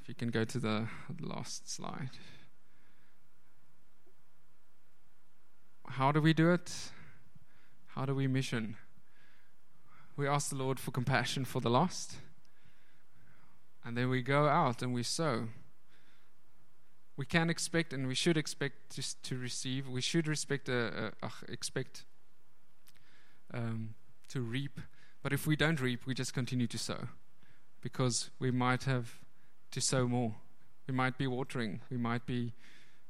if 0.00 0.08
you 0.08 0.14
can 0.14 0.30
go 0.30 0.44
to 0.44 0.58
the 0.58 0.88
last 1.20 1.70
slide. 1.70 2.08
How 5.86 6.10
do 6.10 6.22
we 6.22 6.32
do 6.32 6.50
it? 6.50 6.72
How 7.88 8.06
do 8.06 8.14
we 8.14 8.26
mission? 8.26 8.78
We 10.16 10.26
ask 10.26 10.48
the 10.48 10.56
Lord 10.56 10.80
for 10.80 10.90
compassion 10.90 11.44
for 11.44 11.60
the 11.60 11.68
lost, 11.68 12.14
and 13.84 13.94
then 13.94 14.08
we 14.08 14.22
go 14.22 14.48
out 14.48 14.80
and 14.80 14.94
we 14.94 15.02
sow 15.02 15.48
we 17.16 17.24
can 17.24 17.48
expect 17.48 17.92
and 17.92 18.06
we 18.06 18.14
should 18.14 18.36
expect 18.36 18.90
to, 18.90 19.22
to 19.22 19.38
receive. 19.38 19.88
We 19.88 20.00
should 20.00 20.26
respect, 20.26 20.68
uh, 20.68 21.10
uh, 21.22 21.28
expect 21.48 22.04
um, 23.52 23.94
to 24.28 24.40
reap. 24.40 24.80
But 25.22 25.32
if 25.32 25.46
we 25.46 25.56
don't 25.56 25.80
reap, 25.80 26.06
we 26.06 26.14
just 26.14 26.34
continue 26.34 26.66
to 26.66 26.78
sow 26.78 27.08
because 27.80 28.30
we 28.38 28.50
might 28.50 28.84
have 28.84 29.18
to 29.70 29.80
sow 29.80 30.08
more. 30.08 30.34
We 30.88 30.94
might 30.94 31.16
be 31.16 31.26
watering. 31.26 31.80
We 31.90 31.96
might 31.96 32.26
be. 32.26 32.52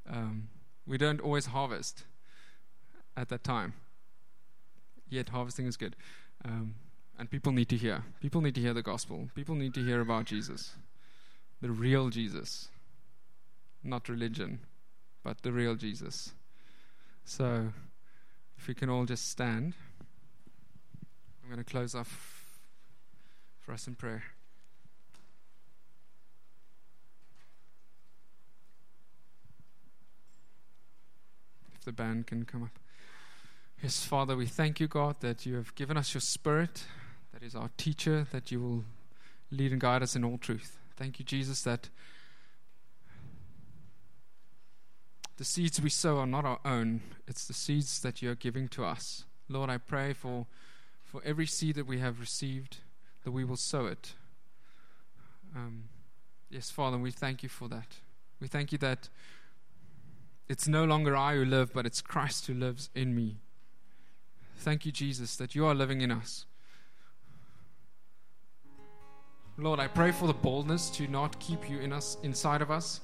Um, 0.09 0.49
we 0.87 0.99
don't 0.99 1.21
always 1.21 1.47
harvest 1.47 2.05
at 3.17 3.31
that 3.31 3.43
time. 3.43 3.73
Yet 5.09 5.31
harvesting 5.31 5.67
is 5.67 5.77
good. 5.77 5.97
Um, 6.45 6.75
and 7.19 7.31
people 7.31 7.53
need 7.53 7.69
to 7.71 7.77
hear. 7.77 8.05
People 8.21 8.43
need 8.43 8.55
to 8.57 8.61
hear 8.61 8.75
the 8.75 8.83
gospel. 8.83 9.31
People 9.35 9.55
need 9.55 9.73
to 9.75 9.85
hear 9.85 10.01
about 10.01 10.27
Jesus, 10.27 10.75
the 11.63 11.71
real 11.71 12.11
Jesus 12.11 12.69
not 13.85 14.09
religion, 14.09 14.61
but 15.23 15.43
the 15.43 15.53
real 15.53 15.75
Jesus. 15.75 16.33
So, 17.25 17.73
if 18.57 18.69
we 18.69 18.75
can 18.75 18.89
all 18.89 19.05
just 19.05 19.29
stand, 19.31 19.75
I'm 21.43 21.51
going 21.51 21.63
to 21.63 21.71
close 21.71 21.95
off 21.95 22.61
for 23.61 23.73
us 23.73 23.87
in 23.87 23.95
prayer. 23.95 24.25
if 31.85 31.85
the 31.85 31.93
band 31.93 32.27
can 32.27 32.45
come 32.47 32.63
up. 32.63 32.79
Yes, 33.83 34.05
Father, 34.05 34.37
we 34.37 34.47
thank 34.47 34.81
you, 34.81 34.89
God, 34.89 35.17
that 35.21 35.45
you 35.45 35.57
have 35.57 35.75
given 35.75 35.99
us 35.99 36.15
your 36.15 36.23
Spirit, 36.23 36.85
that 37.35 37.43
is 37.43 37.55
our 37.55 37.69
teacher, 37.77 38.27
that 38.33 38.51
you 38.51 38.61
will 38.61 38.85
lead 39.51 39.73
and 39.73 39.81
guide 39.81 40.03
us 40.03 40.17
in 40.17 40.25
all 40.25 40.39
truth. 40.39 40.79
Thank 40.97 41.19
you, 41.19 41.25
Jesus, 41.27 41.61
that 41.63 41.91
the 45.37 45.45
seeds 45.45 45.81
we 45.81 45.91
sow 45.91 46.19
are 46.19 46.27
not 46.27 46.45
our 46.45 46.61
own, 46.65 47.01
it's 47.27 47.47
the 47.47 47.55
seeds 47.55 48.01
that 48.01 48.23
you 48.23 48.31
are 48.31 48.37
giving 48.37 48.69
to 48.69 48.85
us. 48.85 49.25
Lord, 49.49 49.69
I 49.69 49.79
pray 49.79 50.13
for, 50.13 50.47
for 51.05 51.21
every 51.25 51.47
seed 51.47 51.75
that 51.77 51.87
we 51.87 51.99
have 51.99 52.21
received, 52.21 52.79
that 53.25 53.33
we 53.33 53.45
will 53.45 53.57
sow 53.57 53.87
it. 53.87 54.15
Um, 55.55 55.85
yes, 56.51 56.71
Father, 56.71 56.99
we 56.99 57.11
thank 57.11 57.43
you 57.43 57.49
for 57.49 57.69
that. 57.69 57.97
We 58.41 58.47
thank 58.47 58.73
you 58.73 58.79
that 58.79 59.09
it's 60.49 60.69
no 60.69 60.85
longer 60.85 61.17
I 61.17 61.35
who 61.35 61.45
live, 61.45 61.73
but 61.73 61.87
it's 61.87 62.01
Christ 62.01 62.47
who 62.47 62.55
lives 62.55 62.91
in 62.95 63.15
me. 63.15 63.39
Thank 64.59 64.87
you, 64.87 64.93
Jesus, 64.93 65.37
that 65.37 65.55
you 65.55 65.67
are 65.67 65.75
living 65.75 66.01
in 66.01 66.11
us. 66.11 66.47
Lord, 69.57 69.79
I 69.79 69.87
pray 69.87 70.11
for 70.11 70.27
the 70.27 70.35
boldness 70.35 70.91
to 70.91 71.07
not 71.07 71.39
keep 71.39 71.71
you 71.71 71.79
in 71.79 71.93
us 71.93 72.19
inside 72.23 72.61
of 72.61 72.71
us, 72.71 73.01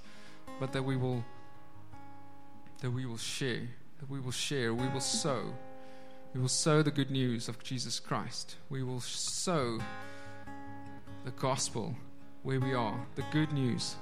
but 0.58 0.72
that 0.72 0.82
we 0.82 0.96
will 0.96 1.24
that 2.80 2.90
we 2.90 3.06
will 3.06 3.16
share, 3.16 3.68
that 3.98 4.10
we 4.10 4.20
will 4.20 4.30
share, 4.30 4.74
we 4.74 4.88
will 4.88 5.00
sow. 5.00 5.54
We 6.34 6.40
will 6.40 6.48
sow 6.48 6.82
the 6.82 6.90
good 6.90 7.10
news 7.10 7.48
of 7.48 7.62
Jesus 7.62 7.98
Christ. 7.98 8.56
We 8.68 8.82
will 8.82 9.00
sow 9.00 9.78
the 11.24 11.32
gospel 11.32 11.94
where 12.42 12.60
we 12.60 12.72
are, 12.72 12.98
the 13.16 13.24
good 13.32 13.52
news 13.52 13.96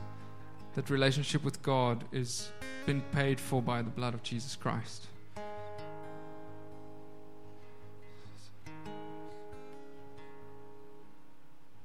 that 0.75 0.91
relationship 0.91 1.43
with 1.43 1.61
God 1.63 2.05
is 2.13 2.53
been 2.87 3.01
paid 3.13 3.41
for 3.41 3.61
by 3.61 3.83
the 3.83 3.91
blood 3.91 4.15
of 4.15 4.23
Jesus 4.23 4.55
Christ. 4.55 5.09